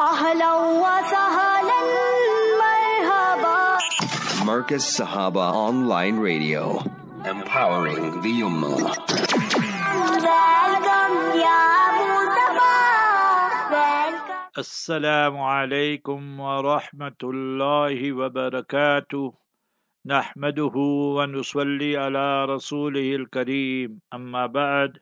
أهلا 0.00 0.52
وسهلا 0.80 1.80
مرحبا. 2.60 3.78
Marcus 4.48 4.84
Sahaba 4.96 5.52
Online 5.52 6.16
Radio. 6.16 6.80
Empowering 7.32 8.24
the 8.24 8.34
Ummah. 8.48 8.80
Welcome 10.24 11.16
يا 11.36 11.64
مصطفى 12.00 12.80
Welcome. 13.76 14.58
السلام 14.58 15.38
عليكم 15.38 16.40
ورحمة 16.40 17.20
الله 17.24 18.12
وبركاته. 18.12 19.34
نحمده 20.06 20.76
ونصلي 21.16 21.96
على 21.96 22.44
رسوله 22.44 23.16
الكريم. 23.16 24.00
أما 24.14 24.46
بعد 24.46 24.92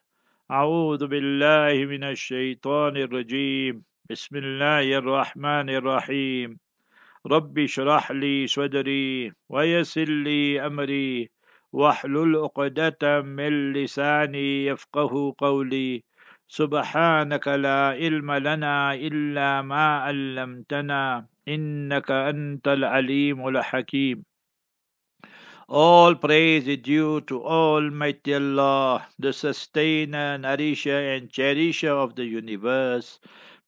أعوذ 0.51 1.07
بالله 1.07 1.87
من 1.87 2.05
الشيطان 2.05 2.97
الرجيم. 2.97 3.88
بسم 4.11 4.37
الله 4.37 4.99
الرحمن 4.99 5.69
الرحيم 5.71 6.59
رب 7.27 7.59
اشرح 7.59 8.11
لي 8.13 8.47
صدري 8.47 9.33
ويسر 9.49 10.09
لي 10.09 10.67
أمري 10.67 11.29
واحلل 11.73 12.37
عقدة 12.37 13.23
من 13.23 13.73
لساني 13.73 14.67
يفقه 14.67 15.35
قولي 15.39 16.03
سبحانك 16.49 17.49
لا 17.49 17.81
علم 18.01 18.33
لنا 18.33 18.95
إلا 18.95 19.63
ما 19.63 19.87
علمتنا 19.99 21.27
إنك 21.49 22.11
أنت 22.11 22.69
العليم 22.69 23.49
الحكيم 23.49 24.25
All 25.69 26.15
praise 26.15 26.67
is 26.67 26.79
due 26.79 27.21
to 27.29 27.45
Almighty 27.45 28.33
Allah, 28.33 29.07
the 29.19 29.35
sustainer, 29.35 30.39
nourisher, 30.39 31.13
and 31.13 31.29
cherisher 31.31 31.93
of 31.93 32.15
the 32.15 32.25
universe. 32.25 33.21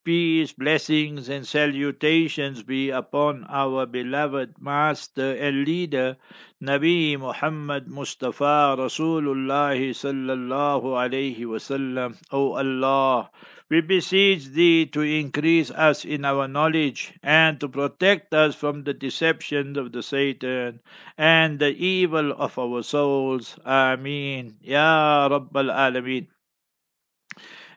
Peace, 0.03 0.55
blessings, 0.55 1.29
and 1.29 1.47
salutations 1.47 2.63
be 2.63 2.89
upon 2.89 3.45
our 3.51 3.85
beloved 3.85 4.55
Master 4.59 5.33
and 5.37 5.67
Leader, 5.67 6.17
Nabi 6.63 7.19
Muhammad 7.19 7.87
Mustafa 7.87 8.77
Rasulullah 8.79 9.77
sallallahu 9.77 10.97
alayhi 10.97 11.41
wasallam. 11.41 12.17
O 12.33 12.55
Allah, 12.55 13.31
we 13.69 13.83
beseech 13.83 14.47
Thee 14.47 14.87
to 14.87 15.03
increase 15.03 15.71
us 15.71 16.07
in 16.07 16.25
our 16.25 16.49
knowledge 16.49 17.13
and 17.23 17.61
to 17.61 17.69
protect 17.69 18.33
us 18.33 18.55
from 18.55 18.85
the 18.85 18.95
deceptions 18.95 19.77
of 19.77 19.93
the 19.93 20.03
Satan 20.03 20.81
and 21.19 21.59
the 21.59 21.77
evil 21.77 22.33
of 22.33 22.59
our 22.59 22.83
souls. 22.83 23.59
Ameen. 23.67 24.57
Ya 24.63 25.29
Rabbal 25.29 25.71
Alameen. 25.71 26.29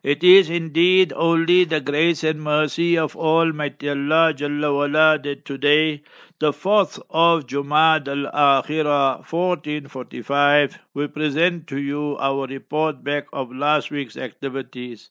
It 0.03 0.21
is 0.21 0.49
indeed 0.49 1.13
only 1.15 1.63
the 1.63 1.79
grace 1.79 2.25
and 2.25 2.41
mercy 2.41 2.97
of 2.97 3.15
Almighty 3.15 3.87
Allah 3.87 4.33
Jalla 4.33 4.75
wala 4.75 5.17
that 5.23 5.45
today, 5.45 6.03
the 6.39 6.51
4th 6.51 7.01
of 7.09 7.47
Jumad 7.47 8.09
al-Akhirah 8.09 9.19
1445, 9.19 10.77
we 10.93 11.07
present 11.07 11.67
to 11.67 11.79
you 11.79 12.17
our 12.19 12.47
report 12.47 13.01
back 13.01 13.27
of 13.31 13.55
last 13.55 13.91
week's 13.91 14.17
activities. 14.17 15.09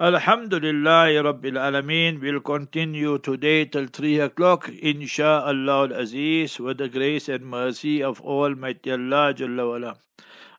Alhamdulillah 0.00 1.22
Rabbil 1.22 1.60
Alameen 1.60 2.18
will 2.18 2.40
continue 2.40 3.18
today 3.18 3.66
till 3.66 3.88
3 3.88 4.20
o'clock, 4.20 4.68
insha'Allah 4.68 5.90
al-Aziz, 5.90 6.58
with 6.58 6.78
the 6.78 6.88
grace 6.88 7.28
and 7.28 7.44
mercy 7.44 8.02
of 8.02 8.22
Almighty 8.22 8.90
Allah 8.90 9.34
Jalla 9.34 9.68
wala. 9.68 9.96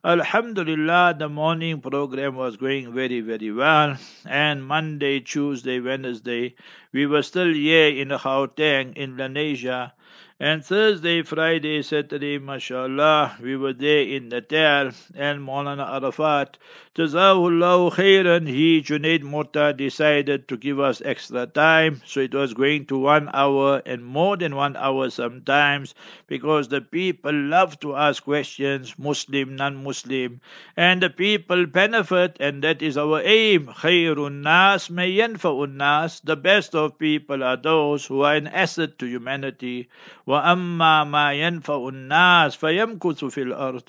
Alhamdulillah, 0.05 1.15
the 1.17 1.27
morning 1.27 1.81
program 1.81 2.35
was 2.35 2.57
going 2.57 2.93
very, 2.93 3.21
very 3.21 3.51
well. 3.51 3.97
And 4.23 4.63
Monday, 4.63 5.19
Tuesday, 5.19 5.79
Wednesday, 5.79 6.53
we 6.93 7.07
were 7.07 7.23
still 7.23 7.51
here 7.51 7.87
in 7.87 8.09
Gauteng, 8.09 8.93
Lenasia. 9.17 9.93
And 10.37 10.65
Thursday, 10.65 11.21
Friday, 11.21 11.81
Saturday, 11.81 12.39
mashallah, 12.39 13.37
we 13.41 13.55
were 13.55 13.71
there 13.71 14.01
in 14.01 14.27
Natal. 14.27 14.91
And 15.15 15.39
Maulana 15.39 15.87
Arafat, 15.87 16.57
Jazahullah 16.93 17.93
khairan, 17.93 18.45
he, 18.45 18.81
Junaid 18.81 19.21
Mota, 19.21 19.71
decided 19.71 20.49
to 20.49 20.57
give 20.57 20.77
us 20.77 21.01
extra 21.05 21.45
time. 21.45 22.01
So 22.05 22.19
it 22.19 22.33
was 22.33 22.53
going 22.53 22.85
to 22.87 22.97
one 22.97 23.29
hour 23.33 23.81
and 23.85 24.03
more 24.03 24.35
than 24.35 24.57
one 24.57 24.75
hour 24.75 25.09
sometimes 25.09 25.95
because 26.27 26.67
the 26.67 26.81
people 26.81 27.33
love 27.33 27.79
to 27.79 27.95
ask 27.95 28.21
questions, 28.23 28.99
Muslim, 28.99 29.55
non-Muslim. 29.55 30.41
And 30.75 31.01
the 31.01 31.09
people 31.09 31.65
benefit 31.65 32.35
and 32.41 32.61
that 32.63 32.81
is 32.81 32.97
our 32.97 33.21
aim. 33.23 33.67
Khairun 33.67 34.41
nas 34.41 34.89
may 34.89 35.13
yanfa'un 35.13 35.75
nas. 35.75 36.19
The 36.25 36.35
best 36.35 36.75
of 36.75 36.99
people 36.99 37.41
are 37.41 37.55
those 37.55 38.05
who 38.05 38.23
are 38.23 38.35
an 38.35 38.47
asset 38.47 38.99
to 38.99 39.05
humanity. 39.05 39.87
وَأَمَّا 40.27 41.03
مَا 41.03 41.33
يَنْفَعُ 41.33 41.87
النَّاسِ 41.89 42.55
فَيَمْكُثُ 42.55 43.25
فِي 43.25 43.41
الْأَرْضِ. 43.41 43.83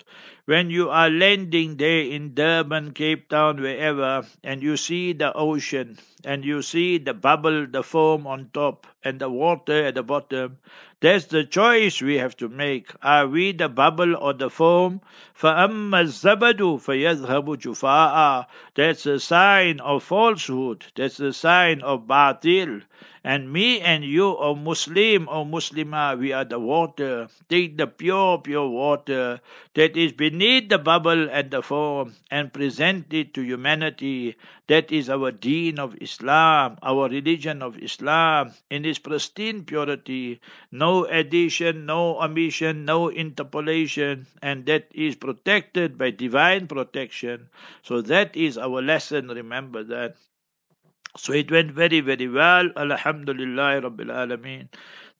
When 0.46 0.69
you 0.69 0.90
are 0.90 1.09
landing 1.09 1.78
there 1.78 2.02
in 2.02 2.34
Durban, 2.34 2.94
Cape 2.94 3.30
Town, 3.30 3.62
wherever, 3.62 4.25
and 4.44 4.62
you 4.62 4.75
see 4.75 5.14
the 5.14 5.31
ocean, 5.34 5.97
and 6.25 6.44
you 6.44 6.62
see 6.62 6.97
the 6.97 7.14
bubble, 7.14 7.68
the 7.68 7.84
foam 7.84 8.28
on 8.28 8.50
top, 8.53 8.88
and 9.03 9.19
the 9.19 9.30
water 9.30 9.86
at 9.86 9.96
the 9.96 10.03
bottom, 10.03 10.58
that's 11.00 11.25
the 11.25 11.44
choice 11.44 12.02
we 12.02 12.18
have 12.18 12.38
to 12.38 12.47
make. 12.50 12.92
Are 13.02 13.28
we 13.28 13.53
the 13.53 13.69
bubble 13.69 14.16
or 14.16 14.34
the 14.34 14.50
foam? 14.50 15.02
فَأَمَّا 15.40 16.03
الزَّبَدُ 16.03 16.59
فَيَذْهَبُ 16.59 17.58
جُفَاءً 17.58 18.46
That's 18.75 19.06
a 19.08 19.19
sign 19.19 19.80
of 19.80 20.03
falsehood. 20.03 20.86
That's 20.96 21.19
a 21.19 21.34
sign 21.34 21.81
of 21.81 22.08
batil. 22.08 22.84
And 23.24 23.52
me 23.53 23.80
and 23.80 24.03
you, 24.03 24.36
O 24.36 24.56
Muslim, 24.56 25.30
O 25.30 25.46
Muslimah, 25.46 26.18
we 26.19 26.34
are 26.34 26.46
the 26.46 26.59
water. 26.59 27.28
Take 27.50 27.78
the 27.78 27.88
pure, 27.88 28.40
pure 28.40 28.68
water 28.68 29.42
that 29.75 29.96
is 29.96 30.12
beneath 30.12 30.34
the 30.39 30.79
bubble 30.83 31.29
and 31.31 31.51
the 31.51 31.63
foam 31.63 32.15
and 32.31 32.53
present 32.53 33.13
it 33.13 33.33
to 33.35 33.43
humanity. 33.43 34.37
That 34.67 34.91
is 34.93 35.09
our 35.09 35.31
deen 35.33 35.79
of 35.79 35.97
Islam, 36.01 36.79
our 36.83 37.09
religion 37.09 37.63
of 37.63 37.79
Islam, 37.79 38.53
in 38.71 38.85
its 38.85 38.99
pristine 38.99 39.65
purity. 39.65 40.41
No 40.71 41.05
addition, 41.07 41.87
no 41.87 42.21
omission, 42.21 42.85
no 42.85 43.09
interpolation, 43.09 44.27
and 44.43 44.67
that 44.67 44.89
is 44.95 45.17
protected 45.17 45.97
by 45.99 46.11
divine 46.11 46.67
protection. 46.67 47.49
So 47.83 48.01
that 48.03 48.37
is 48.37 48.59
our 48.59 48.83
lesson, 48.83 49.29
remember 49.29 49.85
that. 49.85 50.17
So 51.17 51.33
it 51.33 51.51
went 51.51 51.73
very, 51.73 52.01
very 52.01 52.29
well. 52.29 52.71
Alhamdulillah 52.77 53.81
Rabbil 53.83 54.11
Alameen. 54.13 54.69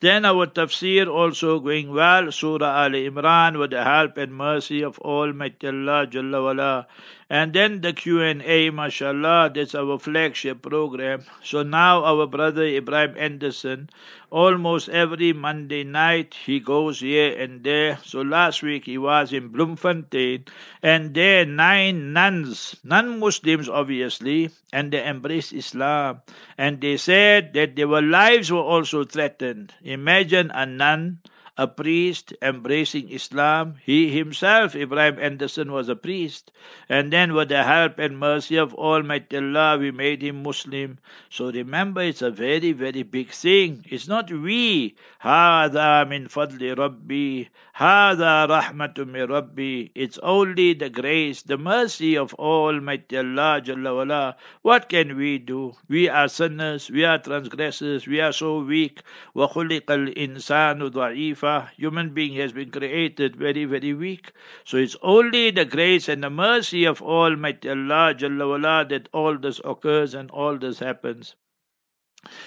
Then 0.01 0.27
our 0.27 0.47
tafsir 0.47 1.07
also 1.09 1.59
going 1.59 1.91
well. 1.93 2.31
Surah 2.31 2.85
Al 2.85 2.91
Imran 2.91 3.59
with 3.59 3.71
the 3.71 3.83
help 3.83 4.19
and 4.19 4.35
mercy 4.35 4.83
of 4.83 4.99
Almighty 4.99 5.69
Allah 5.69 6.07
Jalla 6.07 6.43
wala. 6.45 6.87
And 7.29 7.53
then 7.53 7.81
the 7.81 7.93
Q&A, 7.93 8.71
mashallah, 8.71 9.51
that's 9.53 9.75
our 9.75 9.99
flagship 9.99 10.63
program. 10.63 11.25
So 11.43 11.65
now 11.65 12.05
our 12.05 12.29
brother 12.29 12.63
Ibrahim 12.63 13.17
Anderson, 13.19 13.91
almost 14.31 14.89
every 14.89 15.33
Monday 15.33 15.83
night, 15.83 16.35
he 16.47 16.61
goes 16.61 17.01
here 17.01 17.37
and 17.37 17.65
there. 17.65 17.99
So 18.05 18.23
last 18.23 18.63
week 18.63 18.85
he 18.85 18.97
was 18.97 19.33
in 19.33 19.49
Bloemfontein, 19.49 20.45
and 20.85 21.15
there 21.15 21.45
nine 21.45 22.13
nuns, 22.13 22.77
non-Muslims 22.85 23.69
obviously, 23.69 24.51
and 24.73 24.93
they 24.93 25.05
embraced 25.05 25.53
Islam. 25.53 26.23
And 26.57 26.81
they 26.81 26.97
said 26.97 27.55
that 27.55 27.75
their 27.75 27.89
lives 27.89 28.53
were 28.53 28.63
also 28.63 29.03
threatened. 29.03 29.75
Imagine 29.83 30.53
a 30.53 30.65
nun 30.65 31.19
a 31.58 31.68
priest 31.68 32.34
embracing 32.42 33.10
Islam. 33.10 33.76
He 33.84 34.10
himself, 34.10 34.76
Ibrahim 34.76 35.20
Anderson, 35.20 35.72
was 35.72 35.90
a 35.90 35.96
priest. 35.96 36.52
And 36.88 37.12
then, 37.12 37.34
with 37.34 37.50
the 37.50 37.64
help 37.64 38.00
and 38.00 38.18
mercy 38.18 38.56
of 38.58 38.74
Almighty 38.74 39.38
Allah, 39.38 39.78
we 39.78 39.92
made 39.92 40.22
him 40.22 40.44
Muslim. 40.44 41.00
So 41.30 41.52
remember, 41.52 42.02
it's 42.02 42.22
a 42.22 42.32
very, 42.32 42.72
very 42.72 43.04
big 43.04 43.30
thing. 43.32 43.86
It's 43.90 44.08
not 44.08 44.32
we. 44.32 44.96
هذا 45.22 46.04
من 46.10 46.28
فضل 46.28 46.78
ربي 46.78 47.50
هذا 47.76 48.46
رحمة 48.46 48.94
من 48.98 49.24
ربي 49.24 49.92
It's 49.96 50.18
only 50.20 50.74
the 50.74 50.90
grace, 50.90 51.42
the 51.42 51.58
mercy 51.58 52.16
of 52.18 52.34
Almighty 52.36 53.18
Allah 53.18 53.60
Jalla 53.62 53.96
wala. 53.96 54.36
What 54.62 54.88
can 54.88 55.18
we 55.18 55.38
do? 55.38 55.74
We 55.90 56.08
are 56.08 56.28
sinners, 56.28 56.90
we 56.90 57.04
are 57.04 57.18
transgressors, 57.18 58.08
we 58.08 58.22
are 58.22 58.32
so 58.32 58.60
weak. 58.60 59.02
وخلق 59.36 59.92
الإنسان 59.92 60.90
ضعيفا 60.92 61.70
Human 61.78 62.10
being 62.14 62.36
has 62.36 62.54
been 62.54 62.72
created 62.72 63.36
very, 63.36 63.66
very 63.66 63.94
weak. 63.94 64.32
So 64.64 64.78
it's 64.78 64.96
only 65.02 65.52
the 65.52 65.66
grace 65.66 66.08
and 66.08 66.24
the 66.24 66.30
mercy 66.30 66.86
of 66.86 67.02
Almighty 67.02 67.70
Allah 67.70 68.14
Jalla 68.14 68.48
wala 68.48 68.86
that 68.90 69.10
all 69.12 69.38
this 69.38 69.60
occurs 69.66 70.14
and 70.14 70.32
all 70.32 70.58
this 70.58 70.80
happens. 70.80 71.36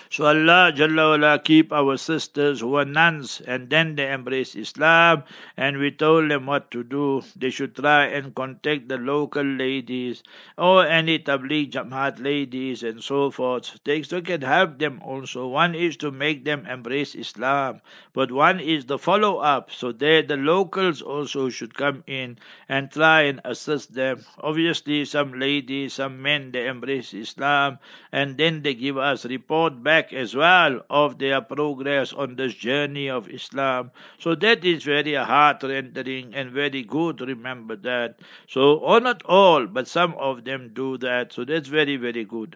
So 0.09 0.25
Allah 0.25 0.71
Jalla 0.75 1.11
wala 1.11 1.39
keep 1.39 1.71
our 1.71 1.97
sisters 1.97 2.61
who 2.61 2.75
are 2.75 2.85
nuns 2.85 3.41
and 3.45 3.69
then 3.69 3.95
they 3.95 4.11
embrace 4.11 4.55
Islam 4.55 5.23
and 5.55 5.77
we 5.77 5.91
told 5.91 6.31
them 6.31 6.45
what 6.45 6.71
to 6.71 6.83
do. 6.83 7.21
They 7.35 7.49
should 7.49 7.75
try 7.75 8.05
and 8.05 8.33
contact 8.33 8.89
the 8.89 8.97
local 8.97 9.43
ladies 9.43 10.23
or 10.57 10.85
any 10.85 11.19
Tabligh 11.19 11.71
Jamaat 11.71 12.21
ladies 12.23 12.83
and 12.83 13.03
so 13.03 13.31
forth. 13.31 13.79
They 13.83 14.01
can 14.01 14.41
help 14.41 14.79
them 14.79 15.01
also. 15.03 15.47
One 15.47 15.75
is 15.75 15.97
to 15.97 16.11
make 16.11 16.45
them 16.45 16.65
embrace 16.65 17.15
Islam, 17.15 17.81
but 18.13 18.31
one 18.31 18.59
is 18.59 18.85
the 18.85 18.97
follow 18.97 19.37
up. 19.37 19.71
So 19.71 19.91
there 19.91 20.21
the 20.21 20.37
locals 20.37 21.01
also 21.01 21.49
should 21.49 21.73
come 21.75 22.03
in 22.07 22.37
and 22.67 22.91
try 22.91 23.21
and 23.23 23.41
assist 23.45 23.93
them. 23.93 24.25
Obviously 24.39 25.05
some 25.05 25.39
ladies, 25.39 25.93
some 25.93 26.21
men 26.21 26.51
they 26.51 26.67
embrace 26.67 27.13
Islam 27.13 27.79
and 28.11 28.37
then 28.37 28.61
they 28.63 28.73
give 28.73 28.97
us 28.97 29.25
back 29.69 30.13
as 30.13 30.36
well 30.36 30.81
of 30.89 31.18
their 31.19 31.42
progress 31.42 32.13
on 32.13 32.36
this 32.36 32.54
journey 32.54 33.10
of 33.10 33.30
Islam. 33.30 33.92
So 34.19 34.36
that 34.36 34.63
is 34.66 34.83
very 34.83 35.13
heart 35.13 35.63
rendering 35.63 36.33
and 36.36 36.51
very 36.51 36.83
good. 36.83 37.21
Remember 37.21 37.75
that. 37.77 38.19
So, 38.48 38.77
or 38.77 39.00
not 39.00 39.24
all, 39.25 39.68
but 39.68 39.88
some 39.88 40.13
of 40.16 40.44
them 40.45 40.71
do 40.74 40.98
that. 41.00 41.33
So 41.33 41.45
that's 41.45 41.68
very, 41.68 41.98
very 41.98 42.25
good. 42.25 42.56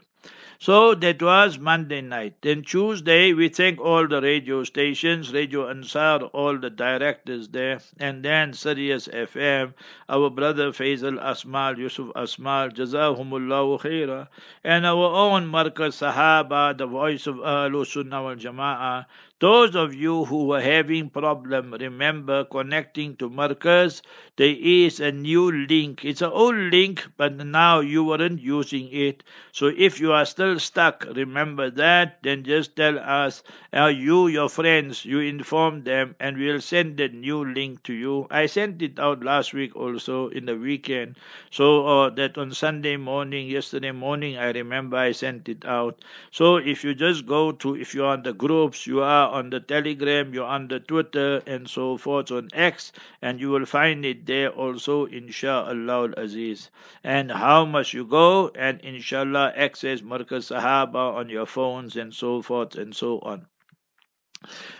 So 0.59 0.95
that 0.95 1.21
was 1.21 1.59
Monday 1.59 2.01
night. 2.01 2.35
Then 2.41 2.63
Tuesday, 2.63 3.33
we 3.33 3.49
thank 3.49 3.79
all 3.79 4.07
the 4.07 4.21
radio 4.21 4.63
stations, 4.63 5.31
Radio 5.33 5.69
Ansar, 5.69 6.23
all 6.33 6.57
the 6.57 6.69
directors 6.69 7.49
there, 7.49 7.79
and 7.99 8.23
then 8.23 8.53
Sirius 8.53 9.07
FM, 9.07 9.73
our 10.09 10.29
brother 10.29 10.71
Faisal 10.71 11.21
Asmal, 11.21 11.77
Yusuf 11.77 12.07
Asmal, 12.15 12.71
Jazahumullahu 12.73 13.81
Khaira, 13.81 14.27
and 14.63 14.85
our 14.85 15.13
own 15.13 15.47
Markaz 15.47 16.01
Sahaba, 16.01 16.77
the 16.77 16.87
voice 16.87 17.27
of 17.27 17.35
Ahlul 17.35 17.85
Sunnah 17.85 18.23
wal 18.23 18.35
Jama'ah, 18.35 19.05
those 19.43 19.75
of 19.75 19.93
you 19.93 20.23
who 20.25 20.45
were 20.45 20.61
having 20.61 21.09
problem, 21.09 21.73
remember 21.79 22.45
connecting 22.45 23.15
to 23.17 23.29
Markaz, 23.29 24.01
there 24.37 24.55
is 24.57 24.99
a 25.01 25.11
new 25.11 25.51
link. 25.67 26.05
It's 26.05 26.21
an 26.21 26.31
old 26.31 26.55
link, 26.55 27.05
but 27.17 27.35
now 27.35 27.81
you 27.81 28.05
weren't 28.05 28.39
using 28.39 28.87
it. 28.91 29.23
So 29.51 29.67
if 29.75 29.99
you 29.99 30.13
are 30.13 30.25
still 30.25 30.59
stuck, 30.59 31.05
remember 31.13 31.69
that, 31.71 32.23
then 32.23 32.43
just 32.43 32.75
tell 32.77 32.97
us, 32.99 33.43
uh, 33.75 33.87
you, 33.87 34.27
your 34.27 34.47
friends, 34.49 35.03
you 35.03 35.19
inform 35.19 35.83
them, 35.83 36.15
and 36.21 36.37
we'll 36.37 36.61
send 36.61 36.97
the 36.97 37.09
new 37.09 37.43
link 37.43 37.83
to 37.83 37.93
you. 37.93 38.27
I 38.31 38.45
sent 38.45 38.81
it 38.81 38.97
out 38.97 39.23
last 39.23 39.53
week 39.53 39.75
also 39.75 40.29
in 40.29 40.45
the 40.45 40.55
weekend. 40.55 41.17
So 41.51 41.85
uh, 41.87 42.09
that 42.11 42.37
on 42.37 42.51
Sunday 42.53 42.95
morning, 42.97 43.47
yesterday 43.47 43.91
morning, 43.91 44.37
I 44.37 44.51
remember 44.51 44.97
I 44.97 45.11
sent 45.11 45.49
it 45.49 45.65
out. 45.65 46.03
So 46.31 46.57
if 46.57 46.83
you 46.83 46.93
just 46.95 47.25
go 47.25 47.51
to, 47.51 47.75
if 47.75 47.93
you're 47.95 48.07
on 48.07 48.23
the 48.23 48.33
groups, 48.33 48.85
you 48.87 49.01
are 49.01 49.32
on 49.33 49.49
the 49.49 49.59
Telegram, 49.59 50.33
you're 50.33 50.45
on 50.45 50.67
the 50.67 50.79
Twitter, 50.79 51.41
and 51.47 51.67
so 51.67 51.97
forth 51.97 52.31
on 52.31 52.49
X, 52.53 52.91
and 53.21 53.39
you 53.39 53.49
will 53.49 53.65
find 53.65 54.05
it 54.05 54.25
there 54.25 54.49
also, 54.49 55.05
inshallah 55.05 56.07
Al 56.07 56.13
aziz. 56.15 56.69
And 57.03 57.31
how 57.31 57.65
much 57.65 57.93
you 57.93 58.05
go, 58.05 58.49
and 58.55 58.79
inshallah 58.81 59.53
access 59.55 60.01
Markaz 60.01 60.51
Sahaba 60.51 61.15
on 61.15 61.29
your 61.29 61.47
phones, 61.47 61.97
and 61.97 62.13
so 62.13 62.41
forth 62.41 62.75
and 62.75 62.95
so 62.95 63.19
on. 63.19 63.47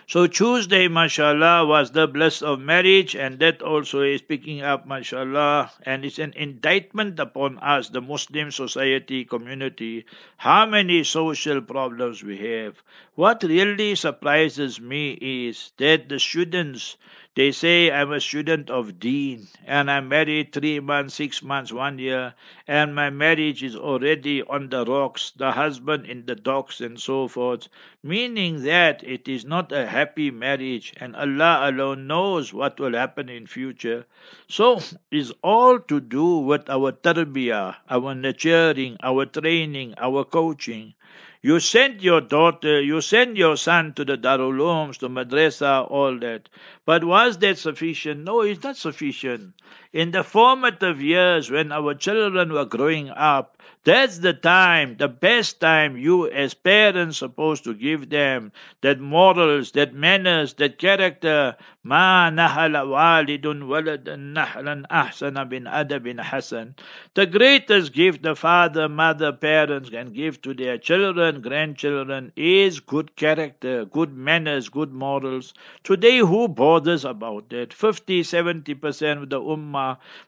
So 0.08 0.28
Tuesday, 0.28 0.88
mashallah, 0.88 1.66
was 1.66 1.92
the 1.92 2.08
bliss 2.08 2.42
of 2.42 2.60
marriage, 2.60 3.16
and 3.16 3.40
that 3.40 3.62
also 3.62 4.02
is 4.02 4.22
picking 4.22 4.62
up, 4.62 4.86
mashallah, 4.86 5.72
and 5.84 6.06
it's 6.06 6.20
an 6.20 6.34
indictment 6.36 7.20
upon 7.20 7.58
us, 7.60 7.90
the 7.90 8.02
Muslim 8.02 8.52
society 8.52 9.26
community, 9.26 10.06
how 10.38 10.66
many 10.66 11.04
social 11.04 11.62
problems 11.62 12.24
we 12.24 12.38
have. 12.38 12.82
What 13.16 13.44
really 13.44 13.96
surprises 13.96 14.80
me 14.80 15.18
is 15.22 15.72
that 15.78 16.10
the 16.10 16.20
students 16.20 16.98
they 17.36 17.52
say 17.52 17.92
I'm 17.92 18.12
a 18.12 18.20
student 18.20 18.70
of 18.70 19.00
Deen 19.00 19.48
and 19.66 19.90
I'm 19.90 20.08
married 20.10 20.52
three 20.52 20.80
months, 20.80 21.16
six 21.16 21.42
months, 21.44 21.72
one 21.72 21.98
year, 22.00 22.34
and 22.68 22.94
my 22.94 23.10
marriage 23.10 23.64
is 23.64 23.76
already 23.76 24.42
on 24.44 24.70
the 24.70 24.86
rocks, 24.86 25.32
the 25.32 25.52
husband 25.52 26.06
in 26.06 26.26
the 26.26 26.36
docks 26.36 26.82
and 26.82 27.00
so 27.00 27.28
forth, 27.28 27.70
meaning 28.04 28.64
that 28.64 29.04
it 29.04 29.28
is 29.28 29.46
not 29.46 29.72
a 29.72 29.88
happy 29.88 30.32
marriage 30.32 30.94
and 30.98 31.16
Allah 31.16 31.70
alone 31.70 32.08
knows 32.08 32.54
what 32.54 32.80
will 32.80 32.94
happen 32.94 33.30
in 33.30 33.48
future. 33.48 34.06
So 34.48 34.80
is 35.12 35.34
all 35.44 35.80
to 35.80 36.00
do 36.00 36.38
with 36.40 36.70
our 36.70 36.92
tarbiyah, 36.92 37.76
our 37.90 38.16
nurturing, 38.16 38.98
our 39.02 39.26
training, 39.26 39.96
our 39.98 40.24
coaching. 40.24 40.94
You 41.44 41.60
send 41.60 42.02
your 42.02 42.22
daughter, 42.22 42.82
you 42.82 43.02
send 43.02 43.38
your 43.38 43.58
son 43.58 43.94
to 43.96 44.06
the 44.06 44.18
Darul 44.18 44.98
to 45.00 45.10
madrasa, 45.10 45.86
all 45.92 46.18
that. 46.20 46.50
But 46.86 47.04
was 47.04 47.38
that 47.40 47.58
sufficient? 47.60 48.24
No, 48.24 48.42
it's 48.42 48.64
not 48.64 48.78
sufficient 48.78 49.54
In 49.93 50.11
the 50.11 50.23
formative 50.23 51.01
years 51.01 51.51
when 51.51 51.73
our 51.73 51.95
children 51.95 52.53
were 52.53 52.67
growing 52.67 53.09
up, 53.11 53.57
that's 53.85 54.19
the 54.19 54.35
time, 54.35 54.97
the 54.99 55.09
best 55.09 55.61
time 55.61 55.97
you 55.97 56.31
as 56.31 56.53
parents 56.53 57.17
supposed 57.17 57.65
to 57.65 57.73
give 57.73 58.11
them 58.11 58.53
that 58.83 59.01
morals, 59.01 59.73
that 59.73 59.95
manners, 59.95 60.53
that 60.55 60.79
character. 60.79 61.57
ما 61.89 62.31
نهل 62.31 62.77
والد 62.77 63.47
ولدا 63.47 64.17
نحلا 64.17 64.83
أحسن 64.91 65.49
bin 65.49 65.67
أدب 65.67 66.21
حسن. 66.21 66.75
The 67.15 67.25
greatest 67.25 67.95
gift 67.95 68.23
the 68.23 68.37
father, 68.37 68.91
mother, 68.91 69.33
parents 69.33 69.89
can 69.89 70.13
give 70.13 70.43
to 70.43 70.53
their 70.53 70.77
children, 70.77 71.41
grandchildren 71.41 72.33
is 72.37 72.81
good 72.81 73.17
character, 73.17 73.87
good 73.87 74.13
manners, 74.13 74.69
good 74.69 74.93
morals. 74.93 75.55
Today 75.83 76.19
who 76.19 76.47
bothers 76.47 77.07
about 77.07 77.49
that? 77.49 77.73
50, 77.73 78.23
70% 78.23 79.23
of 79.23 79.31
the 79.31 79.41
ummah, 79.41 79.82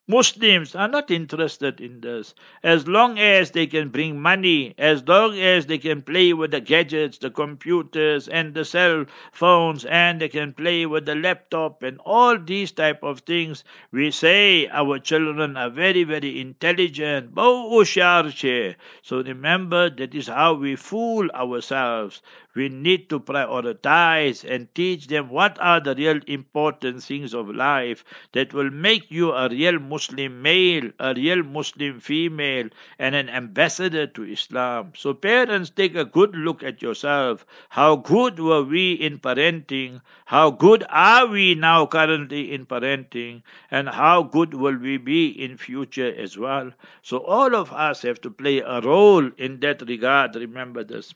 Muslims 0.08 0.76
are 0.76 0.88
not 0.88 1.10
interested 1.12 1.80
in 1.82 2.02
this. 2.02 2.34
As 2.64 2.88
long 2.88 3.20
as 3.20 3.52
they 3.52 3.68
can 3.68 3.90
bring 3.90 4.20
money, 4.22 4.74
as 4.78 5.08
long 5.08 5.38
as 5.40 5.66
they 5.66 5.78
can 5.78 6.02
play 6.02 6.34
with 6.34 6.52
the 6.52 6.62
gadgets, 6.62 7.18
the 7.18 7.30
computers 7.30 8.28
and 8.28 8.54
the 8.54 8.66
cell 8.66 9.06
phones, 9.32 9.86
and 9.86 10.20
they 10.22 10.30
can 10.30 10.54
play 10.54 10.86
with 10.86 11.06
the 11.06 11.16
laptop 11.16 11.84
and 11.84 12.00
all 12.06 12.38
these 12.38 12.72
type 12.72 13.04
of 13.04 13.20
things, 13.22 13.64
we 13.92 14.12
say 14.12 14.68
our 14.68 15.00
children 15.00 15.58
are 15.58 15.70
very, 15.70 16.04
very 16.04 16.40
intelligent. 16.40 17.32
So 17.36 19.22
remember 19.24 19.90
that 19.90 20.16
is 20.16 20.28
how 20.28 20.54
we 20.54 20.76
fool 20.76 21.30
ourselves. 21.32 22.22
We 22.56 22.70
need 22.70 23.10
to 23.10 23.20
prioritize 23.20 24.50
and 24.50 24.74
teach 24.74 25.08
them 25.08 25.30
what 25.30 25.60
are 25.60 25.82
the 25.82 25.94
real 25.94 26.22
important 26.26 27.04
things 27.04 27.34
of 27.34 27.50
life 27.50 28.06
that 28.32 28.54
will 28.54 28.72
make 28.72 29.12
you 29.12 29.34
a 29.34 29.50
real 29.50 29.78
Muslim 29.78 30.42
male, 30.42 30.90
a 30.98 31.14
real 31.14 31.44
Muslim 31.44 32.00
female, 32.00 32.70
and 32.98 33.14
an 33.14 33.30
ambassador 33.30 34.08
to 34.08 34.24
Islam. 34.24 34.94
So, 34.96 35.14
parents, 35.14 35.70
take 35.70 35.96
a 35.96 36.06
good 36.06 36.34
look 36.34 36.64
at 36.64 36.82
yourself. 36.82 37.46
How 37.70 37.98
good 37.98 38.40
were 38.40 38.64
we 38.64 38.94
in 38.94 39.20
parenting? 39.20 40.00
How 40.26 40.50
good 40.50 40.86
are 40.90 41.28
we 41.28 41.56
now 41.56 41.86
currently 41.86 42.54
in 42.54 42.66
parenting? 42.66 43.44
And 43.70 43.90
how 43.90 44.24
good 44.24 44.54
will 44.54 44.78
we 44.78 44.96
be 44.98 45.28
in 45.28 45.58
future 45.58 46.16
as 46.16 46.38
well? 46.38 46.72
So, 47.02 47.18
all 47.18 47.54
of 47.54 47.74
us 47.74 48.04
have 48.04 48.22
to 48.22 48.32
play 48.32 48.60
a 48.60 48.80
role 48.80 49.30
in 49.38 49.60
that 49.60 49.82
regard. 49.82 50.36
Remember 50.36 50.84
this. 50.86 51.14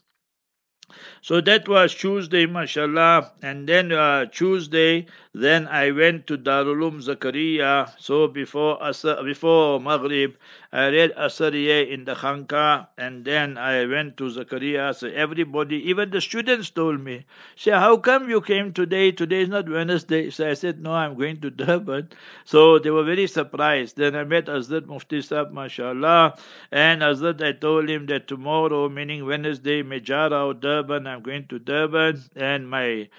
So 1.22 1.42
that 1.42 1.68
was 1.68 1.94
Tuesday, 1.94 2.46
mashallah. 2.46 3.32
And 3.42 3.68
then 3.68 3.92
uh, 3.92 4.26
Tuesday, 4.26 5.08
then 5.34 5.68
I 5.68 5.92
went 5.92 6.28
to 6.28 6.38
Darulum 6.38 7.02
Zakaria. 7.02 7.92
So 8.00 8.28
before 8.28 8.80
Asr, 8.80 9.24
before 9.24 9.80
Maghrib, 9.80 10.36
I 10.72 10.90
read 10.90 11.16
Asariya 11.16 11.90
in 11.90 12.06
the 12.06 12.14
Khanka, 12.14 12.88
and 12.98 13.26
then 13.26 13.58
I 13.58 13.86
went 13.86 14.18
to 14.18 14.26
Zakaria. 14.26 14.94
So 14.96 15.08
everybody, 15.08 15.90
even 15.90 16.12
the 16.12 16.22
students 16.22 16.70
told 16.70 17.00
me, 17.02 17.26
say, 17.56 17.72
how 17.72 17.98
come 17.98 18.30
you 18.30 18.42
came 18.42 18.74
today? 18.74 19.12
Today 19.12 19.42
is 19.42 19.50
not 19.50 19.68
Wednesday. 19.68 20.30
So 20.30 20.50
I 20.50 20.54
said, 20.54 20.82
no, 20.82 20.92
I'm 20.94 21.18
going 21.18 21.42
to 21.42 21.50
Durban. 21.60 22.10
So 22.46 22.78
they 22.80 22.92
were 22.92 23.04
very 23.04 23.28
surprised. 23.28 23.98
Then 23.98 24.16
I 24.16 24.24
met 24.24 24.46
Hazrat 24.46 24.86
Mufti 24.86 25.22
Sahib, 25.22 25.52
mashallah. 25.52 26.38
And 26.72 27.02
Hazrat, 27.02 27.42
I 27.44 27.54
told 27.54 27.90
him 27.90 28.06
that 28.08 28.28
tomorrow, 28.28 28.90
meaning 28.90 29.26
Wednesday, 29.26 29.84
Mejara 29.84 30.46
or 30.48 30.54
Durban, 30.54 30.79
I'm 31.08 31.22
going 31.22 31.48
to 31.48 31.60
Durban. 31.60 32.22
And 32.36 32.70
my 32.70 33.10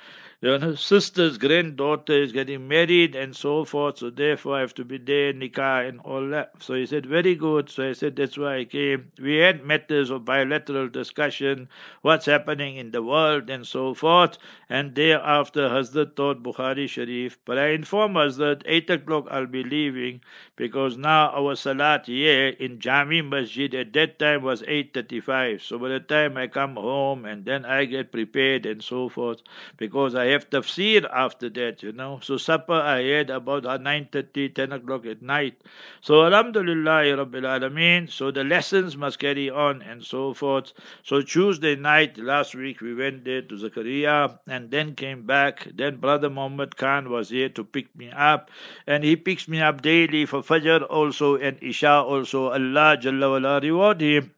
your 0.43 0.75
sister's 0.75 1.37
granddaughter 1.37 2.15
is 2.15 2.33
getting 2.33 2.67
married 2.67 3.15
and 3.15 3.37
so 3.37 3.63
forth, 3.63 3.99
so 3.99 4.09
therefore 4.09 4.57
I 4.57 4.61
have 4.61 4.73
to 4.75 4.85
be 4.87 4.97
there, 4.97 5.35
nikah 5.35 5.87
and 5.87 6.01
all 6.01 6.27
that. 6.31 6.53
So 6.61 6.75
he 6.75 6.87
said, 6.87 7.05
very 7.05 7.35
good. 7.35 7.69
So 7.69 7.91
I 7.91 7.93
said, 7.93 8.17
that's 8.17 8.39
why 8.39 8.57
I 8.57 8.65
came. 8.65 9.13
We 9.21 9.37
had 9.37 9.67
matters 9.67 10.09
of 10.09 10.25
bilateral 10.25 10.89
discussion, 10.89 11.69
what's 12.01 12.25
happening 12.25 12.77
in 12.77 12.91
the 12.91 13.03
world 13.03 13.51
and 13.51 13.67
so 13.67 13.93
forth. 13.93 14.39
And 14.71 14.95
thereafter, 14.95 15.69
Hazrat 15.69 16.17
taught 16.17 16.43
Bukhari 16.43 16.89
Sharif. 16.89 17.39
But 17.45 17.59
I 17.59 17.69
inform 17.73 18.15
Hazrat, 18.15 18.63
8 18.65 18.89
o'clock 18.89 19.27
I'll 19.31 19.47
be 19.47 19.63
leaving 19.63 20.23
because 20.57 20.97
now 20.97 21.31
our 21.31 21.55
salat 21.55 22.07
here 22.07 22.49
in 22.49 22.81
Jami 22.81 23.21
Masjid 23.21 23.75
at 23.75 23.93
that 23.93 24.19
time 24.19 24.43
was 24.43 24.63
8.35. 24.63 25.61
So 25.61 25.79
by 25.79 25.89
the 25.89 26.01
time 26.01 26.39
I 26.39 26.47
come 26.47 26.77
home 26.77 27.27
and 27.27 27.45
then 27.45 27.67
I 27.67 27.85
get 27.85 28.11
prepared 28.11 28.65
and 28.65 28.83
so 28.83 29.11
forth, 29.11 29.43
because 29.77 30.15
I 30.15 30.30
have 30.31 30.51
tafsir 30.51 31.09
after 31.13 31.49
that, 31.51 31.83
you 31.83 31.93
know. 31.93 32.19
So 32.23 32.37
supper 32.37 32.75
I 32.75 33.03
had 33.03 33.31
about 33.31 33.67
uh, 33.67 33.79
9.30, 33.79 34.55
10 34.55 34.73
o'clock 34.73 35.07
at 35.07 35.23
night. 35.23 35.63
So 36.01 36.25
Alhamdulillah, 36.25 37.05
Rabbil 37.21 37.47
Alameen. 37.47 38.11
So 38.11 38.31
the 38.31 38.45
lessons 38.45 38.97
must 38.97 39.19
carry 39.19 39.51
on 39.51 39.83
and 39.83 40.03
so 40.03 40.35
forth. 40.35 40.73
So 41.03 41.23
Tuesday 41.23 41.77
night, 41.77 42.19
last 42.19 42.55
week, 42.55 42.81
we 42.81 42.95
went 42.95 43.25
there 43.25 43.43
to 43.43 43.55
Zakaria 43.55 44.39
and 44.47 44.71
then 44.71 44.95
came 44.95 45.27
back. 45.27 45.69
Then 45.75 45.97
Brother 45.97 46.31
Muhammad 46.31 46.77
Khan 46.77 47.11
was 47.11 47.31
here 47.31 47.49
to 47.51 47.65
pick 47.65 47.95
me 47.95 48.11
up. 48.11 48.51
And 48.87 49.05
he 49.05 49.17
picks 49.17 49.47
me 49.49 49.61
up 49.61 49.83
daily 49.83 50.27
for 50.27 50.43
Fajr 50.43 50.87
also 50.89 51.37
and 51.37 51.59
Isha 51.63 52.03
also. 52.03 52.49
Allah 52.51 52.97
Jalla 53.01 53.31
wala 53.31 53.61
reward 53.61 54.01
him. 54.01 54.33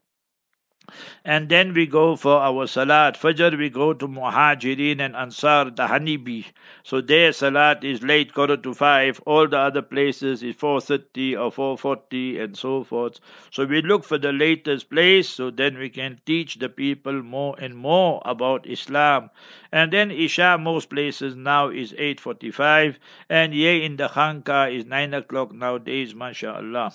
And 1.25 1.49
then 1.49 1.73
we 1.73 1.85
go 1.85 2.15
for 2.15 2.39
our 2.41 2.67
salat. 2.67 3.15
Fajr 3.15 3.57
we 3.57 3.69
go 3.69 3.93
to 3.93 4.07
Muhajirin 4.07 4.99
and 4.99 5.15
Ansar, 5.15 5.69
the 5.69 5.87
honeybee. 5.87 6.43
So 6.83 7.01
their 7.01 7.31
salat 7.33 7.83
is 7.83 8.03
late, 8.03 8.33
quarter 8.33 8.57
to 8.57 8.73
five. 8.73 9.19
All 9.25 9.47
the 9.47 9.57
other 9.57 9.81
places 9.81 10.43
is 10.43 10.55
4.30 10.55 11.39
or 11.57 11.77
4.40 11.77 12.41
and 12.43 12.57
so 12.57 12.83
forth. 12.83 13.19
So 13.51 13.65
we 13.65 13.81
look 13.81 14.03
for 14.03 14.17
the 14.17 14.33
latest 14.33 14.89
place 14.89 15.29
so 15.29 15.49
then 15.49 15.77
we 15.77 15.89
can 15.89 16.19
teach 16.25 16.55
the 16.59 16.69
people 16.69 17.23
more 17.23 17.55
and 17.59 17.75
more 17.75 18.21
about 18.25 18.67
Islam. 18.67 19.29
And 19.73 19.91
then 19.91 20.11
Isha, 20.11 20.59
most 20.59 20.91
places 20.91 21.35
now 21.35 21.69
is 21.69 21.93
8.45. 21.93 22.97
And 23.27 23.55
here 23.55 23.81
in 23.81 23.95
the 23.95 24.07
Khanka 24.07 24.71
is 24.71 24.85
9 24.85 25.15
o'clock 25.15 25.51
nowadays, 25.51 26.13
mashallah. 26.13 26.93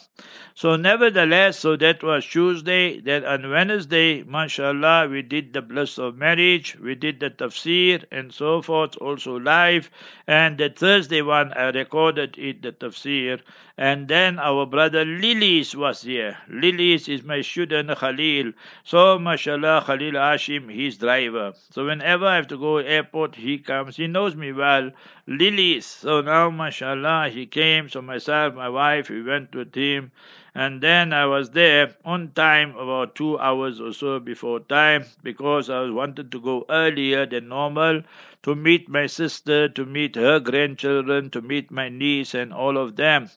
So 0.55 0.77
nevertheless, 0.77 1.59
so 1.59 1.75
that 1.75 2.05
was 2.05 2.25
Tuesday. 2.25 3.01
Then 3.01 3.25
on 3.25 3.51
Wednesday, 3.51 4.23
mashallah, 4.23 5.09
we 5.09 5.23
did 5.23 5.55
the 5.55 5.61
bliss 5.61 5.99
of 5.99 6.19
marriage. 6.19 6.77
We 6.81 6.95
did 6.95 7.19
the 7.19 7.31
tafsir 7.31 8.05
and 8.13 8.33
so 8.33 8.63
forth, 8.63 8.97
also 8.99 9.41
live. 9.41 9.91
And 10.29 10.57
the 10.57 10.71
Thursday 10.71 11.23
one, 11.23 11.53
I 11.55 11.71
recorded 11.71 12.39
it, 12.39 12.63
the 12.63 12.71
tafsir. 12.71 13.41
And 13.81 14.09
then 14.09 14.41
our 14.41 14.67
brother 14.67 15.05
Lilis 15.05 15.73
was 15.77 16.03
here. 16.03 16.37
Lilis 16.51 17.09
is 17.09 17.23
my 17.23 17.43
student 17.43 17.97
Khalil. 17.97 18.53
So, 18.83 19.21
mashallah, 19.21 19.85
Khalil 19.87 20.15
Ashim, 20.15 20.69
he's 20.69 20.99
driver. 20.99 21.53
So 21.71 21.87
whenever 21.87 22.27
I 22.27 22.35
have 22.35 22.49
to 22.49 22.59
go 22.59 22.79
airport, 22.79 23.37
he 23.37 23.59
comes. 23.59 23.97
He 23.97 24.09
knows 24.09 24.35
me 24.35 24.51
well. 24.51 24.91
Lilis. 25.29 25.85
So 25.85 26.21
now, 26.23 26.51
mashallah, 26.51 27.29
he 27.29 27.47
came. 27.47 27.89
So 27.89 28.03
myself, 28.03 28.57
my 28.57 28.69
wife, 28.69 29.11
we 29.11 29.23
went 29.23 29.55
with 29.55 29.73
him. 29.73 30.11
And 30.61 30.81
then 30.81 31.13
I 31.13 31.25
was 31.25 31.51
there 31.51 31.95
on 32.05 32.33
time, 32.33 32.75
about 32.75 33.15
two 33.15 33.39
hours 33.39 33.81
or 33.81 33.93
so 33.93 34.19
before 34.19 34.59
time, 34.59 35.05
because 35.23 35.71
I 35.71 35.89
wanted 35.89 36.33
to 36.33 36.41
go 36.41 36.67
earlier 36.69 37.27
than 37.27 37.47
normal 37.47 38.03
to 38.43 38.57
meet 38.57 38.89
my 38.89 39.07
sister, 39.07 39.69
to 39.69 39.87
meet 39.87 40.17
her 40.17 40.41
grandchildren, 40.41 41.31
to 41.31 41.41
meet 41.41 41.71
my 41.71 41.89
niece 41.89 42.35
and 42.35 42.53
all 42.53 42.77
of 42.77 42.97
them. 42.97 43.31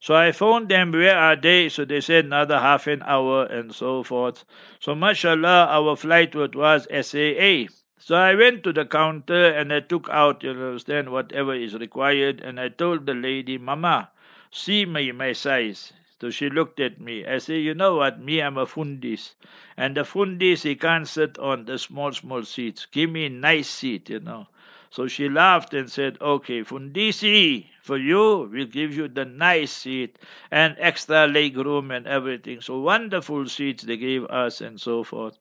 So 0.00 0.14
I 0.14 0.32
phoned 0.32 0.70
them, 0.70 0.92
where 0.92 1.14
are 1.14 1.36
they? 1.36 1.68
So 1.68 1.84
they 1.84 2.00
said 2.00 2.24
another 2.24 2.58
half 2.58 2.86
an 2.86 3.02
hour 3.02 3.44
and 3.44 3.74
so 3.74 4.02
forth. 4.02 4.46
So 4.80 4.94
mashallah, 4.94 5.66
our 5.68 5.94
flight 5.94 6.34
was 6.34 6.86
SAA. 6.90 7.66
So 7.98 8.14
I 8.16 8.34
went 8.34 8.64
to 8.64 8.72
the 8.72 8.86
counter 8.86 9.48
and 9.50 9.74
I 9.74 9.80
took 9.80 10.08
out, 10.08 10.42
you 10.42 10.52
understand, 10.52 11.10
whatever 11.10 11.54
is 11.54 11.74
required, 11.74 12.40
and 12.40 12.58
I 12.58 12.70
told 12.70 13.04
the 13.04 13.12
lady, 13.12 13.58
Mama, 13.58 14.08
see 14.50 14.86
my, 14.86 15.12
my 15.12 15.34
size. 15.34 15.92
So 16.22 16.30
she 16.30 16.48
looked 16.48 16.78
at 16.78 17.00
me. 17.00 17.26
I 17.26 17.38
said, 17.38 17.62
you 17.62 17.74
know 17.74 17.96
what, 17.96 18.20
me, 18.20 18.40
I'm 18.40 18.56
a 18.56 18.64
fundis. 18.64 19.34
And 19.76 19.96
the 19.96 20.02
fundis, 20.04 20.62
he 20.62 20.76
can't 20.76 21.08
sit 21.08 21.36
on 21.40 21.64
the 21.64 21.78
small, 21.80 22.12
small 22.12 22.44
seats. 22.44 22.86
Give 22.86 23.10
me 23.10 23.26
a 23.26 23.28
nice 23.28 23.68
seat, 23.68 24.08
you 24.08 24.20
know. 24.20 24.46
So 24.88 25.08
she 25.08 25.28
laughed 25.28 25.74
and 25.74 25.90
said, 25.90 26.18
okay, 26.20 26.62
fundisi, 26.62 27.66
for 27.82 27.98
you, 27.98 28.48
we'll 28.52 28.66
give 28.66 28.94
you 28.96 29.08
the 29.08 29.24
nice 29.24 29.72
seat 29.72 30.16
and 30.52 30.76
extra 30.78 31.26
leg 31.26 31.56
room 31.56 31.90
and 31.90 32.06
everything. 32.06 32.60
So 32.60 32.78
wonderful 32.78 33.48
seats 33.48 33.82
they 33.82 33.96
gave 33.96 34.24
us 34.26 34.60
and 34.60 34.80
so 34.80 35.02
forth. 35.02 35.38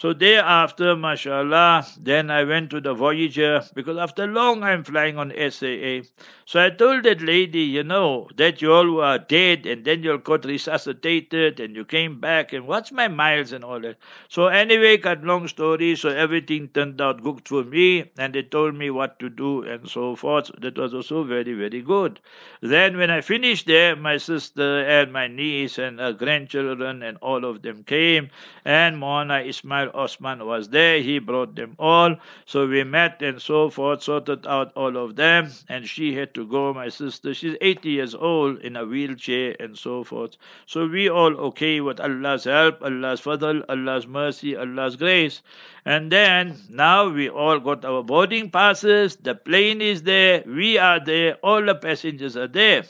So 0.00 0.12
thereafter, 0.12 0.94
mashallah, 0.94 1.84
then 1.98 2.30
I 2.30 2.44
went 2.44 2.70
to 2.70 2.80
the 2.80 2.94
Voyager 2.94 3.64
because 3.74 3.96
after 3.98 4.28
long 4.28 4.62
I'm 4.62 4.84
flying 4.84 5.18
on 5.18 5.32
SAA. 5.32 6.06
So 6.44 6.64
I 6.64 6.70
told 6.70 7.02
that 7.02 7.20
lady, 7.20 7.62
you 7.62 7.82
know, 7.82 8.28
that 8.36 8.62
you 8.62 8.72
all 8.72 8.92
were 8.92 9.18
dead 9.18 9.66
and 9.66 9.84
then 9.84 10.04
you 10.04 10.12
all 10.12 10.18
got 10.18 10.44
resuscitated 10.44 11.58
and 11.58 11.74
you 11.74 11.84
came 11.84 12.20
back 12.20 12.52
and 12.52 12.68
what's 12.68 12.92
my 12.92 13.08
miles 13.08 13.50
and 13.50 13.64
all 13.64 13.80
that. 13.80 13.96
So 14.28 14.46
anyway, 14.46 14.98
cut 14.98 15.24
long 15.24 15.48
story, 15.48 15.96
so 15.96 16.10
everything 16.10 16.68
turned 16.68 17.00
out 17.00 17.24
good 17.24 17.48
for 17.48 17.64
me 17.64 18.08
and 18.16 18.32
they 18.32 18.44
told 18.44 18.76
me 18.76 18.90
what 18.90 19.18
to 19.18 19.28
do 19.28 19.64
and 19.64 19.88
so 19.88 20.14
forth. 20.14 20.48
That 20.60 20.78
was 20.78 20.94
also 20.94 21.24
very, 21.24 21.54
very 21.54 21.82
good. 21.82 22.20
Then 22.62 22.98
when 22.98 23.10
I 23.10 23.20
finished 23.20 23.66
there, 23.66 23.96
my 23.96 24.18
sister 24.18 24.84
and 24.86 25.12
my 25.12 25.26
niece 25.26 25.76
and 25.76 25.98
her 25.98 26.12
grandchildren 26.12 27.02
and 27.02 27.18
all 27.18 27.44
of 27.44 27.62
them 27.62 27.82
came 27.82 28.30
and 28.64 28.96
Mona 28.96 29.40
Ismail 29.40 29.87
Osman 29.94 30.44
was 30.46 30.68
there. 30.68 31.00
He 31.00 31.18
brought 31.18 31.54
them 31.56 31.74
all. 31.78 32.16
So 32.46 32.66
we 32.66 32.84
met 32.84 33.22
and 33.22 33.40
so 33.40 33.70
forth, 33.70 34.02
sorted 34.02 34.46
out 34.46 34.72
all 34.74 34.96
of 34.96 35.16
them. 35.16 35.50
And 35.68 35.88
she 35.88 36.14
had 36.14 36.34
to 36.34 36.46
go, 36.46 36.74
my 36.74 36.88
sister. 36.88 37.34
She's 37.34 37.56
80 37.60 37.90
years 37.90 38.14
old 38.14 38.58
in 38.60 38.76
a 38.76 38.84
wheelchair 38.84 39.56
and 39.60 39.76
so 39.76 40.04
forth. 40.04 40.36
So 40.66 40.86
we 40.86 41.08
all 41.08 41.36
okay 41.48 41.80
with 41.80 42.00
Allah's 42.00 42.44
help, 42.44 42.82
Allah's 42.82 43.20
fadl, 43.20 43.64
Allah's 43.68 44.06
mercy, 44.06 44.56
Allah's 44.56 44.96
grace. 44.96 45.42
And 45.84 46.12
then 46.12 46.58
now 46.68 47.08
we 47.08 47.28
all 47.30 47.58
got 47.60 47.84
our 47.84 48.02
boarding 48.02 48.50
passes. 48.50 49.16
The 49.16 49.34
plane 49.34 49.80
is 49.80 50.02
there. 50.02 50.42
We 50.46 50.76
are 50.78 51.02
there. 51.02 51.36
All 51.42 51.64
the 51.64 51.74
passengers 51.74 52.36
are 52.36 52.48
there. 52.48 52.84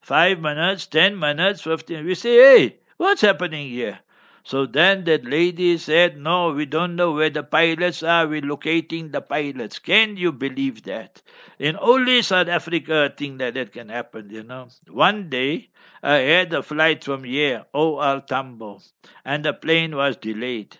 Five 0.00 0.40
minutes, 0.40 0.86
ten 0.86 1.16
minutes, 1.18 1.62
fifteen. 1.62 2.04
We 2.04 2.16
say, 2.16 2.34
hey, 2.36 2.76
what's 2.96 3.20
happening 3.20 3.68
here? 3.68 4.00
So 4.44 4.66
then 4.66 5.04
that 5.04 5.24
lady 5.24 5.78
said, 5.78 6.16
No, 6.16 6.52
we 6.52 6.66
don't 6.66 6.96
know 6.96 7.12
where 7.12 7.30
the 7.30 7.42
pilots 7.42 8.02
are. 8.02 8.26
We're 8.26 8.42
locating 8.42 9.10
the 9.10 9.20
pilots. 9.20 9.78
Can 9.78 10.16
you 10.16 10.32
believe 10.32 10.82
that? 10.84 11.22
In 11.58 11.76
only 11.80 12.22
South 12.22 12.48
Africa, 12.48 13.04
a 13.06 13.10
thing 13.10 13.38
like 13.38 13.54
that 13.54 13.72
can 13.72 13.88
happen, 13.88 14.30
you 14.30 14.42
know. 14.42 14.68
One 14.88 15.28
day, 15.30 15.70
I 16.02 16.16
had 16.18 16.52
a 16.52 16.62
flight 16.62 17.04
from 17.04 17.24
here, 17.24 17.64
OR 17.72 18.20
Tambo, 18.20 18.80
and 19.24 19.44
the 19.44 19.52
plane 19.52 19.94
was 19.94 20.16
delayed. 20.16 20.78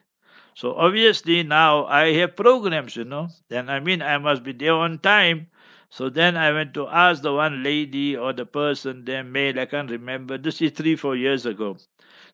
So 0.54 0.74
obviously 0.74 1.42
now 1.42 1.86
I 1.86 2.12
have 2.14 2.36
programs, 2.36 2.96
you 2.96 3.04
know. 3.04 3.28
Then 3.48 3.70
I 3.70 3.80
mean 3.80 4.02
I 4.02 4.18
must 4.18 4.42
be 4.42 4.52
there 4.52 4.74
on 4.74 4.98
time. 4.98 5.48
So 5.90 6.08
then 6.08 6.36
I 6.36 6.52
went 6.52 6.74
to 6.74 6.88
ask 6.88 7.22
the 7.22 7.32
one 7.32 7.62
lady 7.62 8.16
or 8.16 8.32
the 8.32 8.46
person, 8.46 9.04
their 9.04 9.24
mail, 9.24 9.58
I 9.60 9.66
can't 9.66 9.90
remember. 9.90 10.38
This 10.38 10.60
is 10.62 10.72
three, 10.72 10.96
four 10.96 11.16
years 11.16 11.46
ago. 11.46 11.76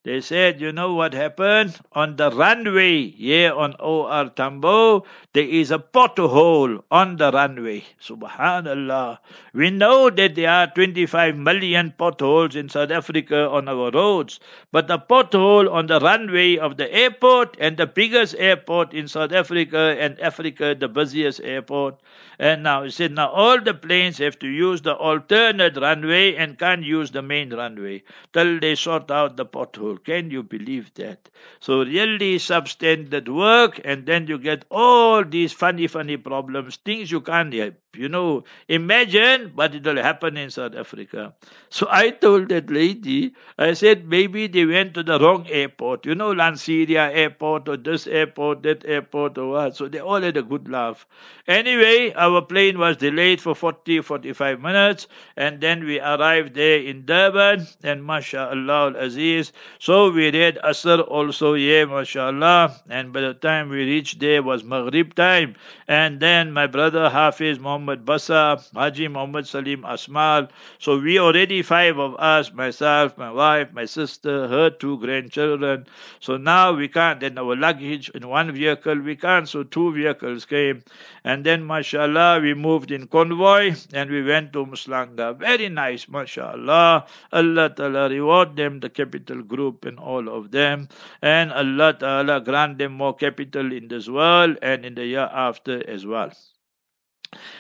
They 0.09 0.23
said, 0.23 0.63
you 0.63 0.73
know 0.73 0.95
what 0.95 1.13
happened? 1.13 1.79
On 1.93 2.17
the 2.17 2.31
runway 2.31 3.11
here 3.11 3.53
on 3.53 3.75
OR 3.79 4.31
Tambo, 4.31 5.05
there 5.35 5.45
is 5.45 5.71
a 5.71 5.79
pothole 5.79 6.83
on 6.91 7.19
the 7.19 7.31
runway. 7.31 7.85
Subhanallah. 8.01 9.19
We 9.53 9.69
know 9.69 10.09
that 10.09 10.35
there 10.35 10.49
are 10.51 10.67
25 10.69 11.37
million 11.37 11.93
potholes 11.99 12.57
in 12.57 12.71
South 12.71 12.91
Africa 12.91 13.51
on 13.51 13.69
our 13.69 13.91
roads, 13.91 14.41
but 14.73 14.89
the 14.89 14.99
pothole 14.99 15.71
on 15.71 15.89
the 15.89 16.01
runway 16.01 16.57
of 16.57 16.79
the 16.79 16.91
airport 16.91 17.59
and 17.61 17.77
the 17.77 17.87
biggest 17.87 18.35
airport 18.39 18.95
in 18.95 19.09
South 19.09 19.33
Africa 19.33 19.95
and 20.01 20.19
Africa, 20.21 20.75
the 20.75 20.89
busiest 20.89 21.43
airport. 21.43 22.01
And 22.39 22.63
now 22.63 22.85
he 22.85 22.91
said, 22.91 23.13
now 23.13 23.29
all 23.29 23.61
the 23.61 23.75
planes 23.75 24.17
have 24.19 24.39
to 24.39 24.49
use 24.49 24.81
the 24.81 24.95
alternate 24.95 25.77
runway 25.77 26.35
and 26.37 26.59
can't 26.59 26.85
use 26.85 27.11
the 27.11 27.21
main 27.21 27.53
runway 27.53 28.05
till 28.33 28.59
they 28.59 28.75
sort 28.75 29.11
out 29.11 29.37
the 29.37 29.45
pothole. 29.45 29.98
Can 29.99 30.31
you 30.31 30.43
believe 30.43 30.93
that? 30.95 31.31
So 31.61 31.85
really 31.85 32.37
substandard 32.37 33.29
work, 33.29 33.81
and 33.85 34.07
then 34.07 34.27
you 34.27 34.39
get 34.39 34.65
all 34.71 35.25
these 35.25 35.53
funny, 35.53 35.87
funny 35.87 36.17
problems, 36.17 36.77
things 36.77 37.11
you 37.11 37.21
can't. 37.21 37.55
You 37.95 38.09
know, 38.09 38.45
imagine 38.69 39.53
what 39.55 39.75
it 39.75 39.83
will 39.85 39.97
happen 39.97 40.37
in 40.37 40.51
South 40.51 40.75
Africa. 40.77 41.35
So 41.71 41.87
I 41.91 42.11
told 42.11 42.51
that 42.51 42.71
lady, 42.71 43.33
I 43.59 43.73
said 43.73 44.07
maybe 44.07 44.47
they 44.47 44.67
went 44.67 44.95
to 44.95 45.03
the 45.03 45.19
wrong 45.19 45.47
airport. 45.49 46.05
You 46.07 46.15
know, 46.15 46.33
Lanseria 46.35 47.11
airport 47.13 47.69
or 47.69 47.77
this 47.79 48.07
airport, 48.07 48.63
that 48.65 48.85
airport 48.85 49.39
or 49.39 49.49
what. 49.51 49.75
So 49.75 49.89
they 49.89 50.01
all 50.01 50.21
had 50.21 50.37
a 50.37 50.43
good 50.43 50.69
laugh. 50.69 51.07
Anyway, 51.47 52.13
our 52.15 52.43
plane 52.43 52.79
was 52.79 52.99
delayed 52.99 53.41
for 53.41 53.55
40, 53.55 54.03
45 54.03 54.61
minutes, 54.61 55.09
and 55.37 55.61
then 55.61 55.85
we 55.85 55.99
arrived 55.99 56.55
there 56.55 56.79
in 56.81 57.07
Durban, 57.07 57.67
and 57.83 58.05
mashallah 58.05 58.93
Al 58.93 58.97
aziz. 58.97 59.53
So 59.79 60.11
we 60.11 60.31
read 60.31 60.59
Asr 60.63 61.01
also, 61.09 61.55
yeah, 61.55 61.87
mashallah. 61.87 62.77
And 62.91 63.13
by 63.15 63.23
the 63.23 63.35
time 63.35 63.71
we 63.71 63.79
reached 63.85 64.21
there 64.21 64.43
was 64.43 64.63
Maghrib 64.63 65.15
time. 65.15 65.57
And 65.89 66.21
then 66.21 66.53
my 66.53 66.67
brother 66.67 67.09
Hafiz 67.09 67.59
Muhammad 67.59 67.78
Basa, 67.87 68.63
Haji 68.75 69.09
Muhammad 69.09 69.47
Salim 69.47 69.83
Asmal. 69.83 70.49
So 70.79 70.99
we 70.99 71.19
already 71.19 71.63
five 71.63 71.99
of 71.99 72.15
us, 72.19 72.53
myself, 72.53 73.17
my 73.19 73.31
wife, 73.31 73.73
my 73.73 73.85
sister, 73.85 74.49
her 74.49 74.71
two 74.71 74.99
grandchildren. 74.99 75.87
So 76.21 76.37
now 76.37 76.73
we 76.73 76.89
can't, 76.89 77.21
then 77.21 77.39
our 77.39 77.55
luggage 77.57 78.11
in 78.11 78.29
one 78.29 78.53
vehicle, 78.53 78.99
we 79.01 79.17
can't. 79.17 79.49
So 79.49 79.63
two 79.63 79.93
vehicles 79.93 80.45
came. 80.45 80.83
And 81.25 81.45
then, 81.45 81.67
mashallah, 81.67 82.41
we 82.41 82.55
moved 82.55 82.91
in 82.91 83.07
convoy 83.07 83.75
and 83.93 84.11
we 84.11 84.23
went 84.23 84.53
to 84.55 84.65
Umhlanga. 84.65 85.37
Very 85.39 85.69
nice, 85.69 86.09
mashallah. 86.09 87.07
Allah 87.33 87.69
Ta'ala 87.71 88.09
reward 88.09 88.57
them, 88.57 88.81
the 88.81 88.89
capital 88.89 89.43
group 89.43 89.85
and 89.85 89.99
all 89.99 90.29
of 90.29 90.51
them. 90.51 90.89
And 91.23 91.53
Allah 91.53 91.93
Ta'ala 91.93 92.41
grant 92.41 92.79
them 92.79 92.93
more 92.93 93.15
capital 93.15 93.73
in 93.73 93.89
this 93.89 94.09
world 94.09 94.57
and 94.63 94.85
in 94.85 94.95
the 94.95 95.07
year 95.07 95.29
after 95.33 95.89
as 95.89 96.07
well. 96.07 96.33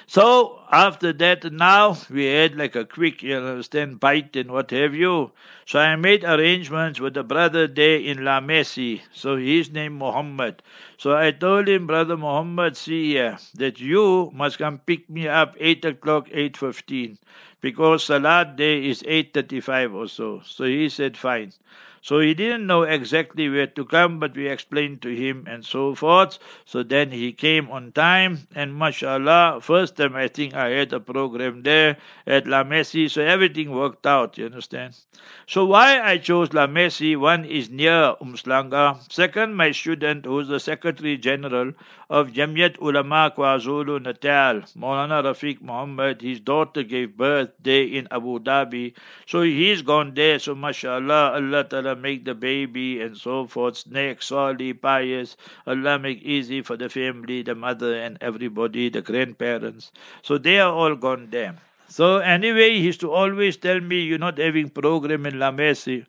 So 0.06 0.60
after 0.70 1.12
that, 1.12 1.52
now 1.52 1.96
we 2.10 2.24
had 2.24 2.56
like 2.56 2.74
a 2.74 2.84
quick, 2.84 3.22
you 3.22 3.36
understand, 3.36 4.00
bite 4.00 4.34
and 4.36 4.50
what 4.50 4.70
have 4.70 4.94
you. 4.94 5.32
So 5.66 5.78
I 5.78 5.96
made 5.96 6.24
arrangements 6.24 7.00
with 7.00 7.16
a 7.16 7.22
brother 7.22 7.66
there 7.66 7.98
in 7.98 8.24
La 8.24 8.40
Mercy. 8.40 9.02
So 9.12 9.36
his 9.36 9.70
name 9.70 9.98
Muhammad. 9.98 10.62
So 10.96 11.16
I 11.16 11.30
told 11.32 11.68
him, 11.68 11.86
brother 11.86 12.16
Muhammad, 12.16 12.76
see 12.76 13.10
here, 13.12 13.38
that 13.54 13.80
you 13.80 14.30
must 14.34 14.58
come 14.58 14.78
pick 14.78 15.08
me 15.10 15.28
up 15.28 15.54
eight 15.60 15.84
o'clock, 15.84 16.28
eight 16.32 16.56
fifteen, 16.56 17.18
because 17.60 18.04
Salat 18.04 18.56
day 18.56 18.86
is 18.86 19.02
eight 19.06 19.34
thirty-five 19.34 19.94
or 19.94 20.08
so. 20.08 20.42
So 20.44 20.64
he 20.64 20.88
said, 20.88 21.16
fine. 21.16 21.52
So 22.00 22.20
he 22.20 22.32
didn't 22.32 22.66
know 22.66 22.84
exactly 22.84 23.48
where 23.48 23.66
to 23.66 23.84
come, 23.84 24.20
but 24.20 24.36
we 24.36 24.46
explained 24.46 25.02
to 25.02 25.14
him 25.14 25.46
and 25.48 25.64
so 25.64 25.96
forth. 25.96 26.38
So 26.64 26.84
then 26.84 27.10
he 27.10 27.32
came 27.32 27.68
on 27.70 27.90
time, 27.90 28.46
and 28.54 28.74
mashallah, 28.74 29.58
first 29.62 29.96
time 29.96 30.14
I 30.14 30.28
think 30.28 30.54
I 30.54 30.68
had 30.68 30.92
a 30.92 31.00
program 31.00 31.64
there 31.64 31.98
at 32.24 32.46
La 32.46 32.62
Mercy, 32.62 33.08
so 33.08 33.20
everything 33.20 33.72
worked 33.72 34.06
out, 34.06 34.38
you 34.38 34.46
understand? 34.46 34.96
So 35.48 35.64
why 35.66 36.00
I 36.00 36.18
chose 36.18 36.52
La 36.52 36.68
Mercy, 36.68 37.16
one 37.16 37.44
is 37.44 37.68
near 37.68 38.14
Umhlanga. 38.22 39.12
Second, 39.12 39.56
my 39.56 39.72
student, 39.72 40.24
who's 40.24 40.46
the 40.46 40.60
Secretary 40.60 41.18
General 41.18 41.72
of 42.08 42.28
Jamiat 42.28 42.80
Ulama 42.80 43.32
KwaZulu 43.36 44.00
Natal, 44.04 44.60
Maulana 44.78 45.22
Rafiq 45.24 45.60
Muhammad, 45.60 46.22
his 46.22 46.38
daughter 46.38 46.84
gave 46.84 47.16
birth 47.16 47.47
there 47.62 47.82
in 47.84 48.08
Abu 48.10 48.38
Dhabi. 48.38 48.94
So 49.26 49.42
he's 49.42 49.82
gone 49.82 50.14
there, 50.14 50.38
so 50.38 50.54
mashallah, 50.54 51.32
Allah 51.34 51.64
Ta'ala 51.64 51.96
make 51.96 52.24
the 52.24 52.34
baby 52.34 53.00
and 53.00 53.16
so 53.16 53.46
forth, 53.46 53.84
next, 53.86 54.26
solely, 54.26 54.72
pious. 54.72 55.36
Allah 55.66 55.98
make 55.98 56.22
easy 56.22 56.62
for 56.62 56.76
the 56.76 56.88
family, 56.88 57.42
the 57.42 57.54
mother 57.54 57.94
and 57.94 58.18
everybody, 58.20 58.88
the 58.88 59.02
grandparents. 59.02 59.92
So 60.22 60.38
they 60.38 60.60
are 60.60 60.72
all 60.72 60.94
gone 60.96 61.28
there. 61.30 61.56
So 61.88 62.18
anyway, 62.18 62.70
he 62.72 62.80
used 62.80 63.00
to 63.00 63.10
always 63.10 63.56
tell 63.56 63.80
me, 63.80 64.00
you're 64.00 64.18
not 64.18 64.38
having 64.38 64.68
program 64.68 65.24
in 65.26 65.38
La 65.38 65.50
Mercy. 65.50 66.06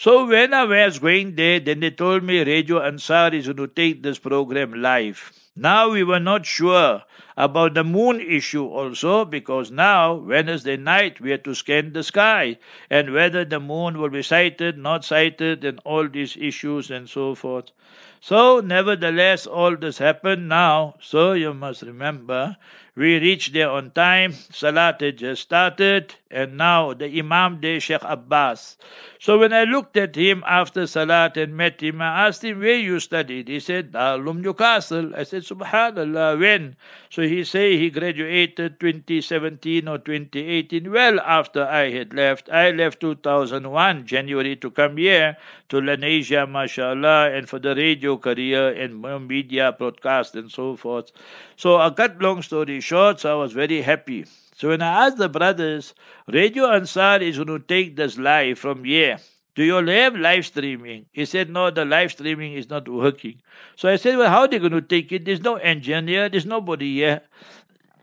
So 0.00 0.24
when 0.24 0.54
I 0.54 0.64
was 0.64 0.98
going 0.98 1.34
there, 1.34 1.60
then 1.60 1.80
they 1.80 1.90
told 1.90 2.22
me 2.22 2.42
Radio 2.42 2.80
Ansar 2.80 3.34
is 3.34 3.44
going 3.44 3.58
to 3.58 3.66
take 3.66 4.02
this 4.02 4.18
program 4.18 4.72
live. 4.72 5.30
Now 5.54 5.90
we 5.90 6.04
were 6.04 6.18
not 6.18 6.46
sure 6.46 7.02
about 7.36 7.74
the 7.74 7.84
moon 7.84 8.18
issue 8.18 8.64
also 8.64 9.26
because 9.26 9.70
now 9.70 10.14
Wednesday 10.14 10.78
night 10.78 11.20
we 11.20 11.32
had 11.32 11.44
to 11.44 11.54
scan 11.54 11.92
the 11.92 12.02
sky 12.02 12.56
and 12.88 13.12
whether 13.12 13.44
the 13.44 13.60
moon 13.60 13.98
will 13.98 14.08
be 14.08 14.22
sighted, 14.22 14.78
not 14.78 15.04
sighted, 15.04 15.66
and 15.66 15.78
all 15.84 16.08
these 16.08 16.34
issues 16.34 16.90
and 16.90 17.06
so 17.06 17.34
forth. 17.34 17.70
So 18.22 18.60
nevertheless 18.60 19.46
all 19.46 19.76
this 19.76 19.98
happened 19.98 20.48
now. 20.48 20.94
So 21.02 21.32
you 21.32 21.52
must 21.52 21.82
remember 21.82 22.56
we 23.00 23.18
reached 23.18 23.54
there 23.54 23.70
on 23.70 23.90
time. 23.92 24.34
Salat 24.52 25.00
had 25.00 25.16
just 25.16 25.40
started, 25.40 26.14
and 26.30 26.58
now 26.58 26.92
the 26.92 27.06
Imam 27.18 27.58
there, 27.62 27.80
Sheikh 27.80 28.02
Abbas. 28.02 28.76
So 29.18 29.38
when 29.38 29.54
I 29.54 29.64
looked 29.64 29.96
at 29.96 30.14
him 30.14 30.44
after 30.46 30.86
Salat 30.86 31.38
and 31.38 31.56
met 31.56 31.82
him, 31.82 32.02
I 32.02 32.26
asked 32.28 32.44
him 32.44 32.60
where 32.60 32.76
you 32.76 33.00
studied. 33.00 33.48
He 33.48 33.58
said, 33.58 33.92
Darul 33.92 34.28
umm 34.28 34.42
Newcastle. 34.42 35.14
I 35.16 35.22
said, 35.22 35.44
Subhanallah, 35.44 36.38
when? 36.38 36.76
So 37.08 37.22
he 37.22 37.42
say 37.44 37.78
he 37.78 37.88
graduated 37.88 38.78
2017 38.80 39.88
or 39.88 39.96
2018, 39.98 40.90
well 40.92 41.20
after 41.20 41.64
I 41.64 41.90
had 41.90 42.12
left. 42.12 42.50
I 42.50 42.70
left 42.70 43.00
2001, 43.00 44.06
January, 44.06 44.56
to 44.56 44.70
come 44.70 44.98
here 44.98 45.38
to 45.70 45.80
Lenasia, 45.80 46.46
mashallah, 46.48 47.30
and 47.32 47.48
for 47.48 47.58
the 47.58 47.74
radio 47.74 48.16
career 48.18 48.68
and 48.72 49.00
media 49.26 49.72
broadcast 49.72 50.34
and 50.34 50.50
so 50.50 50.76
forth. 50.76 51.12
So 51.56 51.80
a 51.80 51.90
cut 51.92 52.20
long 52.20 52.42
story 52.42 52.80
short, 52.90 53.20
so 53.20 53.30
I 53.30 53.40
was 53.40 53.52
very 53.52 53.82
happy. 53.82 54.24
So 54.56 54.68
when 54.70 54.82
I 54.82 55.06
asked 55.06 55.18
the 55.18 55.28
brothers, 55.28 55.94
Radio 56.26 56.66
Ansar 56.66 57.18
is 57.22 57.36
going 57.36 57.46
to 57.46 57.60
take 57.60 57.94
this 57.94 58.18
live 58.18 58.58
from 58.58 58.82
here. 58.84 59.18
Do 59.54 59.62
you 59.62 59.74
have 59.74 60.16
live 60.16 60.44
streaming? 60.46 61.06
He 61.12 61.24
said, 61.24 61.50
No, 61.50 61.70
the 61.70 61.84
live 61.84 62.10
streaming 62.10 62.54
is 62.54 62.68
not 62.68 62.88
working. 62.88 63.40
So 63.76 63.88
I 63.88 63.94
said, 63.96 64.16
Well, 64.18 64.28
how 64.28 64.40
are 64.40 64.48
they 64.48 64.58
going 64.58 64.72
to 64.72 64.82
take 64.82 65.12
it? 65.12 65.24
There's 65.24 65.40
no 65.40 65.54
engineer, 65.56 66.28
there's 66.28 66.46
nobody 66.46 66.94
here. 66.94 67.20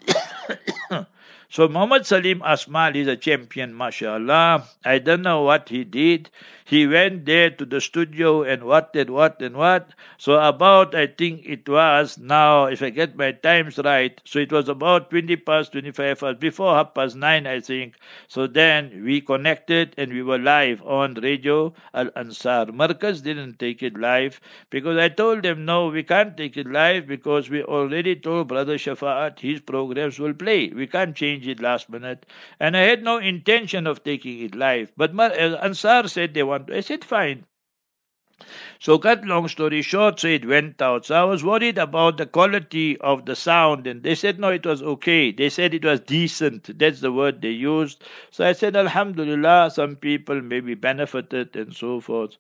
so 1.49 1.67
Muhammad 1.67 2.05
Salim 2.05 2.39
Asmal 2.39 2.95
is 2.95 3.07
a 3.07 3.17
champion, 3.17 3.75
mashallah. 3.75 4.67
I 4.85 4.99
don't 4.99 5.21
know 5.21 5.41
what 5.41 5.67
he 5.67 5.83
did. 5.83 6.29
He 6.67 6.85
went 6.85 7.25
there 7.25 7.49
to 7.49 7.65
the 7.65 7.79
studio 7.79 8.43
and 8.43 8.63
what 8.65 8.93
and 8.95 9.09
what 9.11 9.41
and 9.41 9.55
what. 9.55 9.91
So 10.17 10.39
about, 10.39 10.93
I 10.93 11.07
think 11.07 11.43
it 11.45 11.67
was 11.69 12.17
now, 12.17 12.65
if 12.65 12.81
I 12.83 12.89
get 12.89 13.15
my 13.15 13.31
times 13.31 13.77
right, 13.77 14.19
so 14.25 14.39
it 14.39 14.51
was 14.51 14.67
about 14.67 15.09
20 15.09 15.37
past 15.37 15.71
25 15.71 16.19
past, 16.19 16.39
before 16.39 16.75
half 16.75 16.93
past 16.93 17.15
nine, 17.15 17.47
I 17.47 17.61
think. 17.61 17.95
So 18.27 18.47
then 18.47 19.03
we 19.05 19.21
connected 19.21 19.93
and 19.97 20.11
we 20.11 20.21
were 20.21 20.37
live 20.37 20.81
on 20.83 21.13
Radio 21.15 21.73
Al 21.93 22.09
Ansar. 22.15 22.65
Markaz 22.67 23.23
didn't 23.23 23.59
take 23.59 23.81
it 23.81 23.97
live 23.97 24.41
because 24.69 24.97
I 24.97 25.09
told 25.09 25.43
them, 25.43 25.65
no, 25.65 25.87
we 25.87 26.03
can't 26.03 26.35
take 26.37 26.57
it 26.57 26.67
live 26.67 27.07
because 27.07 27.49
we 27.49 27.63
already 27.63 28.15
told 28.15 28.47
Brother 28.49 28.75
Shafa'at 28.75 29.39
his 29.39 29.61
programs 29.61 30.19
will 30.19 30.33
play. 30.33 30.69
We 30.69 30.87
can't 30.87 31.15
change 31.15 31.47
it 31.47 31.59
last 31.61 31.89
minute. 31.89 32.25
And 32.59 32.75
I 32.77 32.81
had 32.81 33.03
no 33.03 33.17
intention 33.17 33.87
of 33.87 34.03
taking 34.03 34.41
it 34.41 34.55
live. 34.55 34.91
But 34.97 35.13
Mar- 35.13 35.31
uh, 35.31 35.55
Ansar 35.57 36.07
said 36.07 36.33
they 36.33 36.43
want. 36.57 36.71
I 36.71 36.81
said, 36.81 37.03
fine. 37.03 37.45
So, 38.79 38.99
cut 38.99 39.25
long 39.25 39.47
story 39.47 39.81
short, 39.81 40.19
so 40.19 40.27
it 40.27 40.45
went 40.45 40.79
out. 40.79 41.05
So 41.05 41.15
I 41.15 41.23
was 41.23 41.43
worried 41.43 41.79
about 41.79 42.17
the 42.17 42.27
quality 42.27 42.95
of 42.99 43.25
the 43.25 43.35
sound, 43.35 43.87
and 43.87 44.03
they 44.03 44.13
said 44.13 44.39
no, 44.39 44.49
it 44.49 44.65
was 44.65 44.83
okay. 44.83 45.31
They 45.31 45.49
said 45.49 45.73
it 45.73 45.83
was 45.83 45.99
decent. 46.01 46.77
That's 46.77 47.01
the 47.01 47.11
word 47.11 47.41
they 47.41 47.49
used. 47.49 48.03
So 48.29 48.45
I 48.45 48.53
said, 48.53 48.75
Alhamdulillah, 48.75 49.71
some 49.73 49.95
people 49.95 50.41
maybe 50.41 50.75
benefited 50.75 51.55
and 51.55 51.75
so 51.75 51.99
forth. 51.99 52.37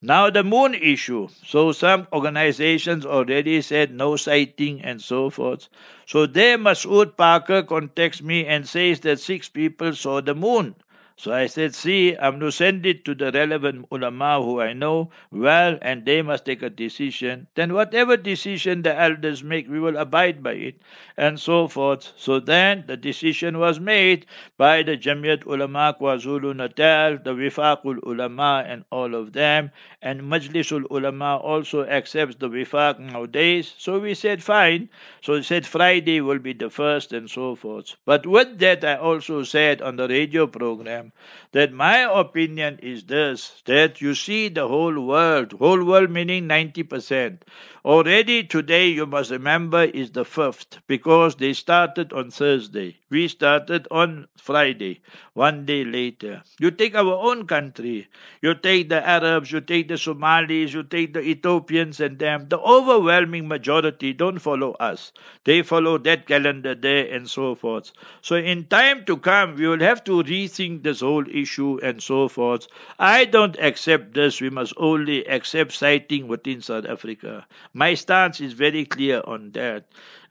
Now 0.00 0.30
the 0.30 0.44
moon 0.44 0.74
issue. 0.74 1.28
So 1.44 1.72
some 1.72 2.08
organizations 2.12 3.06
already 3.06 3.60
said 3.62 3.90
no 3.90 4.16
sighting 4.16 4.82
and 4.82 5.00
so 5.02 5.30
forth. 5.30 5.68
So 6.06 6.26
there 6.26 6.58
Masood 6.58 7.16
Parker 7.16 7.62
contacts 7.62 8.22
me 8.22 8.46
and 8.46 8.66
says 8.68 9.00
that 9.00 9.20
six 9.20 9.48
people 9.48 9.94
saw 9.94 10.20
the 10.22 10.34
moon. 10.34 10.74
So 11.16 11.32
I 11.32 11.46
said, 11.46 11.74
see, 11.74 12.16
I'm 12.16 12.40
to 12.40 12.50
send 12.50 12.84
it 12.84 13.04
to 13.04 13.14
the 13.14 13.30
relevant 13.30 13.86
ulama 13.92 14.42
who 14.42 14.60
I 14.60 14.72
know 14.72 15.10
well, 15.30 15.78
and 15.80 16.04
they 16.04 16.22
must 16.22 16.44
take 16.44 16.60
a 16.62 16.68
decision. 16.68 17.46
Then 17.54 17.72
whatever 17.72 18.16
decision 18.16 18.82
the 18.82 18.98
elders 18.98 19.42
make, 19.44 19.68
we 19.68 19.78
will 19.78 19.96
abide 19.96 20.42
by 20.42 20.54
it, 20.54 20.82
and 21.16 21.38
so 21.38 21.68
forth. 21.68 22.12
So 22.16 22.40
then 22.40 22.84
the 22.88 22.96
decision 22.96 23.58
was 23.58 23.78
made 23.78 24.26
by 24.58 24.82
the 24.82 24.96
Jamiat 24.96 25.46
Ulama 25.46 25.96
KwaZulu 26.00 26.56
Natal, 26.56 27.18
the 27.18 27.32
Wifaqul 27.32 28.00
Ulama, 28.02 28.64
and 28.66 28.84
all 28.90 29.14
of 29.14 29.32
them, 29.32 29.70
and 30.02 30.22
Majlisul 30.22 30.84
Ulama 30.90 31.36
also 31.36 31.84
accepts 31.84 32.36
the 32.36 32.48
Wifaq 32.48 32.98
nowadays. 32.98 33.72
So 33.78 34.00
we 34.00 34.14
said, 34.14 34.42
fine. 34.42 34.88
So 35.22 35.34
we 35.34 35.42
said 35.42 35.64
Friday 35.66 36.20
will 36.20 36.40
be 36.40 36.52
the 36.54 36.70
first, 36.70 37.12
and 37.12 37.30
so 37.30 37.54
forth. 37.54 37.94
But 38.04 38.26
with 38.26 38.58
that, 38.58 38.84
I 38.84 38.96
also 38.96 39.44
said 39.44 39.80
on 39.80 39.96
the 39.96 40.08
radio 40.08 40.46
program, 40.48 41.03
program 41.04 41.12
that 41.52 41.72
my 41.72 41.98
opinion 42.20 42.78
is 42.82 43.04
this 43.04 43.62
that 43.66 44.00
you 44.00 44.14
see 44.14 44.48
the 44.48 44.66
whole 44.68 44.98
world, 45.06 45.52
whole 45.52 45.84
world 45.84 46.10
meaning 46.10 46.48
90%. 46.48 47.42
Already 47.84 48.44
today, 48.44 48.88
you 48.88 49.06
must 49.06 49.30
remember, 49.30 49.84
is 49.84 50.12
the 50.12 50.24
fifth 50.24 50.78
because 50.86 51.36
they 51.36 51.52
started 51.52 52.12
on 52.12 52.30
Thursday. 52.30 52.96
We 53.14 53.28
started 53.28 53.86
on 53.92 54.26
Friday, 54.36 55.00
one 55.34 55.64
day 55.66 55.84
later. 55.84 56.42
You 56.58 56.72
take 56.72 56.96
our 56.96 57.14
own 57.14 57.46
country, 57.46 58.08
you 58.42 58.54
take 58.54 58.88
the 58.88 59.06
Arabs, 59.06 59.52
you 59.52 59.60
take 59.60 59.86
the 59.86 59.96
Somalis, 59.96 60.74
you 60.74 60.82
take 60.82 61.14
the 61.14 61.20
Ethiopians 61.20 62.00
and 62.00 62.18
them. 62.18 62.48
The 62.48 62.58
overwhelming 62.58 63.46
majority 63.46 64.12
don't 64.12 64.40
follow 64.40 64.72
us. 64.80 65.12
They 65.44 65.62
follow 65.62 65.96
that 65.98 66.26
calendar 66.26 66.74
there 66.74 67.06
and 67.06 67.30
so 67.30 67.54
forth. 67.54 67.92
So 68.20 68.34
in 68.34 68.64
time 68.64 69.04
to 69.04 69.16
come, 69.16 69.54
we 69.54 69.68
will 69.68 69.78
have 69.80 70.02
to 70.04 70.22
rethink 70.24 70.82
this 70.82 71.00
whole 71.00 71.28
issue 71.28 71.78
and 71.82 72.02
so 72.02 72.26
forth. 72.28 72.66
I 72.98 73.24
don't 73.26 73.56
accept 73.60 74.14
this. 74.14 74.40
We 74.40 74.50
must 74.50 74.74
only 74.76 75.24
accept 75.28 75.72
sighting 75.72 76.26
within 76.26 76.60
South 76.62 76.84
Africa. 76.86 77.46
My 77.72 77.94
stance 77.94 78.40
is 78.40 78.54
very 78.54 78.84
clear 78.84 79.22
on 79.24 79.52
that. 79.52 79.84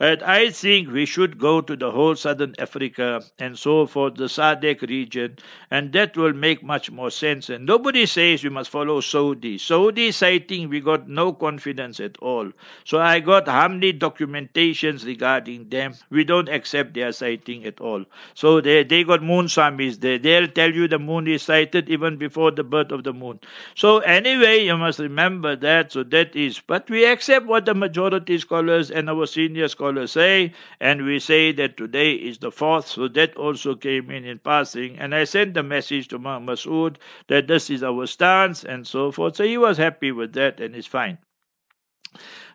And 0.03 0.21
I 0.21 0.49
think 0.49 0.91
we 0.91 1.05
should 1.05 1.37
go 1.37 1.61
to 1.61 1.77
the 1.77 1.89
whole 1.89 2.17
southern 2.17 2.55
Africa 2.59 3.23
and 3.39 3.57
so 3.57 3.85
forth, 3.85 4.15
the 4.15 4.25
SADC 4.25 4.81
region, 4.81 5.37
and 5.71 5.93
that 5.93 6.17
will 6.17 6.33
make 6.33 6.61
much 6.61 6.91
more 6.91 7.09
sense. 7.09 7.49
And 7.49 7.65
nobody 7.65 8.05
says 8.05 8.43
we 8.43 8.49
must 8.49 8.69
follow 8.69 8.99
Saudi. 8.99 9.57
Saudi 9.57 10.11
sighting, 10.11 10.67
we 10.67 10.81
got 10.81 11.07
no 11.07 11.31
confidence 11.31 12.01
at 12.01 12.17
all. 12.17 12.51
So 12.83 12.99
I 12.99 13.21
got 13.21 13.47
how 13.47 13.69
many 13.69 13.93
documentations 13.93 15.05
regarding 15.05 15.69
them. 15.69 15.93
We 16.09 16.25
don't 16.25 16.49
accept 16.49 16.95
their 16.95 17.13
sighting 17.13 17.63
at 17.63 17.79
all. 17.79 18.03
So 18.33 18.59
they, 18.59 18.83
they 18.83 19.05
got 19.05 19.23
moon 19.23 19.45
swamis 19.45 20.01
there. 20.01 20.19
They'll 20.19 20.49
tell 20.49 20.73
you 20.73 20.89
the 20.89 20.99
moon 20.99 21.29
is 21.29 21.43
sighted 21.43 21.87
even 21.87 22.17
before 22.17 22.51
the 22.51 22.65
birth 22.65 22.91
of 22.91 23.05
the 23.05 23.13
moon. 23.13 23.39
So 23.75 23.99
anyway, 23.99 24.65
you 24.65 24.75
must 24.75 24.99
remember 24.99 25.55
that. 25.55 25.93
So 25.93 26.03
that 26.03 26.35
is, 26.35 26.59
but 26.59 26.89
we 26.89 27.05
accept 27.05 27.45
what 27.45 27.65
the 27.65 27.73
majority 27.73 28.37
scholars 28.37 28.91
and 28.91 29.09
our 29.09 29.25
senior 29.27 29.69
scholars 29.69 29.92
scholars 29.93 30.11
say, 30.11 30.53
and 30.79 31.05
we 31.05 31.19
say 31.19 31.51
that 31.51 31.77
today 31.77 32.13
is 32.13 32.39
the 32.39 32.51
fourth, 32.51 32.87
so 32.87 33.07
that 33.07 33.35
also 33.35 33.75
came 33.75 34.09
in 34.09 34.25
in 34.25 34.39
passing. 34.39 34.97
And 34.97 35.13
I 35.13 35.23
sent 35.25 35.53
the 35.53 35.61
message 35.61 36.07
to 36.07 36.17
Masood 36.19 36.95
that 37.27 37.47
this 37.47 37.69
is 37.69 37.83
our 37.83 38.07
stance 38.07 38.63
and 38.63 38.87
so 38.87 39.11
forth. 39.11 39.35
So 39.35 39.43
he 39.43 39.57
was 39.57 39.77
happy 39.77 40.11
with 40.11 40.33
that 40.33 40.59
and 40.59 40.75
it's 40.75 40.87
fine. 40.87 41.19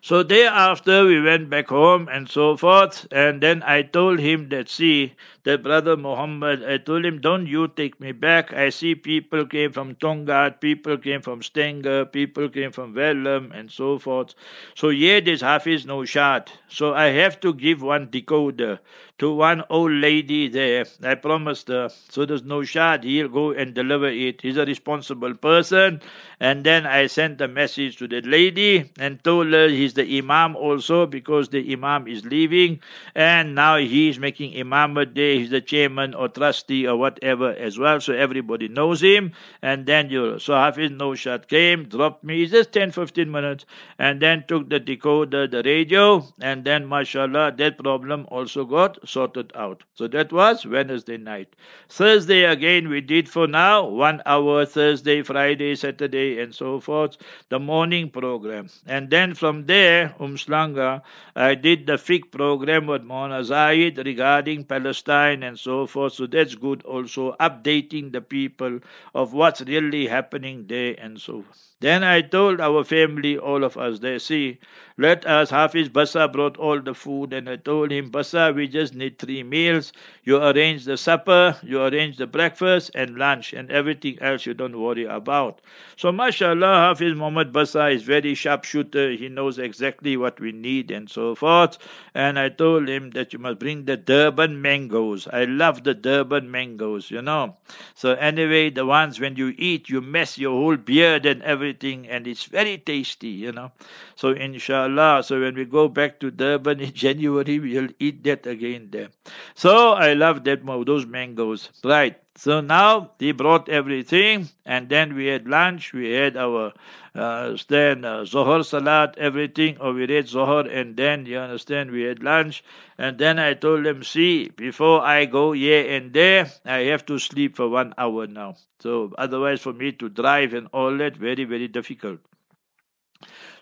So 0.01 0.23
thereafter 0.23 1.05
we 1.05 1.21
went 1.21 1.49
back 1.49 1.69
home 1.69 2.09
and 2.11 2.29
so 2.29 2.57
forth, 2.57 3.07
and 3.11 3.41
then 3.41 3.63
I 3.63 3.83
told 3.83 4.19
him 4.19 4.49
that 4.49 4.69
see 4.69 5.13
that 5.49 5.63
brother 5.63 5.97
Muhammad, 5.97 6.63
I 6.63 6.77
told 6.77 7.03
him, 7.03 7.19
don't 7.21 7.47
you 7.47 7.67
take 7.67 7.99
me 7.99 8.11
back. 8.11 8.53
I 8.53 8.69
see 8.69 8.93
people 8.93 9.47
came 9.47 9.71
from 9.71 9.95
Tongaat, 9.95 10.61
people 10.61 10.95
came 10.97 11.21
from 11.23 11.41
Stanger, 11.41 12.05
people 12.05 12.49
came 12.49 12.71
from 12.71 12.93
Verulam 12.93 13.51
and 13.57 13.71
so 13.71 13.97
forth. 13.97 14.35
So 14.75 14.89
yeah, 14.89 15.19
there's 15.19 15.41
Hafiz 15.41 15.85
Naushad. 15.85 16.49
So 16.67 16.93
I 16.93 17.05
have 17.05 17.39
to 17.39 17.53
give 17.53 17.81
one 17.81 18.07
decoder 18.07 18.77
to 19.17 19.33
one 19.33 19.63
old 19.69 19.91
lady 19.91 20.47
there. 20.47 20.85
I 21.03 21.15
promised 21.15 21.67
her. 21.67 21.89
So 22.09 22.25
there's 22.25 22.43
Naushad. 22.43 23.03
He'll 23.03 23.27
go 23.27 23.51
and 23.51 23.73
deliver 23.73 24.07
it. 24.07 24.41
He's 24.41 24.57
a 24.57 24.65
responsible 24.65 25.33
person. 25.33 26.01
And 26.39 26.63
then 26.63 26.85
I 26.85 27.07
sent 27.07 27.41
a 27.41 27.47
message 27.47 27.97
to 27.97 28.07
that 28.09 28.25
lady 28.25 28.89
and 28.97 29.21
told 29.23 29.51
her 29.51 29.67
he's 29.67 29.95
the 29.95 30.19
imam 30.19 30.55
also 30.55 31.05
because 31.05 31.49
the 31.49 31.73
imam 31.73 32.07
is 32.07 32.23
leaving. 32.23 32.79
And 33.15 33.55
now 33.55 33.77
he's 33.77 34.19
making 34.19 34.57
imam 34.57 34.95
day. 35.13 35.38
He's 35.39 35.49
the 35.49 35.61
chairman 35.61 36.13
or 36.13 36.27
trustee 36.27 36.85
or 36.85 36.97
whatever 36.97 37.51
as 37.51 37.79
well. 37.79 38.01
So 38.01 38.13
everybody 38.13 38.67
knows 38.67 39.01
him. 39.01 39.31
And 39.61 39.85
then 39.85 40.09
you, 40.09 40.37
so 40.39 40.53
Hafiz 40.53 40.91
Naushad 40.91 41.47
came, 41.47 41.85
dropped 41.85 42.25
me. 42.25 42.43
It's 42.43 42.51
just 42.51 42.73
10, 42.73 42.91
15 42.91 43.31
minutes. 43.31 43.65
And 43.97 44.21
then 44.21 44.43
took 44.49 44.69
the 44.69 44.81
decoder, 44.81 45.49
the 45.49 45.63
radio. 45.63 46.27
And 46.41 46.65
then, 46.65 46.89
mashallah, 46.89 47.53
that 47.57 47.77
problem 47.77 48.25
also 48.29 48.65
got 48.65 49.07
sorted 49.07 49.53
out. 49.55 49.83
So 49.93 50.09
that 50.09 50.33
was 50.33 50.65
Wednesday 50.65 51.17
night. 51.17 51.55
Thursday 51.87 52.43
again, 52.43 52.89
we 52.89 52.99
did 52.99 53.29
for 53.29 53.47
now 53.47 53.85
one 53.87 54.21
hour 54.25 54.65
Thursday, 54.65 55.21
Friday, 55.23 55.75
Saturday, 55.75 56.41
and 56.41 56.53
so 56.53 56.81
forth, 56.81 57.15
the 57.47 57.59
morning 57.59 58.09
program. 58.09 58.67
And 58.85 59.09
then 59.09 59.35
from 59.35 59.67
there, 59.67 60.13
Umhlanga, 60.19 61.01
I 61.35 61.55
did 61.55 61.87
the 61.87 61.93
fiqh 61.93 62.29
program 62.29 62.87
with 62.87 63.03
Mona 63.03 63.43
Zaid 63.43 63.97
regarding 64.05 64.65
Palestine 64.65 65.18
and 65.27 65.57
so 65.57 65.85
forth. 65.85 66.13
So 66.13 66.25
that's 66.27 66.55
good 66.55 66.81
also, 66.83 67.35
updating 67.39 68.11
the 68.11 68.21
people 68.21 68.79
of 69.13 69.33
what's 69.33 69.61
really 69.61 70.07
happening 70.07 70.65
there 70.67 70.95
and 70.97 71.19
so 71.19 71.41
forth. 71.43 71.75
Then 71.81 72.03
I 72.03 72.21
told 72.21 72.59
our 72.59 72.83
family, 72.83 73.37
all 73.37 73.63
of 73.63 73.77
us 73.77 73.99
there, 73.99 74.19
see, 74.19 74.57
let 74.97 75.25
us, 75.25 75.49
Hafiz 75.49 75.87
Basa 75.89 76.31
brought 76.31 76.57
all 76.57 76.79
the 76.81 76.93
food, 76.93 77.31
and 77.33 77.49
I 77.49 77.55
told 77.55 77.91
him, 77.91 78.11
Basa, 78.11 78.53
we 78.53 78.67
just 78.67 78.93
need 78.93 79.17
three 79.17 79.43
meals. 79.43 79.93
You 80.23 80.37
arrange 80.37 80.83
the 80.85 80.97
supper, 80.97 81.55
you 81.63 81.81
arrange 81.81 82.17
the 82.17 82.27
breakfast 82.27 82.91
and 82.95 83.17
lunch, 83.17 83.53
and 83.53 83.71
everything 83.71 84.17
else 84.21 84.45
you 84.45 84.53
don't 84.53 84.79
worry 84.79 85.05
about. 85.05 85.61
So, 85.95 86.11
mashallah, 86.11 86.89
Hafiz 86.89 87.13
Muhammad 87.15 87.53
Basa 87.53 87.93
is 87.93 88.03
very 88.03 88.33
sharpshooter. 88.35 89.11
He 89.11 89.29
knows 89.29 89.57
exactly 89.57 90.17
what 90.17 90.39
we 90.39 90.51
need 90.51 90.91
and 90.91 91.09
so 91.09 91.33
forth. 91.35 91.77
And 92.13 92.37
I 92.37 92.49
told 92.49 92.87
him 92.89 93.11
that 93.11 93.33
you 93.33 93.39
must 93.39 93.59
bring 93.59 93.85
the 93.85 93.95
Durban 93.97 94.61
mangoes. 95.09 95.27
I 95.31 95.45
love 95.45 95.83
the 95.83 95.93
Durban 95.93 96.51
mangoes, 96.51 97.09
you 97.11 97.21
know. 97.21 97.57
So, 97.95 98.13
anyway, 98.13 98.69
the 98.69 98.85
ones 98.85 99.19
when 99.19 99.35
you 99.35 99.53
eat, 99.57 99.89
you 99.89 100.01
mess 100.01 100.37
your 100.37 100.51
whole 100.51 100.77
beard 100.77 101.25
and 101.25 101.41
everything, 101.43 102.07
and 102.07 102.27
it's 102.27 102.45
very 102.45 102.77
tasty, 102.77 103.29
you 103.29 103.51
know. 103.51 103.71
So, 104.15 104.29
inshallah. 104.29 105.23
So 105.23 105.39
when 105.39 105.55
we 105.55 105.65
go 105.65 105.87
back 105.87 106.19
to 106.19 106.31
Durban 106.31 106.79
in 106.87 106.93
January, 106.93 107.59
we'll 107.59 107.89
eat 107.99 108.23
that 108.23 108.45
again 108.45 108.89
there. 108.91 109.09
So 109.55 109.93
I 109.93 110.13
love 110.13 110.43
that 110.45 110.63
those 110.85 111.05
mangoes. 111.05 111.69
Right. 111.83 112.17
So 112.39 112.61
now 112.61 113.11
he 113.19 113.33
brought 113.33 113.67
everything, 113.67 114.47
and 114.65 114.87
then 114.87 115.13
we 115.13 115.25
had 115.25 115.45
lunch. 115.45 115.91
We 115.91 116.13
had 116.13 116.37
our 116.37 116.71
uh, 117.13 117.57
then 117.67 118.05
uh, 118.05 118.23
Zohar 118.23 118.63
Salat, 118.63 119.17
everything. 119.17 119.77
Or 119.81 119.91
we 119.91 120.05
read 120.05 120.29
Zohar, 120.29 120.65
and 120.65 120.95
then 120.95 121.25
you 121.25 121.37
understand 121.37 121.91
we 121.91 122.03
had 122.03 122.23
lunch. 122.23 122.63
And 122.97 123.17
then 123.17 123.39
I 123.39 123.55
told 123.55 123.83
them, 123.83 124.05
see, 124.05 124.47
before 124.47 125.01
I 125.01 125.25
go 125.25 125.51
here 125.51 125.85
and 125.97 126.13
there, 126.13 126.49
I 126.63 126.77
have 126.91 127.05
to 127.07 127.19
sleep 127.19 127.57
for 127.57 127.67
one 127.67 127.93
hour 127.97 128.25
now. 128.25 128.55
So 128.79 129.11
otherwise, 129.17 129.59
for 129.59 129.73
me 129.73 129.91
to 129.91 130.07
drive 130.07 130.53
and 130.53 130.69
all 130.71 130.95
that, 130.99 131.17
very 131.17 131.43
very 131.43 131.67
difficult. 131.67 132.21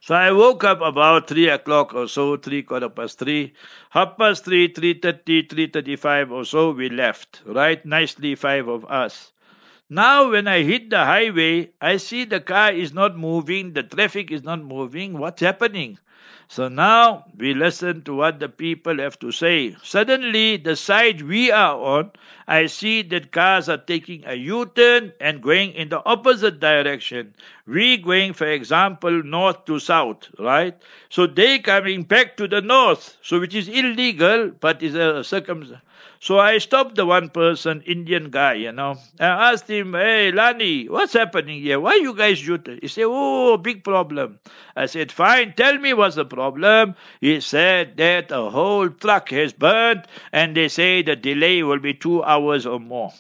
So 0.01 0.15
I 0.15 0.31
woke 0.31 0.63
up 0.63 0.81
about 0.81 1.27
three 1.27 1.49
o'clock 1.49 1.93
or 1.93 2.07
so, 2.07 2.37
three 2.37 2.63
quarter 2.63 2.89
past 2.89 3.19
three, 3.19 3.53
half 3.91 4.17
past 4.17 4.43
three, 4.45 4.67
three 4.73 4.95
thirty, 4.95 5.43
three 5.43 5.67
thirty-five 5.67 6.31
or 6.31 6.45
so. 6.45 6.71
We 6.71 6.89
left. 6.89 7.41
Right, 7.45 7.85
nicely 7.85 8.33
five 8.35 8.67
of 8.67 8.85
us. 8.85 9.31
Now, 9.89 10.31
when 10.31 10.47
I 10.47 10.63
hit 10.63 10.89
the 10.89 11.05
highway, 11.05 11.71
I 11.81 11.97
see 11.97 12.25
the 12.25 12.39
car 12.39 12.71
is 12.71 12.93
not 12.93 13.17
moving, 13.17 13.73
the 13.73 13.83
traffic 13.83 14.31
is 14.31 14.43
not 14.43 14.63
moving. 14.63 15.17
What's 15.17 15.41
happening? 15.41 15.99
So 16.49 16.67
now 16.67 17.25
we 17.37 17.53
listen 17.53 18.01
to 18.03 18.13
what 18.15 18.39
the 18.39 18.49
people 18.49 18.99
have 18.99 19.17
to 19.19 19.31
say. 19.31 19.75
Suddenly, 19.83 20.57
the 20.57 20.75
side 20.75 21.21
we 21.21 21.51
are 21.51 21.75
on, 21.77 22.11
I 22.47 22.65
see 22.67 23.01
that 23.03 23.31
cars 23.31 23.69
are 23.69 23.77
taking 23.77 24.23
a 24.25 24.33
U 24.35 24.65
turn 24.75 25.13
and 25.19 25.41
going 25.41 25.71
in 25.73 25.89
the 25.89 26.03
opposite 26.05 26.59
direction. 26.59 27.33
We 27.65 27.97
going, 27.97 28.33
for 28.33 28.47
example, 28.47 29.23
north 29.23 29.65
to 29.65 29.79
south, 29.79 30.27
right? 30.39 30.75
So 31.09 31.27
they 31.27 31.59
coming 31.59 32.03
back 32.03 32.37
to 32.37 32.47
the 32.47 32.61
north, 32.61 33.17
so 33.21 33.39
which 33.39 33.55
is 33.55 33.67
illegal, 33.67 34.51
but 34.59 34.81
is 34.81 34.95
a 34.95 35.23
circumstance. 35.23 35.81
So 36.19 36.39
I 36.39 36.57
stopped 36.57 36.95
the 36.95 37.05
one 37.05 37.29
person, 37.29 37.81
Indian 37.86 38.29
guy, 38.29 38.53
you 38.53 38.71
know. 38.71 38.95
I 39.19 39.51
asked 39.51 39.69
him, 39.69 39.93
Hey, 39.93 40.31
Lani, 40.31 40.89
what's 40.89 41.13
happening 41.13 41.62
here? 41.62 41.79
Why 41.79 41.95
you 41.95 42.13
guys 42.15 42.39
shoot? 42.39 42.67
He 42.81 42.88
said, 42.88 43.05
Oh, 43.07 43.57
big 43.57 43.83
problem. 43.83 44.39
I 44.75 44.88
said, 44.88 45.12
Fine, 45.12 45.53
tell 45.55 45.77
me 45.77 45.93
what's 45.93 46.15
the 46.15 46.25
problem. 46.25 46.95
He 47.21 47.39
said 47.41 47.97
that 47.97 48.31
a 48.31 48.49
whole 48.49 48.89
truck 48.89 49.29
has 49.29 49.53
burned 49.53 50.07
and 50.31 50.55
they 50.55 50.67
say 50.67 51.01
the 51.01 51.15
delay 51.15 51.63
will 51.63 51.79
be 51.79 51.93
two 51.93 52.23
hours 52.23 52.65
or 52.65 52.79
more. 52.79 53.12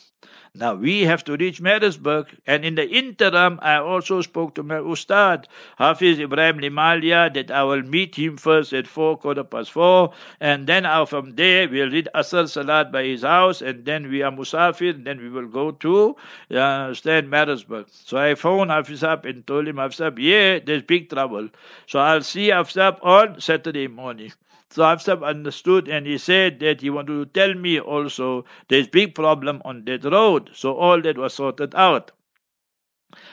Now 0.59 0.73
we 0.73 1.01
have 1.01 1.23
to 1.25 1.37
reach 1.37 1.61
Maritzburg, 1.61 2.35
and 2.47 2.65
in 2.65 2.73
the 2.73 2.89
interim, 2.89 3.59
I 3.61 3.75
also 3.75 4.21
spoke 4.21 4.55
to 4.55 4.63
my 4.63 4.79
Ustad, 4.79 5.45
Hafiz 5.77 6.17
Ibrahim 6.19 6.57
Limalia, 6.57 7.31
that 7.35 7.51
I 7.51 7.63
will 7.63 7.83
meet 7.83 8.15
him 8.15 8.37
first 8.37 8.73
at 8.73 8.87
four, 8.87 9.17
quarter 9.17 9.43
past 9.43 9.71
four, 9.71 10.13
and 10.39 10.65
then 10.65 10.83
out 10.83 11.09
from 11.09 11.35
there 11.35 11.69
we'll 11.69 11.91
read 11.91 12.09
Asr 12.15 12.49
Salat 12.49 12.91
by 12.91 13.03
his 13.03 13.21
house, 13.21 13.61
and 13.61 13.85
then 13.85 14.09
we 14.09 14.23
are 14.23 14.31
Musafir, 14.31 14.95
and 14.95 15.05
then 15.05 15.19
we 15.19 15.29
will 15.29 15.47
go 15.47 15.69
to 15.71 16.15
uh, 16.49 16.91
stand 16.95 17.29
Maritzburg. 17.29 17.85
So 17.91 18.17
I 18.17 18.33
phoned 18.33 18.71
Hafiz 18.71 19.03
up 19.03 19.25
and 19.25 19.45
told 19.45 19.67
him, 19.67 19.77
Hafiz 19.77 20.01
up, 20.01 20.17
yeah, 20.17 20.57
there's 20.57 20.81
big 20.81 21.11
trouble. 21.11 21.49
So 21.85 21.99
I'll 21.99 22.23
see 22.23 22.47
Hafiz 22.47 22.77
up 22.77 22.99
on 23.03 23.39
Saturday 23.39 23.87
morning. 23.87 24.33
So 24.69 24.83
understood 24.83 25.87
and 25.87 26.05
he 26.05 26.17
said 26.17 26.59
that 26.59 26.81
he 26.81 26.89
wanted 26.89 27.13
to 27.13 27.25
tell 27.25 27.53
me 27.53 27.79
also 27.79 28.45
there's 28.67 28.87
big 28.87 29.15
problem 29.15 29.61
on 29.65 29.85
that 29.85 30.03
road. 30.03 30.49
So 30.53 30.75
all 30.75 31.01
that 31.01 31.17
was 31.17 31.33
sorted 31.33 31.73
out. 31.73 32.11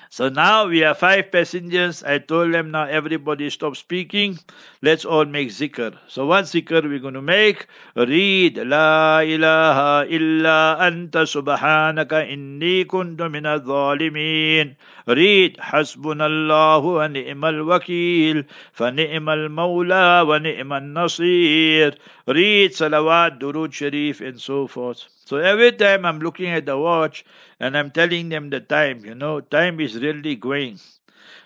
So 0.09 0.29
now 0.29 0.69
we 0.69 0.85
are 0.85 0.95
five 0.95 1.33
passengers. 1.33 2.05
I 2.05 2.19
told 2.19 2.55
them 2.55 2.71
now 2.71 2.85
everybody 2.85 3.51
stop 3.51 3.75
speaking. 3.75 4.39
Let's 4.81 5.05
all 5.05 5.25
make 5.25 5.49
zikr. 5.49 5.99
So 6.07 6.27
what 6.27 6.45
zikr 6.45 6.85
we're 6.85 7.01
going 7.01 7.15
to 7.15 7.23
make? 7.23 7.67
Read 7.97 8.59
La 8.59 9.19
ilaha 9.27 10.07
illa 10.09 10.79
anta 10.79 11.27
subhanaka 11.27 12.23
inni 12.31 12.85
kuntu 12.87 13.29
min 13.29 13.47
al-zalimin. 13.47 14.77
Read 15.07 15.59
Hasbunallahu 15.59 16.97
wa 16.97 17.07
ni'mal 17.09 17.61
wakil 17.69 18.49
fa 18.73 18.91
ni'mal 18.91 19.53
mawla 19.53 20.25
wa 20.27 20.39
ni'mal 20.39 20.81
nasir. 20.81 21.93
Read 22.27 22.73
salawat, 22.73 23.39
durud 23.39 23.73
sharif 23.73 24.23
and 24.23 24.41
so 24.41 24.67
forth. 24.67 25.05
So 25.27 25.37
every 25.37 25.73
time 25.73 26.07
I'm 26.07 26.21
looking 26.21 26.49
at 26.49 26.65
the 26.65 26.79
watch 26.79 27.25
and 27.61 27.77
I'm 27.77 27.91
telling 27.91 28.31
them 28.31 28.49
the 28.49 28.61
time, 28.61 29.05
you 29.05 29.15
know, 29.15 29.41
time 29.41 29.79
is 29.79 29.95
really 29.97 30.37
going. 30.37 30.81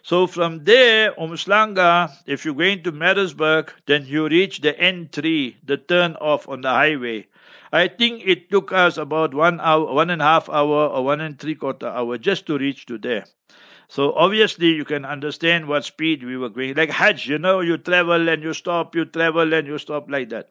So 0.02 0.28
from 0.28 0.62
there, 0.62 1.12
Umhlanga, 1.18 2.12
if 2.26 2.44
you're 2.44 2.54
going 2.54 2.84
to 2.84 2.92
Maritzburg, 2.92 3.72
then 3.86 4.06
you 4.06 4.28
reach 4.28 4.60
the 4.60 4.72
N3, 4.72 5.56
the 5.66 5.76
turn 5.78 6.14
off 6.16 6.48
on 6.48 6.60
the 6.60 6.70
highway. 6.70 7.26
I 7.72 7.88
think 7.88 8.22
it 8.26 8.50
took 8.50 8.72
us 8.72 8.96
about 8.98 9.32
one 9.34 9.60
hour, 9.60 9.92
one 9.94 10.10
and 10.10 10.20
a 10.20 10.24
half 10.26 10.48
hour, 10.50 10.88
or 10.88 11.04
one 11.04 11.20
and 11.20 11.38
three 11.38 11.54
quarter 11.54 11.88
hour 11.88 12.18
just 12.18 12.46
to 12.46 12.58
reach 12.58 12.86
to 12.86 12.98
there. 12.98 13.24
So 13.88 14.12
obviously 14.14 14.68
you 14.74 14.84
can 14.84 15.04
understand 15.04 15.68
what 15.68 15.84
speed 15.84 16.24
we 16.24 16.36
were 16.36 16.50
going. 16.50 16.74
Like 16.76 16.90
Hajj, 16.90 17.28
you 17.28 17.38
know, 17.38 17.60
you 17.60 17.78
travel 17.78 18.28
and 18.28 18.42
you 18.42 18.54
stop, 18.54 18.94
you 18.96 19.04
travel 19.06 19.52
and 19.54 19.66
you 19.66 19.78
stop 19.78 20.10
like 20.10 20.30
that. 20.30 20.50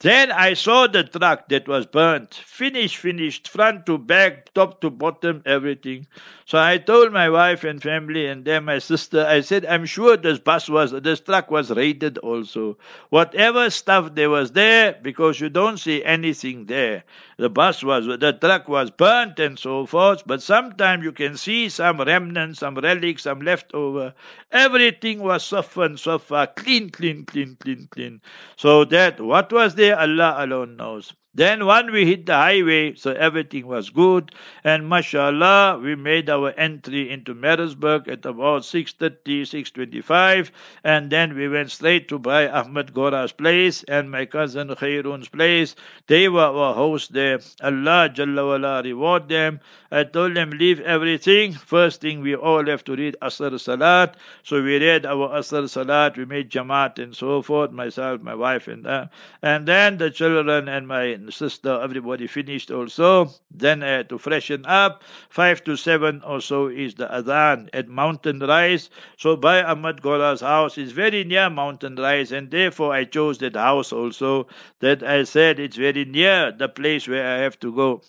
Then 0.00 0.32
I 0.32 0.54
saw 0.54 0.88
the 0.88 1.04
truck 1.04 1.48
that 1.48 1.68
was 1.68 1.86
burnt, 1.86 2.34
finished, 2.34 2.96
finished, 2.96 3.46
front 3.48 3.86
to 3.86 3.98
back, 3.98 4.52
top 4.52 4.80
to 4.80 4.90
bottom, 4.90 5.42
everything. 5.46 6.08
So 6.44 6.58
I 6.58 6.78
told 6.78 7.12
my 7.12 7.30
wife 7.30 7.62
and 7.62 7.80
family 7.80 8.26
and 8.26 8.44
then 8.44 8.64
my 8.64 8.78
sister, 8.78 9.24
I 9.24 9.40
said, 9.42 9.64
I'm 9.64 9.86
sure 9.86 10.16
this 10.16 10.40
bus 10.40 10.68
was, 10.68 10.90
this 10.90 11.20
truck 11.20 11.50
was 11.50 11.70
raided 11.70 12.18
also. 12.18 12.76
Whatever 13.10 13.70
stuff 13.70 14.14
there 14.14 14.28
was 14.28 14.52
there, 14.52 14.98
because 15.00 15.40
you 15.40 15.48
don't 15.48 15.78
see 15.78 16.04
anything 16.04 16.66
there. 16.66 17.04
The 17.38 17.48
bus 17.48 17.82
was, 17.82 18.06
the 18.06 18.36
truck 18.38 18.68
was 18.68 18.90
burnt 18.90 19.38
and 19.38 19.58
so 19.58 19.86
forth, 19.86 20.24
but 20.26 20.42
sometimes 20.42 21.04
you 21.04 21.12
can 21.12 21.36
see 21.36 21.68
some 21.68 22.00
remnants, 22.00 22.58
some 22.58 22.74
relics, 22.74 23.22
some 23.22 23.40
leftover. 23.40 24.12
Everything 24.50 25.22
was 25.22 25.44
safa 25.44 25.82
and 25.82 25.98
safa, 25.98 26.52
clean, 26.56 26.90
clean, 26.90 27.24
clean, 27.24 27.56
clean, 27.60 27.88
clean. 27.90 28.20
So 28.56 28.84
that, 28.86 29.20
what 29.20 29.52
was 29.52 29.74
there, 29.76 29.91
الله 29.92 30.42
الون 30.42 30.76
نوز 30.76 31.12
Then 31.34 31.64
when 31.64 31.90
we 31.92 32.04
hit 32.04 32.26
the 32.26 32.34
highway, 32.34 32.94
so 32.94 33.12
everything 33.12 33.66
was 33.66 33.88
good, 33.88 34.32
and 34.64 34.86
mashallah, 34.86 35.78
we 35.82 35.94
made 35.94 36.28
our 36.28 36.50
entry 36.58 37.08
into 37.08 37.32
Maritzburg 37.32 38.06
at 38.06 38.26
about 38.26 38.62
6.30, 38.62 39.42
6.25, 39.42 40.50
and 40.84 41.08
then 41.08 41.34
we 41.34 41.48
went 41.48 41.70
straight 41.70 42.08
to 42.08 42.18
Bhai 42.18 42.48
Ahmed 42.48 42.92
Gora's 42.92 43.32
place 43.32 43.82
and 43.84 44.10
my 44.10 44.26
cousin 44.26 44.68
Khairun's 44.68 45.30
place. 45.30 45.74
They 46.06 46.28
were 46.28 46.42
our 46.42 46.74
hosts 46.74 47.08
there. 47.08 47.40
Allah 47.62 48.10
Jalla 48.12 48.46
wala 48.46 48.82
reward 48.82 49.30
them. 49.30 49.60
I 49.90 50.04
told 50.04 50.34
them, 50.34 50.50
leave 50.50 50.80
everything. 50.80 51.52
First 51.52 52.02
thing, 52.02 52.20
we 52.20 52.34
all 52.34 52.66
have 52.66 52.84
to 52.84 52.94
read 52.94 53.16
Asr 53.22 53.58
Salat. 53.58 54.16
So 54.42 54.62
we 54.62 54.78
read 54.78 55.06
our 55.06 55.28
Asr 55.30 55.66
Salat, 55.68 56.18
we 56.18 56.26
made 56.26 56.50
Jamaat 56.50 56.98
and 56.98 57.16
so 57.16 57.40
forth, 57.40 57.72
myself, 57.72 58.20
my 58.20 58.34
wife, 58.34 58.68
and 58.68 58.84
that. 58.84 59.10
And 59.40 59.66
then 59.66 59.96
the 59.96 60.10
children 60.10 60.68
and 60.68 60.86
my 60.86 61.21
sister, 61.30 61.80
everybody 61.82 62.26
finished 62.26 62.70
also. 62.70 63.30
Then 63.50 63.82
uh, 63.82 64.02
to 64.04 64.18
freshen 64.18 64.66
up, 64.66 65.02
five 65.28 65.62
to 65.64 65.76
seven 65.76 66.22
or 66.22 66.40
so 66.40 66.68
is 66.68 66.94
the 66.94 67.06
adhan 67.06 67.68
at 67.72 67.88
Mountain 67.88 68.40
Rise. 68.40 68.90
So 69.18 69.36
Bhai 69.36 69.62
Ahmad 69.62 70.02
Gora's 70.02 70.40
house 70.40 70.78
is 70.78 70.92
very 70.92 71.22
near 71.24 71.50
Mountain 71.50 71.96
Rise, 71.96 72.32
and 72.32 72.50
therefore 72.50 72.92
I 72.92 73.04
chose 73.04 73.38
that 73.38 73.54
house 73.54 73.92
also. 73.92 74.46
That 74.80 75.02
I 75.02 75.24
said 75.24 75.60
it's 75.60 75.76
very 75.76 76.04
near 76.04 76.50
the 76.50 76.68
place 76.68 77.06
where 77.06 77.26
I 77.26 77.38
have 77.38 77.60
to 77.60 77.72
go. 77.72 78.02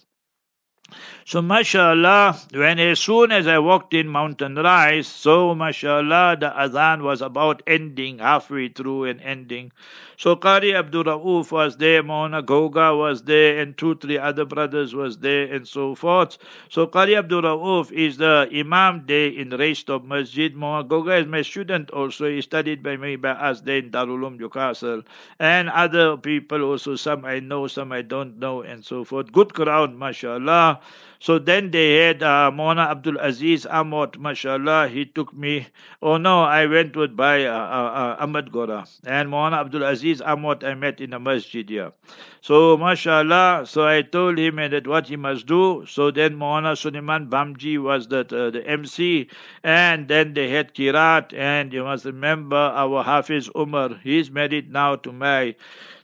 So 1.25 1.41
mashallah, 1.41 2.37
when 2.53 2.79
as 2.79 2.99
soon 2.99 3.31
as 3.31 3.47
I 3.47 3.59
walked 3.59 3.93
in 3.93 4.07
Mountain 4.07 4.55
Rise, 4.55 5.07
so 5.07 5.55
mashallah, 5.55 6.37
the 6.39 6.49
adhan 6.49 7.01
was 7.01 7.21
about 7.21 7.63
ending, 7.65 8.19
halfway 8.19 8.67
through 8.69 9.05
and 9.05 9.21
ending. 9.21 9.71
So 10.17 10.35
Qari 10.35 10.73
Abdul 10.73 11.05
Rauf 11.05 11.51
was 11.51 11.77
there, 11.77 12.03
Mona 12.03 12.41
Goga 12.41 12.95
was 12.95 13.23
there, 13.23 13.59
and 13.59 13.77
two, 13.77 13.95
three 13.95 14.17
other 14.17 14.45
brothers 14.45 14.93
was 14.93 15.17
there, 15.17 15.51
and 15.53 15.67
so 15.67 15.95
forth. 15.95 16.37
So 16.69 16.87
Qari 16.87 17.17
Abdul 17.17 17.41
Rauf 17.41 17.91
is 17.91 18.17
the 18.17 18.47
Imam 18.53 19.03
there 19.05 19.29
in 19.29 19.49
Raisethorpe 19.49 20.05
Masjid. 20.05 20.55
Mona 20.55 20.83
Goga 20.83 21.15
is 21.15 21.25
my 21.25 21.41
student 21.41 21.89
also. 21.91 22.29
He 22.29 22.41
studied 22.41 22.83
by 22.83 22.95
me 22.95 23.15
by 23.15 23.31
us 23.31 23.61
there 23.61 23.79
in 23.79 23.91
Darul 23.91 24.25
umm, 24.25 24.37
Newcastle. 24.37 25.01
And 25.39 25.69
other 25.69 26.15
people 26.17 26.61
also, 26.61 26.95
some 26.95 27.25
I 27.25 27.39
know, 27.39 27.67
some 27.67 27.91
I 27.91 28.01
don't 28.01 28.37
know, 28.39 28.61
and 28.61 28.85
so 28.85 29.03
forth. 29.03 29.31
Good 29.31 29.53
crowd, 29.53 29.93
mashallah. 29.95 30.79
So 31.23 31.39
then 31.39 31.71
they 31.71 32.05
had 32.05 32.21
uh, 32.21 32.51
Mona 32.51 32.81
Abdul 32.81 33.17
Aziz 33.17 33.65
Ahmad, 33.65 34.19
mashallah, 34.19 34.89
he 34.89 35.05
took 35.05 35.33
me. 35.33 35.67
Oh 36.01 36.17
no, 36.17 36.41
I 36.43 36.65
went 36.65 36.97
with 36.97 37.15
by 37.15 37.45
uh, 37.45 37.53
uh, 37.53 38.17
Ahmad 38.19 38.51
Gora. 38.51 38.85
And 39.05 39.29
Mona 39.29 39.55
Abdul 39.55 39.83
Aziz 39.83 40.19
Ahmad 40.19 40.65
I 40.65 40.73
met 40.73 40.99
in 40.99 41.11
the 41.11 41.19
masjid 41.19 41.69
here. 41.69 41.93
So 42.41 42.75
mashallah, 42.75 43.63
so 43.65 43.87
I 43.87 44.01
told 44.01 44.37
him 44.37 44.57
that 44.57 44.85
what 44.85 45.07
he 45.07 45.15
must 45.15 45.45
do. 45.45 45.85
So 45.87 46.11
then 46.11 46.35
Mona 46.35 46.75
Suleiman 46.75 47.29
Bamji 47.29 47.81
was 47.81 48.09
the, 48.09 48.19
uh, 48.19 48.49
the 48.49 48.67
MC. 48.67 49.29
And 49.63 50.09
then 50.09 50.33
they 50.33 50.49
had 50.49 50.75
Kirat. 50.75 51.33
And 51.33 51.71
you 51.71 51.85
must 51.85 52.03
remember 52.03 52.57
our 52.57 53.01
Hafiz 53.01 53.49
Umar. 53.55 53.97
He's 54.03 54.29
married 54.29 54.73
now 54.73 54.97
to 54.97 55.13
my 55.13 55.55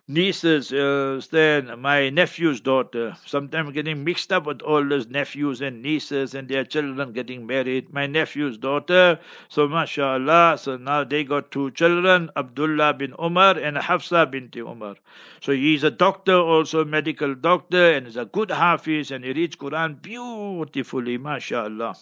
nieces, 0.09 0.73
uh, 0.73 1.21
then 1.29 1.79
my 1.79 2.09
nephew's 2.09 2.59
daughter. 2.59 3.15
Sometimes 3.25 3.71
getting 3.73 4.03
mixed 4.03 4.33
up 4.33 4.47
with 4.47 4.61
all 4.63 4.83
those 4.83 5.07
nephews 5.07 5.61
and 5.61 5.83
nieces 5.83 6.33
and 6.33 6.49
their 6.49 6.65
children 6.65 7.13
getting 7.13 7.45
married. 7.45 7.93
My 7.93 8.07
nephew's 8.07 8.57
daughter, 8.57 9.19
so 9.49 9.67
mashallah, 9.67 10.57
so 10.59 10.77
now 10.77 11.03
they 11.03 11.23
got 11.23 11.51
two 11.51 11.69
children, 11.71 12.31
Abdullah 12.35 12.95
bin 12.95 13.13
Umar 13.19 13.57
and 13.59 13.77
Hafsa 13.77 14.25
binti 14.25 14.61
Umar. 14.61 14.95
So 15.41 15.53
he's 15.53 15.83
a 15.83 15.91
doctor, 15.91 16.35
also 16.35 16.83
medical 16.83 17.35
doctor, 17.35 17.91
and 17.93 18.07
is 18.07 18.17
a 18.17 18.25
good 18.25 18.49
hafiz, 18.49 19.11
and 19.11 19.23
he 19.23 19.31
reads 19.31 19.55
Quran 19.55 20.01
beautifully, 20.01 21.17
mashallah. 21.19 21.95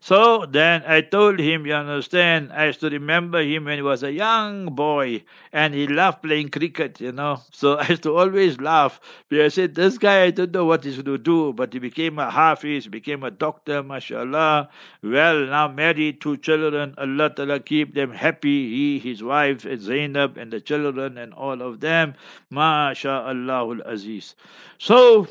So 0.00 0.46
then 0.46 0.82
I 0.86 1.02
told 1.02 1.38
him, 1.38 1.66
you 1.66 1.74
understand, 1.74 2.52
I 2.52 2.66
used 2.66 2.80
to 2.80 2.88
remember 2.88 3.42
him 3.42 3.66
when 3.66 3.76
he 3.76 3.82
was 3.82 4.02
a 4.02 4.10
young 4.10 4.74
boy, 4.74 5.24
and 5.52 5.74
he 5.74 5.86
loved 5.86 6.22
playing 6.22 6.48
cricket, 6.48 7.00
you 7.00 7.12
know. 7.12 7.40
So 7.50 7.74
I 7.78 7.88
used 7.88 8.02
to 8.04 8.16
always 8.16 8.60
laugh. 8.60 9.00
Because 9.28 9.52
I 9.52 9.54
said, 9.54 9.74
this 9.74 9.98
guy, 9.98 10.22
I 10.24 10.30
don't 10.30 10.52
know 10.52 10.64
what 10.64 10.84
he's 10.84 10.96
going 10.96 11.04
to 11.04 11.18
do, 11.18 11.52
but 11.52 11.72
he 11.72 11.78
became 11.78 12.18
a 12.18 12.30
hafiz, 12.30 12.86
became 12.86 13.22
a 13.22 13.30
doctor, 13.30 13.82
mashallah. 13.82 14.68
Well, 15.02 15.46
now 15.46 15.68
married, 15.68 16.20
two 16.20 16.36
children, 16.36 16.94
Allah 16.98 17.30
Ta'ala 17.30 17.60
keep 17.60 17.94
them 17.94 18.12
happy. 18.12 18.70
He, 18.70 18.98
his 18.98 19.22
wife, 19.22 19.64
and 19.64 19.80
Zainab, 19.80 20.36
and 20.36 20.52
the 20.52 20.60
children, 20.60 21.18
and 21.18 21.34
all 21.34 21.60
of 21.62 21.80
them. 21.80 22.14
MashaAllah 22.52 23.86
Aziz. 23.86 24.34
So, 24.78 25.26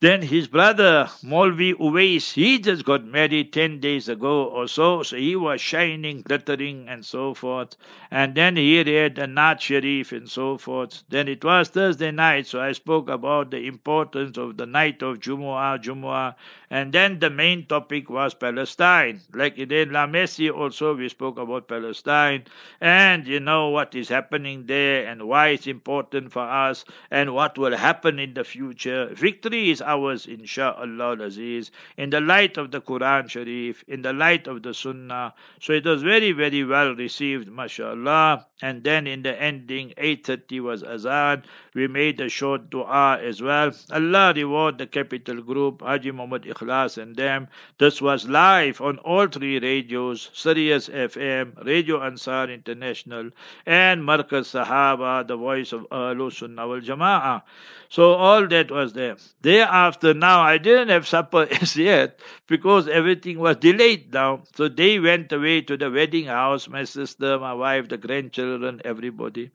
then 0.00 0.22
his 0.22 0.48
brother, 0.48 1.08
Molvi 1.22 1.74
Uwais, 1.74 2.32
he 2.32 2.58
just 2.58 2.84
got 2.84 3.04
married 3.04 3.52
10 3.52 3.80
days 3.80 4.08
ago 4.08 4.44
or 4.44 4.66
so, 4.66 5.02
so 5.02 5.16
he 5.16 5.36
was 5.36 5.60
shining, 5.60 6.22
glittering, 6.22 6.88
and 6.88 7.04
so 7.04 7.34
forth. 7.34 7.76
And 8.10 8.34
then 8.34 8.56
he 8.56 8.82
read 8.82 9.16
the 9.16 9.26
Naat 9.26 9.60
Sharif 9.60 10.12
and 10.12 10.28
so 10.28 10.58
forth. 10.58 11.04
Then 11.08 11.28
it 11.28 11.44
was 11.44 11.68
Thursday 11.68 12.10
night, 12.10 12.46
so 12.46 12.60
I 12.60 12.72
spoke 12.72 13.08
about 13.08 13.50
the 13.50 13.66
importance 13.66 14.38
of 14.38 14.56
the 14.56 14.66
night 14.66 15.02
of 15.02 15.20
Jumu'ah, 15.20 15.82
Jumu'ah. 15.82 16.34
And 16.70 16.92
then 16.92 17.20
the 17.20 17.30
main 17.30 17.66
topic 17.66 18.10
was 18.10 18.34
Palestine. 18.34 19.20
Like 19.32 19.58
in 19.58 19.92
La 19.92 20.06
Mercy 20.06 20.50
also, 20.50 20.94
we 20.94 21.08
spoke 21.08 21.38
about 21.38 21.68
Palestine. 21.68 22.44
And 22.80 23.26
you 23.26 23.38
know 23.38 23.68
what 23.68 23.94
is 23.94 24.08
happening 24.08 24.66
there 24.66 25.06
and 25.06 25.28
why 25.28 25.48
it's 25.48 25.66
important 25.66 26.32
for 26.32 26.42
us 26.42 26.84
and 27.10 27.32
what 27.32 27.56
will 27.58 27.76
happen 27.76 28.18
in 28.18 28.34
the 28.34 28.44
future. 28.44 29.10
Victory 29.14 29.70
is 29.70 29.82
hours, 29.84 30.26
insha'Allah 30.26 31.20
Aziz, 31.22 31.70
in 31.96 32.10
the 32.10 32.20
light 32.20 32.56
of 32.56 32.70
the 32.70 32.80
Quran 32.80 33.28
Sharif, 33.28 33.84
in 33.86 34.02
the 34.02 34.12
light 34.12 34.46
of 34.46 34.62
the 34.62 34.74
Sunnah. 34.74 35.34
So 35.60 35.72
it 35.72 35.84
was 35.84 36.02
very, 36.02 36.32
very 36.32 36.64
well 36.64 36.94
received, 36.94 37.48
mashallah. 37.48 38.46
And 38.62 38.82
then 38.82 39.06
in 39.06 39.22
the 39.22 39.40
ending, 39.40 39.92
8.30 39.98 40.60
was 40.60 40.82
Azan. 40.82 41.44
We 41.74 41.88
made 41.88 42.20
a 42.20 42.28
short 42.28 42.70
dua 42.70 43.18
as 43.20 43.42
well. 43.42 43.72
Allah 43.90 44.32
reward 44.36 44.78
the 44.78 44.86
Capital 44.86 45.42
Group, 45.42 45.82
Haji 45.82 46.12
Muhammad 46.12 46.44
Ikhlas 46.44 46.98
and 46.98 47.16
them. 47.16 47.48
This 47.78 48.00
was 48.00 48.28
live 48.28 48.80
on 48.80 48.98
all 48.98 49.26
three 49.26 49.58
radios, 49.58 50.30
Sirius 50.32 50.88
FM, 50.88 51.64
Radio 51.66 52.00
Ansar 52.00 52.48
International, 52.48 53.30
and 53.66 54.02
Markaz 54.02 54.54
Sahaba, 54.54 55.26
the 55.26 55.36
voice 55.36 55.72
of 55.72 55.88
Ahlul 55.90 56.32
Sunnah 56.32 56.68
wal 56.68 56.80
Jama'ah. 56.80 57.42
So 57.88 58.12
all 58.12 58.46
that 58.46 58.70
was 58.70 58.92
there. 58.92 59.16
Thereafter, 59.42 60.14
now 60.14 60.42
I 60.42 60.58
didn't 60.58 60.90
have 60.90 61.08
supper 61.08 61.48
as 61.60 61.76
yet 61.76 62.20
because 62.46 62.86
everything 62.86 63.40
was 63.40 63.56
delayed 63.56 64.12
now. 64.12 64.44
So 64.54 64.68
they 64.68 65.00
went 65.00 65.32
away 65.32 65.62
to 65.62 65.76
the 65.76 65.90
wedding 65.90 66.26
house, 66.26 66.68
my 66.68 66.84
sister, 66.84 67.36
my 67.40 67.52
wife, 67.52 67.88
the 67.88 67.98
grandchildren, 67.98 68.80
everybody. 68.84 69.50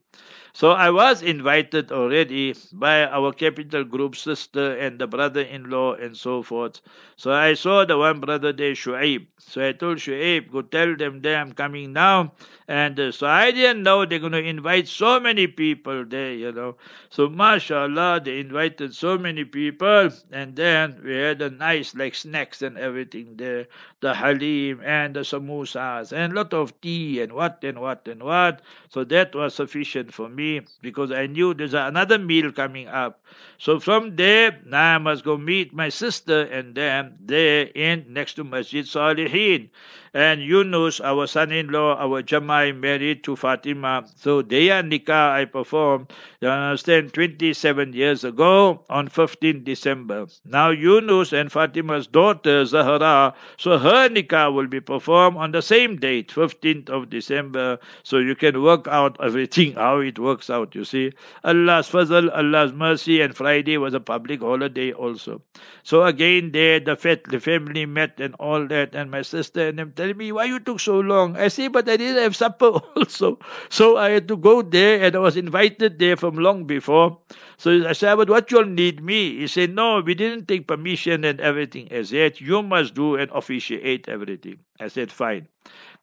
So 0.59 0.71
I 0.71 0.89
was 0.89 1.21
invited 1.21 1.89
already 1.89 2.53
by 2.73 3.05
our 3.05 3.31
capital 3.31 3.85
group 3.85 4.17
sister 4.17 4.75
and 4.75 4.99
the 4.99 5.07
brother-in-law 5.07 5.93
and 5.93 6.17
so 6.17 6.43
forth. 6.43 6.81
So 7.15 7.31
I 7.31 7.53
saw 7.53 7.85
the 7.85 7.97
one 7.97 8.19
brother 8.19 8.51
there, 8.51 8.73
Shuaib. 8.73 9.27
So 9.37 9.65
I 9.65 9.71
told 9.71 9.99
Shuaib, 9.99 10.51
go 10.51 10.61
tell 10.61 10.97
them 10.97 11.21
there 11.21 11.39
I'm 11.39 11.53
coming 11.53 11.93
now. 11.93 12.33
And 12.67 12.99
uh, 12.99 13.11
so 13.13 13.25
I 13.25 13.51
didn't 13.51 13.83
know 13.83 14.05
they're 14.05 14.19
going 14.19 14.33
to 14.33 14.43
invite 14.43 14.89
so 14.89 15.17
many 15.21 15.47
people 15.47 16.03
there, 16.03 16.33
you 16.33 16.51
know. 16.51 16.75
So 17.09 17.29
mashallah, 17.29 18.21
they 18.25 18.39
invited 18.41 18.93
so 18.93 19.17
many 19.17 19.45
people. 19.45 20.09
And 20.31 20.57
then 20.57 20.99
we 21.05 21.15
had 21.15 21.41
a 21.41 21.49
nice 21.49 21.95
like 21.95 22.15
snacks 22.15 22.61
and 22.61 22.77
everything 22.77 23.37
there. 23.37 23.67
The 24.01 24.13
halim 24.13 24.81
and 24.83 25.15
the 25.15 25.21
samosas 25.21 26.11
and 26.11 26.33
lot 26.33 26.53
of 26.53 26.79
tea 26.81 27.21
and 27.21 27.31
what 27.31 27.63
and 27.63 27.79
what 27.79 28.05
and 28.09 28.21
what. 28.21 28.61
So 28.89 29.05
that 29.05 29.33
was 29.33 29.55
sufficient 29.55 30.13
for 30.13 30.27
me 30.27 30.48
because 30.81 31.11
I 31.11 31.27
knew 31.27 31.53
there's 31.53 31.73
another 31.73 32.17
meal 32.17 32.51
coming 32.51 32.87
up. 32.87 33.21
So 33.57 33.79
from 33.79 34.15
there, 34.15 34.59
now 34.65 34.95
I 34.95 34.97
must 34.97 35.23
go 35.23 35.37
meet 35.37 35.73
my 35.73 35.89
sister 35.89 36.41
and 36.43 36.73
them 36.73 37.17
there 37.21 37.69
in 37.75 38.05
next 38.09 38.33
to 38.35 38.43
Masjid 38.43 38.85
Salihin. 38.85 39.69
And 40.13 40.41
Yunus, 40.41 40.99
our 41.01 41.27
son-in-law, 41.27 41.97
our 41.97 42.23
Jamai, 42.23 42.75
married 42.75 43.23
to 43.25 43.35
Fatima. 43.35 44.05
So 44.15 44.41
their 44.41 44.81
nikah 44.83 45.31
I 45.31 45.45
performed, 45.45 46.11
you 46.41 46.47
understand, 46.47 47.13
27 47.13 47.93
years 47.93 48.23
ago 48.23 48.83
on 48.89 49.07
15 49.07 49.63
December. 49.63 50.27
Now 50.45 50.69
Yunus 50.69 51.33
and 51.33 51.51
Fatima's 51.51 52.07
daughter, 52.07 52.65
Zahra, 52.65 53.33
so 53.57 53.77
her 53.77 54.09
nikah 54.09 54.53
will 54.53 54.67
be 54.67 54.79
performed 54.79 55.37
on 55.37 55.51
the 55.51 55.61
same 55.61 55.97
date, 55.97 56.29
15th 56.29 56.89
of 56.89 57.09
December. 57.09 57.79
So 58.03 58.17
you 58.17 58.35
can 58.35 58.61
work 58.61 58.87
out 58.87 59.17
everything, 59.23 59.73
how 59.73 59.99
it 59.99 60.17
works 60.17 60.49
out, 60.49 60.75
you 60.75 60.85
see. 60.85 61.11
Allah's 61.43 61.89
fazl, 61.89 62.29
Allah's 62.35 62.73
mercy, 62.73 63.21
and 63.21 63.35
Friday 63.35 63.77
was 63.77 63.93
a 63.93 63.99
public 63.99 64.41
holiday 64.41 64.91
also. 64.91 65.41
So 65.83 66.03
again, 66.03 66.51
there 66.51 66.79
the, 66.79 67.19
the 67.27 67.39
family 67.39 67.85
met 67.85 68.19
and 68.19 68.35
all 68.35 68.65
that, 68.67 68.95
and 68.95 69.11
my 69.11 69.21
sister 69.21 69.67
and 69.67 69.77
them 69.79 69.91
tell 69.99 70.13
me, 70.13 70.31
why 70.31 70.45
you 70.45 70.59
took 70.59 70.79
so 70.79 70.99
long? 70.99 71.35
I 71.35 71.49
say, 71.49 71.67
but 71.67 71.89
I 71.89 71.97
didn't 71.97 72.23
have 72.23 72.35
supper 72.35 72.67
also. 72.95 73.37
So 73.69 73.97
I 73.97 74.11
had 74.11 74.27
to 74.29 74.37
go 74.37 74.61
there 74.61 75.03
and 75.03 75.15
I 75.15 75.19
was 75.19 75.35
invited 75.35 75.99
there 75.99 76.15
from 76.15 76.35
long 76.35 76.63
before. 76.63 77.19
So 77.57 77.85
I 77.85 77.91
said, 77.91 78.15
but 78.15 78.29
what 78.29 78.49
you'll 78.49 78.65
need 78.65 79.03
me? 79.03 79.39
He 79.39 79.47
said, 79.47 79.75
no, 79.75 79.99
we 79.99 80.15
didn't 80.15 80.47
take 80.47 80.67
permission 80.67 81.25
and 81.25 81.41
everything 81.41 81.91
as 81.91 82.13
yet. 82.13 82.39
You 82.39 82.63
must 82.63 82.93
do 82.93 83.15
and 83.15 83.29
officiate 83.31 84.07
everything. 84.07 84.59
I 84.79 84.87
said, 84.87 85.11
fine. 85.11 85.47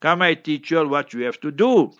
Come, 0.01 0.21
I 0.21 0.35
teach 0.35 0.71
you 0.71 0.81
all 0.81 0.87
what 0.89 1.15
you 1.15 1.25
have 1.25 1.41
to 1.41 1.51
do. 1.51 1.93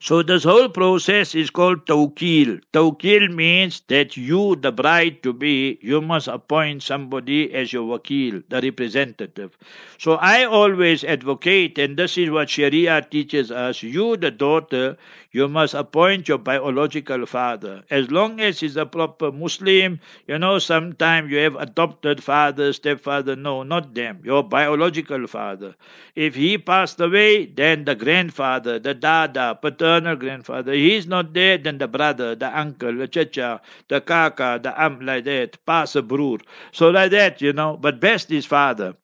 So 0.00 0.22
this 0.22 0.44
whole 0.44 0.68
process 0.68 1.34
is 1.34 1.50
called 1.50 1.86
tawkil. 1.86 2.60
Tawkil 2.72 3.32
means 3.32 3.82
that 3.88 4.16
you, 4.16 4.56
the 4.56 4.72
bride 4.72 5.22
to 5.22 5.32
be, 5.32 5.78
you 5.80 6.00
must 6.00 6.28
appoint 6.28 6.82
somebody 6.82 7.52
as 7.54 7.72
your 7.72 7.84
wakil, 7.84 8.42
the 8.48 8.60
representative. 8.60 9.56
So 9.98 10.14
I 10.14 10.44
always 10.44 11.04
advocate, 11.04 11.78
and 11.78 11.96
this 11.96 12.18
is 12.18 12.30
what 12.30 12.50
Sharia 12.50 13.02
teaches 13.08 13.50
us, 13.50 13.82
you, 13.82 14.16
the 14.16 14.30
daughter, 14.30 14.96
you 15.30 15.48
must 15.48 15.72
appoint 15.72 16.28
your 16.28 16.38
biological 16.38 17.24
father. 17.24 17.82
As 17.90 18.10
long 18.10 18.40
as 18.40 18.60
he's 18.60 18.76
a 18.76 18.84
proper 18.84 19.32
Muslim, 19.32 19.98
you 20.26 20.38
know, 20.38 20.58
sometimes 20.58 21.30
you 21.30 21.38
have 21.38 21.56
adopted 21.56 22.22
father, 22.22 22.72
stepfather. 22.74 23.34
No, 23.34 23.62
not 23.62 23.94
them. 23.94 24.20
Your 24.24 24.42
biological 24.42 25.26
father. 25.26 25.74
If 26.14 26.34
he 26.34 26.58
passed 26.58 27.00
away, 27.00 27.46
then 27.46 27.86
the 27.86 27.94
grandfather, 27.94 28.78
the 28.78 28.92
dada, 28.92 29.51
paternal 29.54 30.16
grandfather. 30.16 30.72
He's 30.72 31.06
not 31.06 31.32
there, 31.34 31.58
then 31.58 31.78
the 31.78 31.88
brother, 31.88 32.34
the 32.34 32.56
uncle, 32.58 32.94
the 32.94 33.08
chacha, 33.08 33.60
the 33.88 34.00
kaka, 34.00 34.60
the 34.62 34.78
am, 34.80 35.00
like 35.00 35.24
that. 35.24 35.64
Pass 35.66 35.96
a 35.96 36.02
brur. 36.02 36.38
So 36.72 36.90
like 36.90 37.10
that, 37.12 37.40
you 37.40 37.52
know. 37.52 37.76
But 37.76 38.00
best 38.00 38.30
is 38.30 38.46
father. 38.46 38.94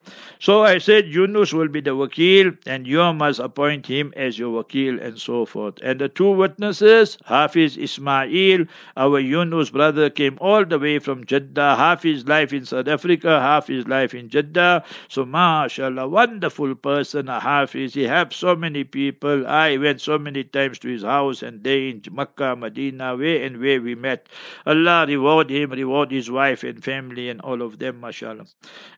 So 0.40 0.62
I 0.62 0.78
said 0.78 1.08
Yunus 1.08 1.52
will 1.52 1.68
be 1.68 1.80
the 1.80 1.96
wakil, 1.96 2.56
and 2.66 2.86
you 2.86 3.12
must 3.12 3.40
appoint 3.40 3.86
him 3.86 4.12
as 4.16 4.38
your 4.38 4.62
wakil, 4.62 5.02
and 5.02 5.18
so 5.18 5.44
forth. 5.44 5.78
And 5.82 5.98
the 5.98 6.08
two 6.08 6.30
witnesses, 6.30 7.18
Hafiz 7.24 7.76
Ismail, 7.76 8.66
our 8.96 9.18
Yunus 9.18 9.70
brother, 9.70 10.10
came 10.10 10.38
all 10.40 10.64
the 10.64 10.78
way 10.78 10.98
from 10.98 11.24
Jeddah, 11.26 11.76
half 11.76 12.02
his 12.02 12.26
life 12.26 12.52
in 12.52 12.64
South 12.64 12.88
Africa, 12.88 13.40
half 13.40 13.66
his 13.66 13.86
life 13.88 14.14
in 14.14 14.28
Jeddah. 14.28 14.84
So, 15.08 15.24
mashallah, 15.24 16.06
wonderful 16.08 16.74
person, 16.74 17.26
Hafiz. 17.26 17.94
He 17.94 18.04
helped 18.04 18.34
so 18.34 18.54
many 18.54 18.84
people. 18.84 19.46
I 19.46 19.76
went 19.76 20.00
so 20.00 20.18
many 20.18 20.37
times 20.44 20.78
to 20.80 20.88
his 20.88 21.02
house 21.02 21.42
and 21.42 21.62
they 21.64 21.88
in 21.90 22.02
Makkah, 22.10 22.56
Medina, 22.56 23.16
where 23.16 23.42
and 23.42 23.60
where 23.60 23.80
we 23.80 23.94
met. 23.94 24.28
Allah 24.66 25.06
reward 25.06 25.50
him, 25.50 25.70
reward 25.70 26.10
his 26.10 26.30
wife 26.30 26.64
and 26.64 26.82
family 26.82 27.28
and 27.28 27.40
all 27.40 27.62
of 27.62 27.78
them, 27.78 28.00
mashallah. 28.00 28.46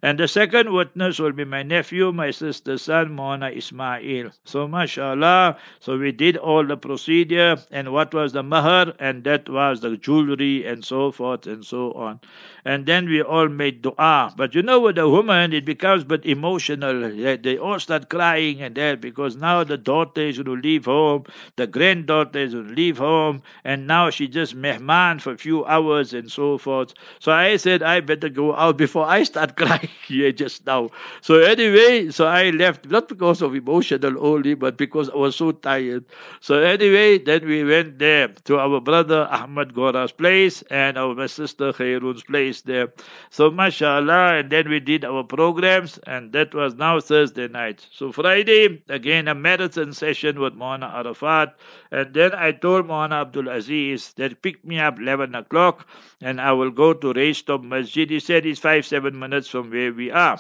And 0.03 0.19
the 0.19 0.29
second 0.29 0.73
witness 0.73 1.19
will 1.19 1.33
be 1.33 1.45
my 1.45 1.63
nephew, 1.63 2.13
my 2.13 2.31
sister's 2.31 2.83
son, 2.83 3.13
Mona 3.13 3.51
Ismail. 3.51 4.31
So, 4.45 4.67
mashallah, 4.67 5.59
so 5.79 5.99
we 5.99 6.13
did 6.13 6.37
all 6.37 6.67
the 6.67 6.77
procedure 6.77 7.57
and 7.71 7.93
what 7.93 8.15
was 8.15 8.33
the 8.33 8.43
mahar 8.43 8.93
and 8.99 9.25
that 9.25 9.49
was 9.49 9.81
the 9.81 9.97
jewelry 9.97 10.67
and 10.67 10.85
so 10.85 11.11
forth 11.11 11.47
and 11.47 11.65
so 11.65 11.93
on 11.93 12.21
and 12.65 12.87
then 12.87 13.09
we 13.09 13.23
all 13.23 13.49
made 13.49 13.83
dua. 13.83 14.33
But 14.37 14.55
you 14.55 14.63
know, 14.63 14.81
with 14.81 14.99
a 14.99 15.09
woman, 15.09 15.53
it 15.53 15.65
becomes 15.65 16.05
but 16.05 16.25
emotional. 16.27 17.11
They 17.11 17.59
all 17.59 17.81
start 17.81 18.09
crying 18.11 18.63
and 18.63 18.75
that 18.75 19.01
because 19.01 19.37
now 19.37 19.65
the 19.65 19.79
daughter 19.79 20.21
is 20.21 20.39
going 20.39 20.61
to 20.61 20.69
leave 20.69 20.85
home, 20.85 21.25
the 21.57 21.67
granddaughter 21.67 22.39
is 22.39 22.55
going 22.55 22.69
to 22.69 22.75
leave 22.75 22.99
home, 22.99 23.43
and 23.65 23.87
now 23.87 24.11
she 24.11 24.29
just 24.29 24.57
mehman 24.57 25.21
for 25.21 25.33
a 25.33 25.39
few 25.39 25.65
hours 25.67 26.13
and 26.13 26.31
so 26.31 26.59
forth. 26.59 26.95
So 27.19 27.33
I 27.33 27.57
said, 27.57 27.83
I 27.83 28.01
better 28.01 28.29
go 28.29 28.55
out 28.55 28.77
before 28.77 29.07
I 29.07 29.23
start 29.25 29.57
crying 29.61 29.89
here 30.07 30.33
just 30.33 30.67
now. 30.67 30.91
So 31.21 31.39
anyway, 31.41 32.11
so 32.11 32.27
I 32.27 32.51
left, 32.51 32.87
not 32.87 33.09
because 33.09 33.43
of 33.43 33.55
emotional 33.55 34.25
only, 34.25 34.55
but 34.55 34.77
because 34.77 35.09
I 35.11 35.17
was 35.17 35.37
so 35.37 35.53
tired. 35.53 36.05
So 36.41 36.61
anyway, 36.61 37.19
then 37.19 37.47
we 37.47 37.65
went 37.65 37.99
there 37.99 38.29
to 38.29 38.59
our 38.59 38.81
brother 38.81 39.29
Ahmad 39.31 39.75
Gora's 39.75 40.13
place 40.13 40.63
and 40.71 40.97
our 40.99 41.29
sister 41.29 41.73
Khairun's 41.73 42.23
place 42.23 42.61
there. 42.63 42.93
So, 43.31 43.51
mashallah, 43.51 44.35
and 44.39 44.51
then 44.51 44.69
we 44.69 44.81
did 44.81 45.05
our 45.05 45.23
programs, 45.25 45.99
and 46.07 46.33
that 46.33 46.55
was 46.55 46.75
now 46.75 47.01
Thursday 47.01 47.49
night. 47.49 47.87
So, 47.93 48.13
Friday, 48.13 48.83
again, 48.89 49.29
a 49.29 49.35
marathon 49.35 49.93
session 49.93 50.39
with 50.41 50.55
Mona 50.55 50.87
Arafat, 50.87 51.20
and 51.23 52.15
then 52.15 52.35
I 52.35 52.53
told 52.53 52.87
Mona 52.87 53.23
Abdul 53.23 53.49
Aziz 53.49 54.13
that 54.15 54.43
pick 54.43 54.65
me 54.65 54.79
up 54.79 54.99
11 54.99 55.35
o'clock, 55.35 55.87
and 56.21 56.41
I 56.41 56.53
will 56.53 56.71
go 56.71 56.93
to 56.95 57.13
Raisethorpe 57.13 57.65
Masjid. 57.65 58.09
He 58.11 58.21
said 58.21 58.47
it's 58.47 58.61
five, 58.61 58.87
seven 58.87 59.19
minutes 59.19 59.49
from 59.49 59.71
where 59.71 59.93
we 59.93 60.11
are. 60.11 60.39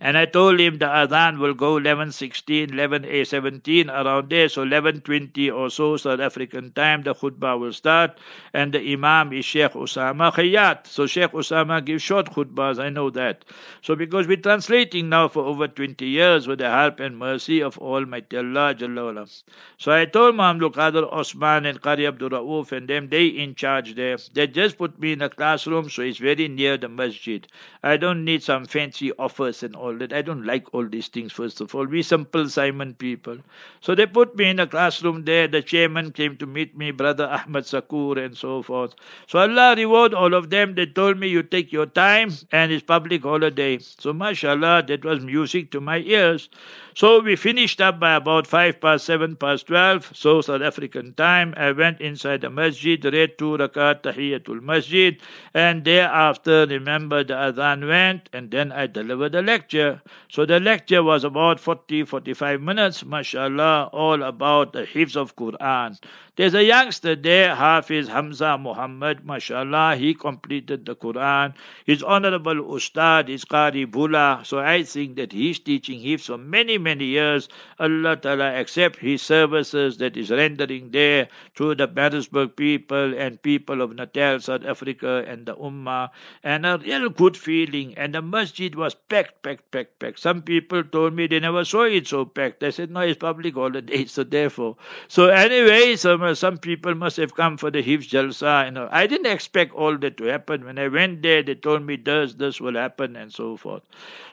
And 0.00 0.18
I 0.18 0.26
told 0.26 0.60
him 0.60 0.76
the 0.78 0.86
adhan 0.86 1.38
will 1.38 1.54
go 1.54 1.74
11.16, 1.76 2.72
11.17 2.72 3.88
around 3.88 4.28
there. 4.28 4.48
So 4.48 4.64
11.20 4.64 5.54
or 5.54 5.70
so 5.70 5.96
South 5.96 6.20
African 6.20 6.72
time, 6.72 7.02
the 7.02 7.14
khutbah 7.14 7.58
will 7.58 7.72
start. 7.72 8.18
And 8.52 8.72
the 8.74 8.92
imam 8.92 9.32
is 9.32 9.46
Sheikh 9.46 9.72
Osama 9.72 10.32
Khayyat. 10.34 10.86
So 10.86 11.06
Sheikh 11.06 11.32
Osama 11.32 11.82
gives 11.84 12.02
short 12.02 12.26
khutbahs, 12.26 12.78
I 12.78 12.90
know 12.90 13.08
that. 13.10 13.44
So 13.82 13.96
because 13.96 14.26
we're 14.26 14.36
translating 14.36 15.08
now 15.08 15.28
for 15.28 15.44
over 15.44 15.68
20 15.68 16.04
years 16.06 16.46
with 16.46 16.58
the 16.58 16.68
help 16.68 17.00
and 17.00 17.16
mercy 17.16 17.62
of 17.62 17.78
Almighty 17.78 18.36
Allah 18.36 18.74
Jalla 18.74 19.42
So 19.78 19.92
I 19.92 20.04
told 20.04 20.36
Muhammad 20.36 20.72
Qadir 20.72 21.10
Osman 21.10 21.64
and 21.64 21.80
Qari 21.80 22.06
Abdul 22.06 22.30
Rauf 22.30 22.72
and 22.72 22.86
them, 22.88 23.08
they 23.08 23.26
in 23.26 23.54
charge 23.54 23.94
there. 23.94 24.18
They 24.34 24.46
just 24.46 24.76
put 24.76 25.00
me 25.00 25.12
in 25.12 25.22
a 25.22 25.30
classroom 25.30 25.88
so 25.88 26.02
it's 26.02 26.18
very 26.18 26.48
near 26.48 26.76
the 26.76 26.88
masjid. 26.88 27.46
I 27.82 27.96
don't 27.96 28.24
need 28.24 28.42
some 28.42 28.66
fancy 28.66 29.12
office 29.18 29.53
and 29.62 29.76
all 29.76 29.96
that. 29.98 30.12
I 30.12 30.22
don't 30.22 30.44
like 30.44 30.72
all 30.74 30.86
these 30.86 31.08
things, 31.08 31.32
first 31.32 31.60
of 31.60 31.74
all. 31.74 31.86
We 31.86 32.02
simple 32.02 32.48
Simon 32.48 32.94
people. 32.94 33.38
So 33.80 33.94
they 33.94 34.06
put 34.06 34.36
me 34.36 34.50
in 34.50 34.58
a 34.58 34.66
classroom 34.66 35.24
there. 35.24 35.46
The 35.46 35.62
chairman 35.62 36.12
came 36.12 36.36
to 36.38 36.46
meet 36.46 36.76
me, 36.76 36.90
Brother 36.90 37.26
Ahmad 37.26 37.64
Sakur, 37.64 38.24
and 38.24 38.36
so 38.36 38.62
forth. 38.62 38.94
So 39.26 39.38
Allah 39.38 39.74
reward 39.76 40.14
all 40.14 40.34
of 40.34 40.50
them. 40.50 40.74
They 40.74 40.86
told 40.86 41.18
me, 41.18 41.28
you 41.28 41.42
take 41.42 41.72
your 41.72 41.86
time, 41.86 42.32
and 42.52 42.72
it's 42.72 42.82
public 42.82 43.22
holiday. 43.22 43.78
So, 43.78 44.12
mashallah, 44.12 44.84
that 44.88 45.04
was 45.04 45.20
music 45.20 45.70
to 45.72 45.80
my 45.80 45.98
ears. 45.98 46.48
So 46.96 47.20
we 47.20 47.34
finished 47.34 47.80
up 47.80 47.98
by 47.98 48.14
about 48.14 48.46
5 48.46 48.80
past 48.80 49.04
7 49.06 49.34
past 49.34 49.66
12, 49.66 50.12
so 50.14 50.40
South 50.40 50.62
African 50.62 51.12
time. 51.14 51.52
I 51.56 51.72
went 51.72 52.00
inside 52.00 52.42
the 52.42 52.50
masjid, 52.50 53.04
read 53.04 53.36
two 53.36 53.56
rakat 53.58 54.02
tahiyatul 54.02 54.62
masjid, 54.62 55.18
and 55.54 55.84
thereafter, 55.84 56.66
remember, 56.66 57.24
the 57.24 57.34
adhan 57.34 57.88
went, 57.88 58.28
and 58.32 58.50
then 58.50 58.70
I 58.70 58.86
delivered 58.86 59.32
the 59.32 59.42
lecture. 59.46 60.02
So 60.28 60.46
the 60.46 60.60
lecture 60.60 61.02
was 61.02 61.24
about 61.24 61.60
40 61.60 62.04
45 62.04 62.60
minutes, 62.60 63.04
mashallah, 63.04 63.90
all 63.92 64.22
about 64.22 64.72
the 64.72 64.84
hifz 64.84 65.16
of 65.16 65.36
Quran. 65.36 65.98
There's 66.36 66.54
a 66.54 66.64
youngster 66.64 67.14
there, 67.14 67.54
Hafiz 67.54 68.08
Hamza 68.08 68.58
Muhammad, 68.58 69.24
mashallah, 69.24 69.94
he 69.94 70.14
completed 70.14 70.84
the 70.84 70.96
Quran. 70.96 71.54
His 71.84 72.02
honorable 72.02 72.74
Ustad 72.74 73.28
is 73.28 73.44
Qari 73.44 73.88
Bula, 73.88 74.40
so 74.42 74.58
I 74.58 74.82
think 74.82 75.14
that 75.14 75.30
he's 75.30 75.60
teaching 75.60 76.00
hifz 76.00 76.26
for 76.26 76.36
many, 76.36 76.76
many 76.76 77.04
years. 77.04 77.48
Allah 77.78 78.16
Ta'ala 78.16 78.52
accept 78.58 78.98
his 78.98 79.22
services 79.22 79.98
that 79.98 80.16
is 80.16 80.32
rendering 80.32 80.90
there 80.90 81.28
to 81.54 81.72
the 81.76 81.86
Maritzburg 81.86 82.56
people 82.56 83.14
and 83.14 83.40
people 83.40 83.80
of 83.80 83.94
Natal, 83.94 84.40
South 84.40 84.64
Africa, 84.64 85.24
and 85.28 85.46
the 85.46 85.54
Ummah, 85.54 86.10
and 86.42 86.66
a 86.66 86.78
real 86.78 87.10
good 87.10 87.36
feeling. 87.36 87.94
And 87.96 88.12
the 88.12 88.22
masjid 88.22 88.74
was 88.74 88.96
packed, 88.96 89.40
packed, 89.44 89.70
packed, 89.70 90.00
packed. 90.00 90.18
Some 90.18 90.42
people 90.42 90.82
told 90.82 91.14
me 91.14 91.28
they 91.28 91.38
never 91.38 91.64
saw 91.64 91.84
it 91.84 92.08
so 92.08 92.24
packed. 92.24 92.64
I 92.64 92.70
said, 92.70 92.90
no, 92.90 93.02
it's 93.02 93.18
public 93.18 93.54
holiday, 93.54 94.04
so 94.06 94.24
therefore. 94.24 94.76
So 95.06 95.28
anyway, 95.28 95.94
some 96.32 96.54
some 96.54 96.60
people 96.60 96.94
must 96.94 97.16
have 97.16 97.34
come 97.34 97.56
for 97.56 97.68
the 97.68 97.82
Hifz 97.82 98.08
Jalsa. 98.08 98.66
You 98.66 98.70
know, 98.70 98.88
I 98.92 99.08
didn't 99.08 99.26
expect 99.26 99.74
all 99.74 99.98
that 99.98 100.16
to 100.18 100.24
happen. 100.26 100.64
When 100.64 100.78
I 100.78 100.86
went 100.86 101.22
there, 101.22 101.42
they 101.42 101.56
told 101.56 101.82
me 101.84 101.96
this, 101.96 102.34
this 102.34 102.60
will 102.60 102.76
happen, 102.76 103.16
and 103.16 103.32
so 103.32 103.56
forth. 103.56 103.82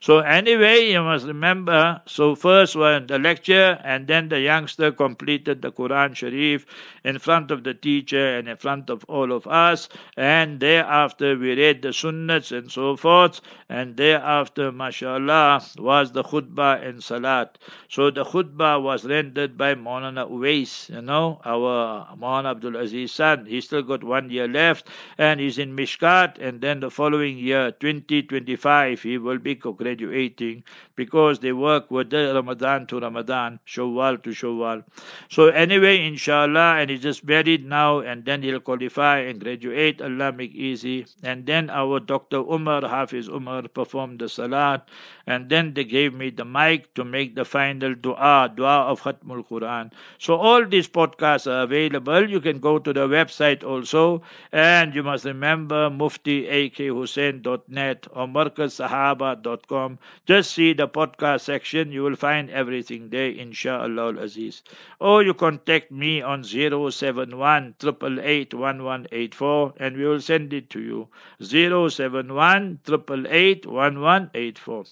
So 0.02 0.20
anyway, 0.20 0.92
you 0.92 1.02
must 1.02 1.26
remember. 1.26 2.00
So 2.06 2.36
first 2.36 2.76
was 2.76 3.02
the 3.08 3.18
lecture, 3.18 3.80
and 3.84 4.08
then 4.08 4.30
the 4.30 4.40
youngster 4.40 4.92
completed 4.92 5.64
the 5.64 5.72
Quran 5.72 6.16
Sharif 6.16 6.68
in 7.04 7.18
front 7.18 7.50
of 7.50 7.64
the 7.64 7.74
teacher 7.74 8.38
and 8.38 8.48
in 8.48 8.58
front 8.58 8.92
of 8.92 9.04
all 9.06 9.32
of 9.32 9.48
us. 9.48 9.90
And 10.16 10.60
thereafter, 10.60 11.36
we 11.36 11.56
read 11.56 11.82
the 11.82 11.90
Sunnats 11.90 12.56
and 12.56 12.72
so 12.72 12.96
forth. 12.98 13.42
And 13.68 13.98
thereafter, 13.98 14.72
mashallah, 14.72 15.64
was 15.80 16.12
the 16.12 16.24
khutbah 16.24 16.86
and 16.88 17.04
salat. 17.04 17.58
So 17.90 18.12
the 18.12 18.26
khutbah 18.26 18.80
was 18.80 19.06
rendered 19.06 19.58
by 19.58 19.74
Maulana 19.74 20.30
Uwais, 20.30 20.94
you 20.94 21.02
know, 21.02 21.42
our 21.46 21.81
uh, 21.82 22.46
Abdul 22.46 22.76
Aziz 22.76 23.12
son. 23.12 23.46
He's 23.46 23.66
still 23.66 23.82
got 23.84 24.04
one 24.04 24.30
year 24.30 24.48
left 24.48 24.88
and 25.18 25.40
he's 25.40 25.58
in 25.58 25.76
Mishkat. 25.76 26.38
And 26.40 26.62
then 26.62 26.80
the 26.80 26.90
following 26.92 27.38
year, 27.38 27.72
2025, 27.72 29.02
he 29.02 29.18
will 29.18 29.38
be 29.38 29.56
graduating 29.56 30.64
because 30.96 31.40
they 31.40 31.52
work 31.52 31.90
with 31.90 32.10
the 32.10 32.34
Ramadan 32.34 32.88
to 32.88 33.00
Ramadan, 33.00 33.60
Shawwal 33.66 34.22
to 34.24 34.30
Shawwal. 34.30 34.84
So 35.30 35.48
anyway, 35.48 36.06
inshallah, 36.06 36.78
and 36.80 36.90
he's 36.90 37.02
just 37.02 37.24
married 37.24 37.66
now 37.66 38.00
and 38.00 38.26
then 38.26 38.44
he'll 38.44 38.60
qualify 38.60 39.20
and 39.20 39.40
graduate. 39.40 40.02
Allah 40.02 40.32
make 40.32 40.54
easy. 40.54 41.06
And 41.24 41.46
then 41.46 41.70
our 41.70 42.00
Dr. 42.00 42.38
Umar, 42.38 42.82
Hafiz 42.82 43.28
Umar, 43.28 43.64
performed 43.68 44.20
the 44.20 44.30
salat. 44.30 44.88
And 45.28 45.50
then 45.50 45.74
they 45.74 45.84
gave 45.84 46.14
me 46.14 46.30
the 46.30 46.46
mic 46.46 46.94
to 46.96 47.04
make 47.04 47.36
the 47.36 47.46
final 47.46 47.96
dua, 47.96 48.52
dua 48.56 48.82
of 48.92 49.02
Khatmul 49.02 49.48
Quran. 49.48 49.92
So 50.18 50.36
all 50.36 50.66
these 50.66 50.88
podcasts 50.88 51.50
are 51.50 51.64
available. 51.72 52.30
You 52.30 52.42
can 52.42 52.60
go 52.60 52.78
to 52.80 52.92
the 52.94 53.08
website 53.08 53.64
also, 53.64 54.22
and 54.52 54.94
you 54.94 55.04
must 55.04 55.24
remember 55.26 55.90
muftiakhussain.net 55.90 58.08
or 58.12 58.28
markazsahaba.com. 58.28 59.98
Just 60.26 60.54
see 60.54 60.74
the 60.74 60.88
podcast 60.88 61.42
section. 61.42 61.92
You 61.92 62.04
will 62.04 62.16
find 62.16 62.50
everything 62.50 63.10
there, 63.10 63.30
inshallah 63.30 64.16
aziz. 64.18 64.64
Or 65.00 65.24
you 65.24 65.34
contact 65.34 65.92
me 65.92 66.22
on 66.22 66.44
071 66.44 67.76
1184 67.80 69.74
and 69.78 69.98
we 69.98 70.06
will 70.06 70.22
send 70.22 70.54
it 70.54 70.70
to 70.72 70.82
you. 70.82 71.08
071 71.42 72.80
1184. 72.86 74.84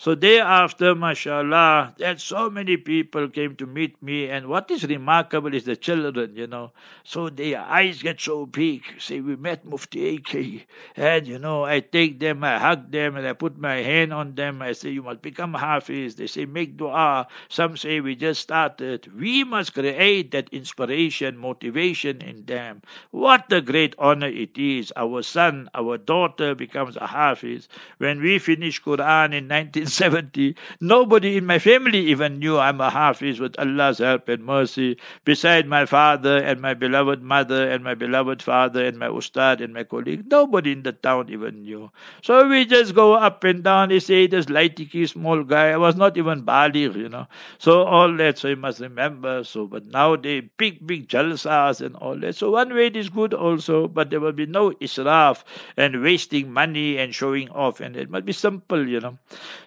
So 0.00 0.14
thereafter, 0.14 0.94
mashallah, 0.94 1.94
that 1.98 2.20
so 2.20 2.48
many 2.50 2.76
people 2.76 3.28
came 3.28 3.56
to 3.56 3.66
meet 3.66 4.00
me. 4.02 4.28
And 4.28 4.48
what 4.48 4.70
is 4.70 4.84
remarkable 4.84 5.54
is 5.54 5.64
the 5.64 5.76
children, 5.76 6.12
you 6.26 6.46
know. 6.46 6.72
So 7.04 7.28
their 7.28 7.60
eyes 7.60 8.02
get 8.02 8.20
so 8.20 8.46
big. 8.46 8.82
Say, 8.98 9.20
we 9.20 9.36
met 9.36 9.64
Mufti 9.64 10.16
AK. 10.16 10.66
And, 10.96 11.26
you 11.26 11.38
know, 11.38 11.64
I 11.64 11.80
take 11.80 12.18
them, 12.18 12.42
I 12.42 12.58
hug 12.58 12.90
them, 12.90 13.16
and 13.16 13.26
I 13.26 13.32
put 13.32 13.58
my 13.58 13.76
hand 13.76 14.12
on 14.12 14.34
them. 14.34 14.60
I 14.62 14.72
say, 14.72 14.90
you 14.90 15.02
must 15.02 15.22
become 15.22 15.54
Hafiz. 15.54 16.16
They 16.16 16.26
say, 16.26 16.44
make 16.46 16.76
dua. 16.76 17.28
Some 17.48 17.76
say, 17.76 18.00
we 18.00 18.16
just 18.16 18.40
started. 18.40 19.06
We 19.14 19.44
must 19.44 19.74
create 19.74 20.32
that 20.32 20.48
inspiration, 20.50 21.36
motivation 21.36 22.20
in 22.22 22.44
them. 22.46 22.82
What 23.10 23.52
a 23.52 23.60
great 23.60 23.94
honor 23.98 24.28
it 24.28 24.56
is. 24.58 24.92
Our 24.96 25.22
son, 25.22 25.68
our 25.74 25.98
daughter 25.98 26.54
becomes 26.54 26.96
a 26.96 27.06
Hafiz. 27.06 27.68
When 27.98 28.20
we 28.20 28.38
finish 28.38 28.82
Quran 28.82 29.34
in 29.34 29.48
1970, 29.48 30.56
nobody 30.80 31.36
in 31.36 31.46
my 31.46 31.58
family 31.58 31.98
even 32.08 32.38
knew 32.38 32.58
I'm 32.58 32.80
a 32.80 32.90
Hafiz 32.90 33.38
with 33.38 33.58
Allah's 33.58 33.98
help 33.98 34.28
and 34.28 34.44
mercy. 34.44 34.96
Beside 35.24 35.66
my 35.66 35.84
father 35.86 36.07
and 36.16 36.60
my 36.60 36.72
beloved 36.72 37.22
mother 37.22 37.68
and 37.70 37.82
my 37.84 37.94
beloved 37.94 38.40
father 38.42 38.84
and 38.84 38.98
my 38.98 39.08
ustad 39.08 39.60
and 39.60 39.74
my 39.74 39.84
colleague, 39.84 40.24
nobody 40.30 40.72
in 40.72 40.82
the 40.82 40.92
town 40.92 41.28
even 41.28 41.62
knew. 41.62 41.90
So 42.22 42.48
we 42.48 42.64
just 42.64 42.94
go 42.94 43.14
up 43.14 43.44
and 43.44 43.62
down. 43.62 43.88
They 43.88 43.98
say 44.00 44.26
this 44.26 44.46
lightiki 44.46 45.08
small 45.08 45.42
guy. 45.44 45.70
I 45.70 45.76
was 45.76 45.96
not 45.96 46.16
even 46.16 46.42
Bali, 46.42 46.80
you 46.80 47.08
know. 47.08 47.26
So 47.58 47.82
all 47.82 48.12
that, 48.16 48.38
so 48.38 48.48
you 48.48 48.56
must 48.56 48.80
remember. 48.80 49.44
So, 49.44 49.66
but 49.66 49.86
now 49.86 50.16
they 50.16 50.40
big, 50.40 50.86
big 50.86 51.08
jalsas 51.08 51.80
and 51.80 51.96
all 51.96 52.18
that. 52.20 52.34
So 52.36 52.50
one 52.50 52.74
way 52.74 52.86
it 52.86 52.96
is 52.96 53.08
good 53.08 53.34
also, 53.34 53.88
but 53.88 54.10
there 54.10 54.20
will 54.20 54.32
be 54.32 54.46
no 54.46 54.70
israf 54.72 55.44
and 55.76 56.02
wasting 56.02 56.52
money 56.52 56.98
and 56.98 57.14
showing 57.14 57.48
off, 57.50 57.80
and 57.80 57.96
it 57.96 58.10
must 58.10 58.24
be 58.24 58.32
simple, 58.32 58.88
you 58.88 59.00
know. 59.00 59.18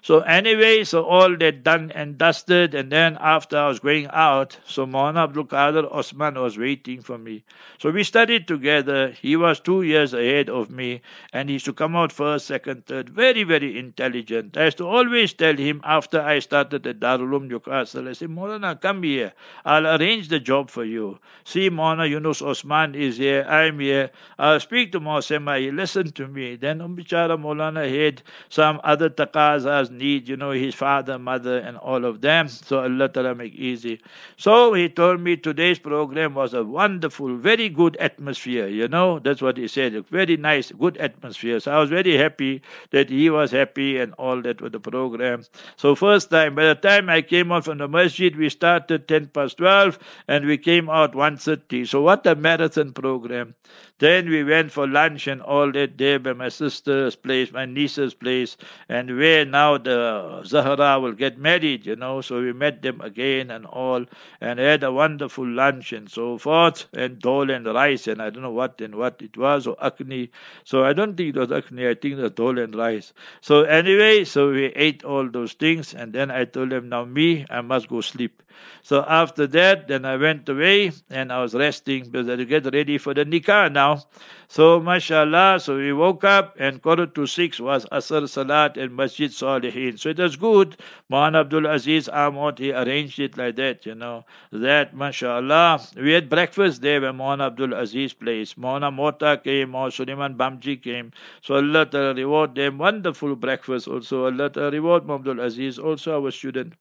So 0.02 0.20
anyway, 0.22 0.84
so 0.84 1.04
all 1.04 1.36
that 1.38 1.64
done 1.64 1.92
and 1.92 2.18
dusted, 2.18 2.74
and 2.76 2.92
then 2.92 3.18
after 3.20 3.58
I 3.58 3.68
was 3.68 3.80
going 3.80 4.08
out, 4.12 4.58
so 4.66 4.86
Maulana 4.86 5.24
Abdul 5.24 5.46
Qadir 5.46 5.92
Osman 5.94 6.31
was 6.38 6.58
waiting 6.58 7.02
for 7.02 7.18
me. 7.18 7.44
So 7.80 7.90
we 7.90 8.04
studied 8.04 8.48
together. 8.48 9.12
He 9.12 9.36
was 9.36 9.60
two 9.60 9.82
years 9.82 10.14
ahead 10.14 10.50
of 10.50 10.70
me, 10.70 11.02
and 11.34 11.50
he 11.50 11.54
used 11.54 11.66
to 11.66 11.74
come 11.74 11.96
out 11.96 12.12
first, 12.12 12.46
second, 12.46 12.86
third. 12.86 13.10
Very, 13.10 13.44
very 13.44 13.80
intelligent. 13.80 14.58
I 14.58 14.66
used 14.66 14.78
to 14.78 14.88
always 14.88 15.34
tell 15.34 15.56
him 15.56 15.82
after 15.84 16.22
I 16.22 16.40
started 16.40 16.86
at 16.86 17.00
Darul 17.00 17.32
Uloom 17.32 17.48
Newcastle, 17.48 18.08
I 18.08 18.14
said, 18.14 18.30
Maulana, 18.30 18.80
come 18.80 19.04
here. 19.04 19.34
I'll 19.66 19.88
arrange 19.88 20.28
the 20.28 20.40
job 20.40 20.70
for 20.70 20.84
you. 20.84 21.20
See, 21.44 21.70
Maulana 21.70 22.10
Yunus 22.10 22.42
Osman 22.42 22.96
is 22.96 23.18
here. 23.18 23.44
I'm 23.48 23.80
here. 23.80 24.12
I'll 24.38 24.60
speak 24.60 24.92
to 24.92 25.00
Mausema. 25.00 25.60
He 25.60 25.72
listened 25.72 26.16
to 26.16 26.28
me. 26.28 26.56
Then 26.56 26.80
Umbichara 26.80 27.38
Maulana 27.40 27.90
had 27.90 28.22
some 28.50 28.80
other 28.84 29.10
takazas 29.10 29.90
need, 29.92 30.28
you 30.28 30.38
know, 30.38 30.52
his 30.52 30.76
father, 30.76 31.18
mother, 31.18 31.58
and 31.60 31.78
all 31.78 32.06
of 32.06 32.22
them. 32.22 32.48
So 32.48 32.80
Allah 32.80 33.10
Ta'ala 33.10 33.36
make 33.36 33.56
easy. 33.56 34.02
So 34.38 34.74
he 34.74 34.90
told 34.90 35.22
me 35.22 35.38
today's 35.38 35.80
program 35.80 36.21
was 36.30 36.54
a 36.54 36.64
wonderful, 36.64 37.36
very 37.38 37.70
good 37.70 37.98
atmosphere, 37.98 38.68
you 38.68 38.88
know. 38.88 39.20
That's 39.20 39.42
what 39.42 39.58
he 39.58 39.68
said. 39.68 39.96
A 39.96 40.02
very 40.04 40.38
nice, 40.38 40.72
good 40.72 40.98
atmosphere. 40.98 41.60
So 41.60 41.72
I 41.72 41.80
was 41.80 41.90
very 41.90 42.18
happy 42.18 42.62
that 42.92 43.10
he 43.10 43.30
was 43.30 43.52
happy 43.52 43.98
and 43.98 44.14
all 44.14 44.42
that 44.42 44.62
with 44.62 44.74
the 44.74 44.80
program. 44.80 45.44
So 45.76 45.96
first 45.96 46.30
time, 46.30 46.56
by 46.56 46.66
the 46.66 46.76
time 46.76 47.10
I 47.10 47.22
came 47.22 47.52
out 47.52 47.66
from 47.66 47.78
the 47.80 47.88
masjid, 47.88 48.36
we 48.36 48.50
started 48.50 49.08
10 49.08 49.28
past 49.28 49.58
12 49.58 50.00
and 50.28 50.46
we 50.46 50.58
came 50.58 50.90
out 50.90 51.14
1.30. 51.14 51.88
So 51.88 52.02
what 52.02 52.26
a 52.28 52.36
marathon 52.36 52.94
program. 52.94 53.56
Then 54.02 54.30
we 54.30 54.44
went 54.44 54.72
for 54.74 54.88
lunch 54.88 55.28
and 55.28 55.42
all 55.42 55.72
that 55.72 55.98
there 55.98 56.20
by 56.20 56.34
my 56.34 56.50
sister's 56.50 57.16
place, 57.16 57.52
my 57.54 57.66
niece's 57.66 58.14
place, 58.16 58.58
and 58.90 59.16
where 59.18 59.46
now 59.46 59.78
the 59.78 60.42
Zahra 60.44 61.00
will 61.00 61.14
get 61.14 61.38
married, 61.38 61.86
you 61.86 61.96
know. 61.96 62.20
So 62.22 62.42
we 62.42 62.52
met 62.52 62.82
them 62.82 63.00
again 63.00 63.52
and 63.52 63.66
all, 63.68 64.06
and 64.42 64.60
had 64.60 64.84
a 64.84 64.92
wonderful 64.92 65.48
lunch 65.48 65.94
and 65.94 66.10
so 66.10 66.38
forth, 66.40 66.88
and 66.94 67.20
dole 67.20 67.52
and 67.52 67.66
rice, 67.68 68.08
and 68.08 68.22
I 68.22 68.32
don't 68.32 68.44
know 68.44 68.52
what 68.52 68.82
and 68.82 68.96
what 68.96 69.22
it 69.22 69.38
was, 69.38 69.68
or 69.68 69.76
akni. 69.78 70.30
So 70.64 70.84
I 70.84 70.94
don't 70.94 71.16
think 71.16 71.36
it 71.36 71.40
was 71.40 71.50
akni, 71.50 71.88
I 71.88 71.94
think 71.94 72.18
it 72.18 72.22
was 72.24 72.32
dole 72.32 72.58
and 72.60 72.76
rice. 72.76 73.14
So 73.42 73.62
anyway, 73.62 74.24
so 74.26 74.52
we 74.52 74.66
ate 74.66 75.04
all 75.04 75.30
those 75.30 75.54
things, 75.54 75.94
and 75.94 76.12
then 76.12 76.32
I 76.32 76.46
told 76.46 76.72
them, 76.72 76.90
now 76.90 77.06
me, 77.06 77.46
I 77.50 77.62
must 77.62 77.88
go 77.88 78.02
sleep. 78.02 78.42
So 78.84 79.04
after 79.08 79.48
that, 79.48 79.88
then 79.88 80.06
I 80.06 80.18
went 80.18 80.48
away 80.50 80.92
and 81.10 81.32
I 81.32 81.42
was 81.42 81.54
resting 81.54 82.10
because 82.10 82.28
I 82.28 82.32
had 82.32 82.40
to 82.40 82.46
get 82.46 82.74
ready 82.74 82.98
for 82.98 83.14
the 83.14 83.26
nikah 83.26 83.72
now. 83.72 84.04
So, 84.48 84.82
mashallah, 84.82 85.62
so 85.62 85.78
we 85.78 85.94
woke 85.94 86.26
up 86.26 86.58
and 86.60 86.82
quarter 86.82 87.06
to 87.06 87.26
six 87.26 87.58
was 87.58 87.86
Asr 87.86 88.28
Salat 88.28 88.76
and 88.76 88.94
Masjid 88.94 89.32
Salihin. 89.32 89.98
So 89.98 90.10
it 90.10 90.18
was 90.18 90.36
good. 90.36 90.76
Mohan 91.08 91.38
Abdul 91.38 91.68
Aziz 91.68 92.10
Ahmad, 92.10 92.60
he 92.60 92.74
arranged 92.74 93.18
it 93.20 93.38
like 93.38 93.56
that, 93.56 93.86
you 93.86 93.96
know. 93.96 94.26
That, 94.52 94.94
mashallah. 94.94 95.80
We 95.96 96.12
had 96.12 96.30
breakfast 96.30 96.82
there 96.82 97.00
when 97.00 97.16
Mohan 97.16 97.40
Abdul 97.40 97.74
Aziz 97.74 98.12
place. 98.12 98.58
Mohan 98.58 98.94
Mota 98.94 99.40
came, 99.42 99.74
or 99.74 99.90
Suleiman 99.90 100.36
Bamji 100.36 100.84
came. 100.84 101.14
So 101.42 101.56
Allah 101.56 101.86
Ta'ala 101.86 102.14
reward 102.14 102.54
them. 102.54 102.78
Wonderful 102.78 103.38
breakfast 103.38 103.88
also. 103.88 104.26
Allah 104.26 104.50
Ta'ala 104.50 104.72
reward 104.72 105.06
Maan 105.06 105.20
Abdul 105.20 105.40
Aziz, 105.40 105.80
also 105.80 106.22
our 106.22 106.32
student 106.32 106.74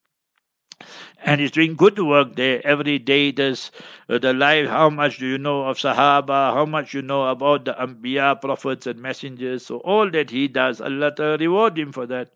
and 1.24 1.40
he's 1.40 1.50
doing 1.50 1.76
good 1.76 1.98
work 1.98 2.36
there 2.36 2.60
every 2.66 2.98
day. 2.98 3.32
Does 3.32 3.70
uh, 4.08 4.18
the 4.18 4.32
life? 4.32 4.68
How 4.68 4.90
much 4.90 5.18
do 5.18 5.26
you 5.26 5.38
know 5.38 5.64
of 5.64 5.78
Sahaba? 5.78 6.52
How 6.54 6.64
much 6.66 6.94
you 6.94 7.02
know 7.02 7.28
about 7.28 7.64
the 7.64 7.74
Anbiya, 7.74 8.40
prophets, 8.40 8.86
and 8.86 9.00
messengers? 9.00 9.66
So 9.66 9.78
all 9.78 10.10
that 10.10 10.30
he 10.30 10.48
does, 10.48 10.80
Allah 10.80 11.12
reward 11.38 11.78
him 11.78 11.92
for 11.92 12.06
that. 12.06 12.32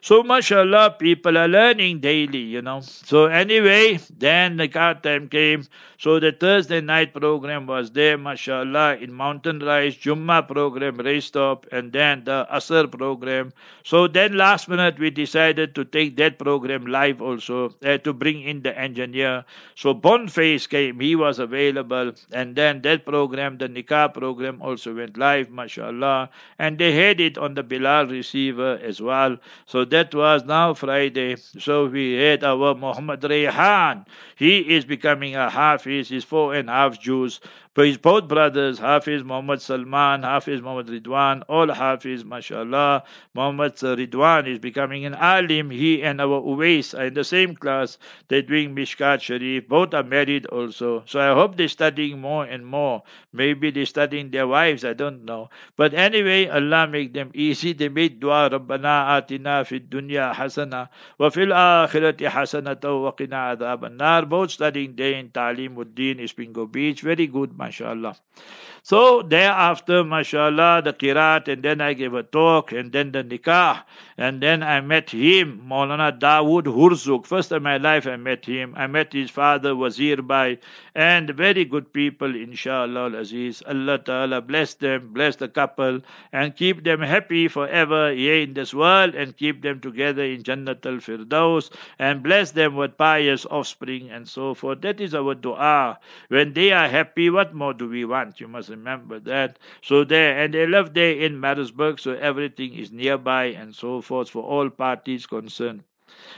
So 0.00 0.22
mashallah, 0.22 0.96
people 0.98 1.38
are 1.38 1.48
learning 1.48 2.00
daily, 2.00 2.40
you 2.40 2.60
know. 2.60 2.80
So 2.82 3.24
anyway, 3.24 3.98
then 4.18 4.58
the 4.58 4.68
car 4.68 4.94
time 5.00 5.28
came. 5.28 5.64
So 5.96 6.20
the 6.20 6.30
Thursday 6.30 6.82
night 6.82 7.14
program 7.14 7.66
was 7.66 7.90
there, 7.92 8.18
mashallah, 8.18 8.96
in 8.96 9.14
Mountain 9.14 9.60
Rise, 9.60 9.96
Jummah 9.96 10.46
program 10.46 10.98
Raisethorpe, 10.98 11.64
and 11.72 11.90
then 11.90 12.24
the 12.24 12.46
Asr 12.52 12.90
program. 12.92 13.54
So 13.82 14.06
then 14.06 14.36
last 14.36 14.68
minute 14.68 14.98
we 14.98 15.08
decided 15.08 15.74
to 15.76 15.86
take 15.86 16.16
that 16.18 16.38
program 16.38 16.84
live 16.86 17.22
also 17.22 17.74
uh, 17.82 17.96
to 17.98 18.12
bring 18.24 18.40
in 18.40 18.62
the 18.62 18.72
engineer. 18.72 19.44
So 19.76 19.92
Boniface 19.92 20.66
came, 20.66 20.98
he 20.98 21.14
was 21.14 21.38
available, 21.38 22.12
and 22.32 22.56
then 22.56 22.80
that 22.82 23.04
program, 23.04 23.58
the 23.58 23.68
Nikah 23.68 24.14
program, 24.14 24.62
also 24.62 24.94
went 24.94 25.18
live, 25.18 25.50
mashallah, 25.50 26.30
and 26.58 26.78
they 26.78 26.92
had 26.92 27.20
it 27.20 27.36
on 27.36 27.52
the 27.54 27.62
Bilal 27.62 28.06
receiver 28.06 28.80
as 28.82 29.02
well. 29.02 29.36
So 29.66 29.84
that 29.96 30.14
was 30.14 30.44
now 30.44 30.72
Friday. 30.72 31.36
So 31.36 31.86
we 31.86 32.14
had 32.14 32.44
our 32.44 32.74
Muhammad 32.74 33.20
Rayhan. 33.20 34.06
He 34.36 34.58
is 34.76 34.86
becoming 34.86 35.36
a 35.36 35.50
Hafiz, 35.50 36.08
he's 36.08 36.24
four 36.24 36.54
and 36.54 36.70
a 36.70 36.72
half 36.72 36.98
juz. 36.98 37.40
But 37.74 37.86
his 37.86 37.98
both 37.98 38.28
brothers, 38.28 38.78
Hafiz 38.78 39.24
Muhammad 39.24 39.60
Salman, 39.60 40.22
Hafiz 40.22 40.62
Muhammad 40.62 40.86
Ridwan, 40.86 41.42
all 41.48 41.72
Hafiz, 41.72 42.24
mashallah. 42.24 43.02
Muhammad 43.34 43.74
Ridwan 43.74 44.46
is 44.46 44.60
becoming 44.60 45.04
an 45.04 45.14
alim. 45.14 45.70
He 45.70 46.00
and 46.00 46.20
our 46.20 46.40
Uwais 46.40 46.96
are 46.96 47.06
in 47.06 47.14
the 47.14 47.24
same 47.24 47.56
class. 47.56 47.98
They're 48.28 48.42
doing 48.42 48.74
Mishkat 48.74 49.20
Sharif. 49.20 49.68
Both 49.68 49.94
are 49.94 50.02
married 50.02 50.46
also. 50.46 51.02
So 51.06 51.20
I 51.20 51.34
hope 51.34 51.56
they're 51.56 51.68
studying 51.68 52.20
more 52.20 52.44
and 52.44 52.66
more. 52.66 53.02
Maybe 53.32 53.70
they're 53.70 53.86
studying 53.86 54.30
their 54.30 54.46
wives. 54.46 54.84
I 54.84 54.92
don't 54.92 55.24
know. 55.24 55.50
But 55.76 55.94
anyway, 55.94 56.48
Allah 56.48 56.86
make 56.86 57.12
them 57.12 57.30
easy. 57.34 57.72
They 57.72 57.88
made 57.88 58.20
dua, 58.20 58.50
Rabbana 58.50 59.20
atina 59.20 59.66
fid 59.66 59.90
dunya 59.90 60.34
hasana 60.34 60.88
wa 61.18 61.30
fil 61.30 61.48
akhirati 61.48 62.28
hasanata 62.28 63.02
wa 63.02 63.12
qina 63.12 63.56
adhaban 63.56 63.96
nar. 63.96 64.26
Both 64.26 64.52
studying 64.52 64.96
there 64.96 65.14
in 65.14 65.30
Talim 65.30 65.76
Uddin, 65.76 66.20
Isipingo 66.20 66.70
Beach. 66.70 67.00
Very 67.02 67.26
good, 67.26 67.56
mashallah. 67.56 68.16
So 68.86 69.22
thereafter, 69.22 70.04
mashallah, 70.04 70.82
the 70.84 70.92
kirat, 70.92 71.48
and 71.48 71.62
then 71.62 71.80
I 71.80 71.94
gave 71.94 72.12
a 72.12 72.22
talk, 72.22 72.70
and 72.72 72.92
then 72.92 73.12
the 73.12 73.24
nikah, 73.24 73.82
and 74.18 74.42
then 74.42 74.62
I 74.62 74.82
met 74.82 75.08
him, 75.08 75.62
Maulana 75.66 76.12
Dawood 76.20 76.64
Hurzuk. 76.64 77.24
First 77.24 77.50
in 77.50 77.62
my 77.62 77.78
life 77.78 78.06
I 78.06 78.16
met 78.16 78.44
him. 78.44 78.74
I 78.76 78.86
met 78.86 79.14
his 79.14 79.30
father, 79.30 79.74
Wazir 79.74 80.20
Bhai, 80.20 80.58
and 80.94 81.30
very 81.30 81.64
good 81.64 81.94
people, 81.94 82.36
inshallah, 82.36 83.16
Aziz. 83.16 83.62
Allah 83.66 83.96
Ta'ala 83.96 84.42
bless 84.42 84.74
them, 84.74 85.14
bless 85.14 85.36
the 85.36 85.48
couple, 85.48 86.02
and 86.30 86.54
keep 86.54 86.84
them 86.84 87.00
happy 87.00 87.48
forever 87.48 88.12
here 88.12 88.42
in 88.42 88.52
this 88.52 88.74
world, 88.74 89.14
and 89.14 89.34
keep 89.34 89.62
them 89.62 89.80
together 89.80 90.24
in 90.24 90.42
Jannat 90.42 90.84
al 90.84 90.98
Firdaus, 90.98 91.70
and 91.98 92.22
bless 92.22 92.50
them 92.50 92.76
with 92.76 92.98
pious 92.98 93.46
offspring 93.46 94.10
and 94.10 94.28
so 94.28 94.52
forth. 94.52 94.82
That 94.82 95.00
is 95.00 95.14
our 95.14 95.34
dua. 95.34 95.98
When 96.28 96.52
they 96.52 96.70
are 96.72 96.86
happy, 96.86 97.30
what 97.30 97.54
more 97.54 97.72
do 97.72 97.88
we 97.88 98.04
want? 98.04 98.40
You 98.40 98.48
must 98.48 98.73
remember 98.74 99.18
that. 99.20 99.58
So 99.82 100.04
there, 100.04 100.38
and 100.38 100.54
they 100.54 100.66
live 100.66 100.94
there 100.94 101.12
in 101.16 101.40
Maritzburg, 101.40 101.98
so 102.00 102.12
everything 102.14 102.74
is 102.74 102.92
nearby 102.92 103.44
and 103.46 103.74
so 103.74 104.00
forth 104.00 104.30
for 104.30 104.42
all 104.42 104.70
parties 104.70 105.26
concerned. 105.26 105.84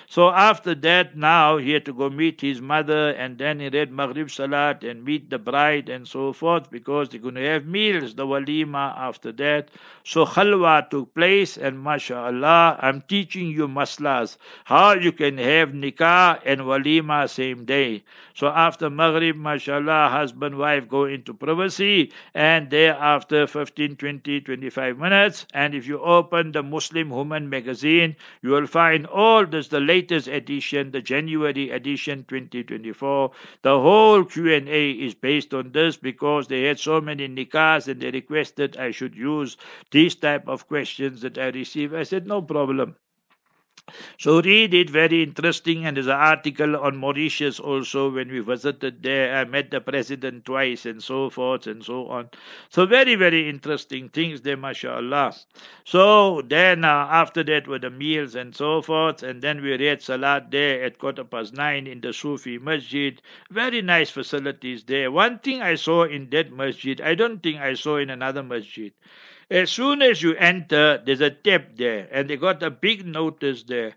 So 0.09 0.31
after 0.31 0.75
that, 0.77 1.17
now 1.17 1.57
he 1.57 1.73
had 1.73 1.85
to 1.87 1.93
go 1.93 2.09
meet 2.09 2.41
his 2.41 2.61
mother, 2.61 3.11
and 3.11 3.39
then 3.39 3.59
he 3.59 3.69
read 3.69 3.91
Maghrib 3.91 4.31
Salat 4.31 4.85
and 4.85 5.05
meet 5.05 5.31
the 5.31 5.39
bride 5.39 5.89
and 5.89 6.07
so 6.07 6.33
forth 6.33 6.71
because 6.71 7.09
they're 7.09 7.21
going 7.21 7.35
to 7.35 7.47
have 7.47 7.67
meals, 7.67 8.15
the 8.15 8.25
walima 8.25 8.97
after 8.97 9.33
that. 9.33 9.71
So 10.05 10.25
khalwa 10.25 10.89
took 10.89 11.13
place, 11.15 11.57
and 11.57 11.83
mashallah, 11.83 12.79
I'm 12.81 13.03
teaching 13.03 13.49
you 13.49 13.67
maslas, 13.67 14.37
how 14.65 14.93
you 14.95 15.11
can 15.11 15.39
have 15.39 15.71
nikah 15.71 16.41
and 16.45 16.61
walima 16.61 17.29
same 17.29 17.65
day. 17.65 18.05
So 18.35 18.49
after 18.49 18.89
Maghrib, 18.89 19.37
mashallah, 19.37 20.09
husband, 20.11 20.57
wife 20.57 20.89
go 20.89 21.07
into 21.07 21.35
privacy, 21.35 22.13
and 22.35 22.71
thereafter 22.71 23.47
15, 23.47 23.97
20, 23.97 24.41
25 24.43 24.99
minutes. 24.99 25.47
And 25.53 25.75
if 25.75 25.87
you 25.89 25.99
open 26.01 26.53
the 26.53 26.63
Muslim 26.63 27.11
Woman 27.11 27.49
magazine, 27.51 28.15
you 28.43 28.51
will 28.51 28.67
find 28.67 29.07
all 29.07 29.47
this, 29.47 29.69
the 29.69 29.81
latest 29.97 30.29
edition, 30.29 30.91
the 30.91 31.01
January 31.01 31.71
edition 31.71 32.25
2024. 32.29 33.31
The 33.63 33.81
whole 33.81 34.25
Q&A 34.25 34.91
is 34.91 35.15
based 35.15 35.55
on 35.55 35.73
this 35.73 35.97
because 35.97 36.49
they 36.49 36.65
had 36.65 36.79
so 36.79 37.01
many 37.01 37.29
nikahs 37.29 37.89
and 37.89 38.01
they 38.01 38.11
requested 38.11 38.77
I 38.77 38.91
should 38.91 39.15
use 39.17 39.57
these 39.91 40.15
type 40.15 40.49
of 40.49 40.69
questions 40.69 41.23
that 41.23 41.39
I 41.39 41.49
receive. 41.49 41.95
I 41.95 42.03
said, 42.03 42.27
no 42.27 42.43
problem. 42.43 42.97
So 44.19 44.41
read 44.43 44.75
it, 44.75 44.91
very 44.91 45.23
interesting. 45.23 45.87
And 45.87 45.97
there's 45.97 46.09
an 46.09 46.13
article 46.13 46.77
on 46.77 46.97
Mauritius 46.97 47.61
also 47.61 48.11
when 48.11 48.29
we 48.31 48.41
visited 48.41 49.03
there. 49.03 49.37
I 49.37 49.45
met 49.45 49.71
the 49.71 49.81
president 49.81 50.45
twice 50.45 50.87
and 50.87 51.03
so 51.03 51.31
forth 51.31 51.67
and 51.69 51.85
so 51.85 52.09
on. 52.09 52.31
So 52.69 52.85
very, 52.87 53.15
very 53.15 53.49
interesting 53.49 54.09
things 54.09 54.41
there, 54.41 54.57
mashallah. 54.57 55.35
So 55.85 56.43
then 56.43 56.85
uh, 56.85 56.89
after 57.11 57.45
that 57.45 57.69
were 57.69 57.79
the 57.79 57.91
meals 57.91 58.35
and 58.35 58.57
so 58.57 58.83
forth. 58.83 59.23
And 59.23 59.41
then 59.41 59.63
we 59.63 59.77
read 59.77 60.03
Salat 60.03 60.51
there 60.51 60.83
at 60.83 60.99
quarter 60.99 61.25
past 61.25 61.55
nine 61.55 61.87
in 61.87 62.01
the 62.01 62.13
Sufi 62.13 62.59
Masjid. 62.59 63.23
Very 63.51 63.83
nice 63.83 64.11
facilities 64.11 64.83
there. 64.85 65.13
One 65.13 65.39
thing 65.39 65.63
I 65.63 65.77
saw 65.77 66.05
in 66.05 66.29
that 66.31 66.53
masjid, 66.53 67.01
I 67.01 67.15
don't 67.15 67.41
think 67.43 67.61
I 67.61 67.75
saw 67.75 67.99
in 67.99 68.11
another 68.11 68.43
masjid. 68.43 68.93
As 69.51 69.73
soon 69.73 70.03
as 70.03 70.23
you 70.23 70.35
enter, 70.37 71.03
there's 71.05 71.21
a 71.21 71.31
tap 71.31 71.75
there, 71.75 72.09
and 72.13 72.31
they 72.31 72.37
got 72.37 72.63
a 72.63 72.71
big 72.71 73.05
notice 73.05 73.65
there. 73.65 73.97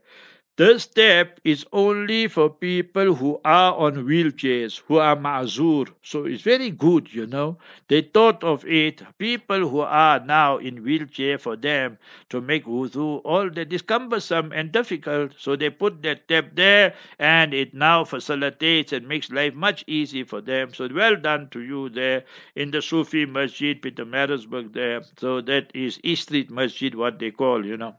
This 0.59 0.83
step 0.83 1.39
is 1.45 1.65
only 1.71 2.27
for 2.27 2.49
people 2.49 3.15
who 3.15 3.39
are 3.45 3.73
on 3.73 4.05
wheelchairs, 4.05 4.81
who 4.87 4.97
are 4.97 5.15
ma'zur. 5.15 5.87
So 6.03 6.25
it's 6.25 6.43
very 6.43 6.69
good, 6.69 7.13
you 7.13 7.25
know. 7.25 7.57
They 7.87 8.01
thought 8.01 8.43
of 8.43 8.65
it. 8.65 9.01
People 9.17 9.69
who 9.69 9.79
are 9.79 10.19
now 10.19 10.57
in 10.57 10.83
wheelchair 10.83 11.37
for 11.37 11.55
them 11.55 11.97
to 12.29 12.41
make 12.41 12.65
wudu, 12.65 13.21
all 13.23 13.49
that 13.51 13.71
is 13.71 13.81
cumbersome 13.81 14.51
and 14.51 14.73
difficult. 14.73 15.33
So 15.37 15.55
they 15.55 15.69
put 15.69 16.03
that 16.03 16.25
step 16.25 16.55
there 16.55 16.93
and 17.17 17.53
it 17.53 17.73
now 17.73 18.03
facilitates 18.03 18.91
and 18.91 19.07
makes 19.07 19.31
life 19.31 19.53
much 19.53 19.85
easier 19.87 20.25
for 20.25 20.41
them. 20.41 20.73
So 20.73 20.89
well 20.93 21.15
done 21.15 21.47
to 21.51 21.61
you 21.61 21.87
there 21.87 22.25
in 22.55 22.71
the 22.71 22.81
Sufi 22.81 23.25
Masjid, 23.25 23.81
Pietermaritzburg 23.81 24.73
there. 24.73 25.03
So 25.17 25.39
that 25.39 25.71
is 25.73 26.01
East 26.03 26.23
Street 26.23 26.51
Masjid, 26.51 26.93
what 26.93 27.17
they 27.17 27.31
call, 27.31 27.65
you 27.65 27.77
know. 27.77 27.95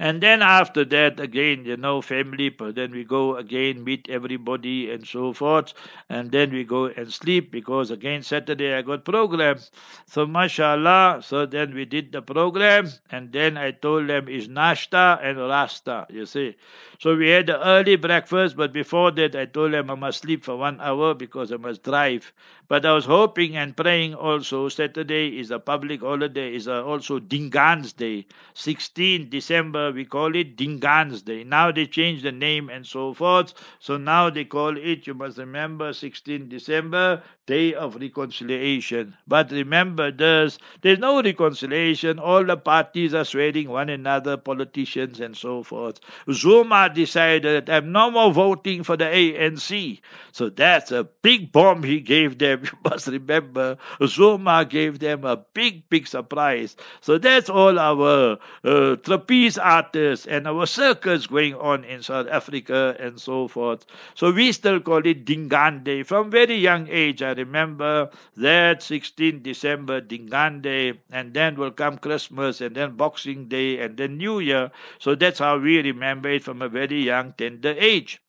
And 0.00 0.20
then 0.20 0.42
after 0.42 0.84
that, 0.84 1.18
again, 1.18 1.64
you 1.64 1.76
know, 1.76 2.00
family, 2.00 2.50
but 2.50 2.76
then 2.76 2.92
we 2.92 3.02
go 3.02 3.36
again, 3.36 3.82
meet 3.82 4.08
everybody 4.08 4.90
and 4.92 5.06
so 5.06 5.32
forth. 5.32 5.74
And 6.08 6.30
then 6.30 6.50
we 6.52 6.62
go 6.62 6.86
and 6.86 7.12
sleep 7.12 7.50
because 7.50 7.90
again, 7.90 8.22
Saturday 8.22 8.74
I 8.74 8.82
got 8.82 9.04
program. 9.04 9.58
So 10.06 10.24
mashallah, 10.24 11.20
so 11.22 11.46
then 11.46 11.74
we 11.74 11.84
did 11.84 12.12
the 12.12 12.22
program. 12.22 12.90
And 13.10 13.32
then 13.32 13.56
I 13.56 13.72
told 13.72 14.08
them 14.08 14.28
is 14.28 14.46
nashta 14.46 15.18
and 15.22 15.38
rasta, 15.38 16.06
you 16.10 16.26
see. 16.26 16.54
So 17.00 17.16
we 17.16 17.30
had 17.30 17.46
the 17.46 17.66
early 17.66 17.96
breakfast, 17.96 18.56
but 18.56 18.72
before 18.72 19.10
that 19.12 19.34
I 19.34 19.46
told 19.46 19.72
them 19.72 19.90
I 19.90 19.94
must 19.96 20.22
sleep 20.22 20.44
for 20.44 20.56
one 20.56 20.80
hour 20.80 21.14
because 21.14 21.52
I 21.52 21.56
must 21.56 21.82
drive. 21.82 22.32
But 22.68 22.84
I 22.84 22.92
was 22.92 23.06
hoping 23.06 23.56
and 23.56 23.76
praying 23.76 24.14
also 24.14 24.68
Saturday 24.68 25.38
is 25.40 25.50
a 25.50 25.58
public 25.58 26.00
holiday, 26.02 26.54
is 26.54 26.68
also 26.68 27.18
Dingaan's 27.18 27.94
Day, 27.94 28.26
16 28.54 29.30
December 29.30 29.87
December, 29.87 29.87
we 29.92 30.04
call 30.04 30.34
it 30.34 30.56
Dingaan's 30.56 31.22
Day. 31.22 31.44
Now 31.44 31.70
they 31.72 31.86
changed 31.86 32.24
the 32.24 32.32
name 32.32 32.68
and 32.68 32.86
so 32.86 33.12
forth. 33.14 33.54
So 33.80 33.96
now 33.96 34.30
they 34.30 34.44
call 34.44 34.76
it, 34.76 35.06
you 35.06 35.14
must 35.14 35.38
remember, 35.38 35.92
16 35.92 36.48
December, 36.48 37.22
Day 37.46 37.74
of 37.74 37.96
Reconciliation. 37.96 39.14
But 39.26 39.50
remember 39.50 40.10
this, 40.10 40.58
there's 40.82 40.98
no 40.98 41.22
reconciliation. 41.22 42.18
All 42.18 42.44
the 42.44 42.56
parties 42.56 43.14
are 43.14 43.24
swearing 43.24 43.68
one 43.70 43.88
another, 43.88 44.36
politicians 44.36 45.20
and 45.20 45.36
so 45.36 45.62
forth. 45.62 45.98
Zuma 46.30 46.90
decided, 46.94 47.70
I'm 47.70 47.90
no 47.92 48.10
more 48.10 48.32
voting 48.32 48.82
for 48.82 48.96
the 48.96 49.04
ANC. 49.06 50.00
So 50.32 50.50
that's 50.50 50.92
a 50.92 51.04
big 51.04 51.52
bomb 51.52 51.82
he 51.82 52.00
gave 52.00 52.38
them. 52.38 52.62
You 52.68 52.90
must 52.90 53.06
remember, 53.08 53.76
Zuma 54.06 54.64
gave 54.64 54.98
them 54.98 55.24
a 55.24 55.36
big, 55.54 55.88
big 55.88 56.06
surprise. 56.06 56.76
So 57.00 57.18
that's 57.18 57.48
all 57.48 57.78
our 57.78 58.38
uh, 58.64 58.96
trapeze 58.96 59.58
and 60.26 60.46
our 60.46 60.66
circus 60.66 61.26
going 61.26 61.54
on 61.54 61.84
in 61.84 62.02
South 62.02 62.26
Africa 62.28 62.96
and 62.98 63.20
so 63.20 63.48
forth. 63.48 63.86
So 64.14 64.32
we 64.32 64.52
still 64.52 64.80
call 64.80 65.06
it 65.06 65.24
Dingaan 65.24 65.84
Day. 65.84 66.02
From 66.02 66.30
very 66.30 66.56
young 66.56 66.88
age, 66.88 67.22
I 67.22 67.32
remember 67.32 68.10
that 68.36 68.82
16 68.82 69.42
December, 69.42 70.00
Dingaan 70.00 70.60
Day, 70.60 71.00
and 71.10 71.34
then 71.34 71.56
will 71.56 71.70
come 71.70 71.98
Christmas, 71.98 72.60
and 72.60 72.74
then 72.74 72.96
Boxing 72.96 73.48
Day, 73.48 73.78
and 73.78 73.96
then 73.96 74.16
New 74.18 74.40
Year. 74.40 74.70
So 74.98 75.14
that's 75.14 75.38
how 75.38 75.58
we 75.58 75.80
remember 75.80 76.28
it 76.30 76.44
from 76.44 76.62
a 76.62 76.68
very 76.68 77.02
young, 77.02 77.34
tender 77.36 77.74
age. 77.78 78.20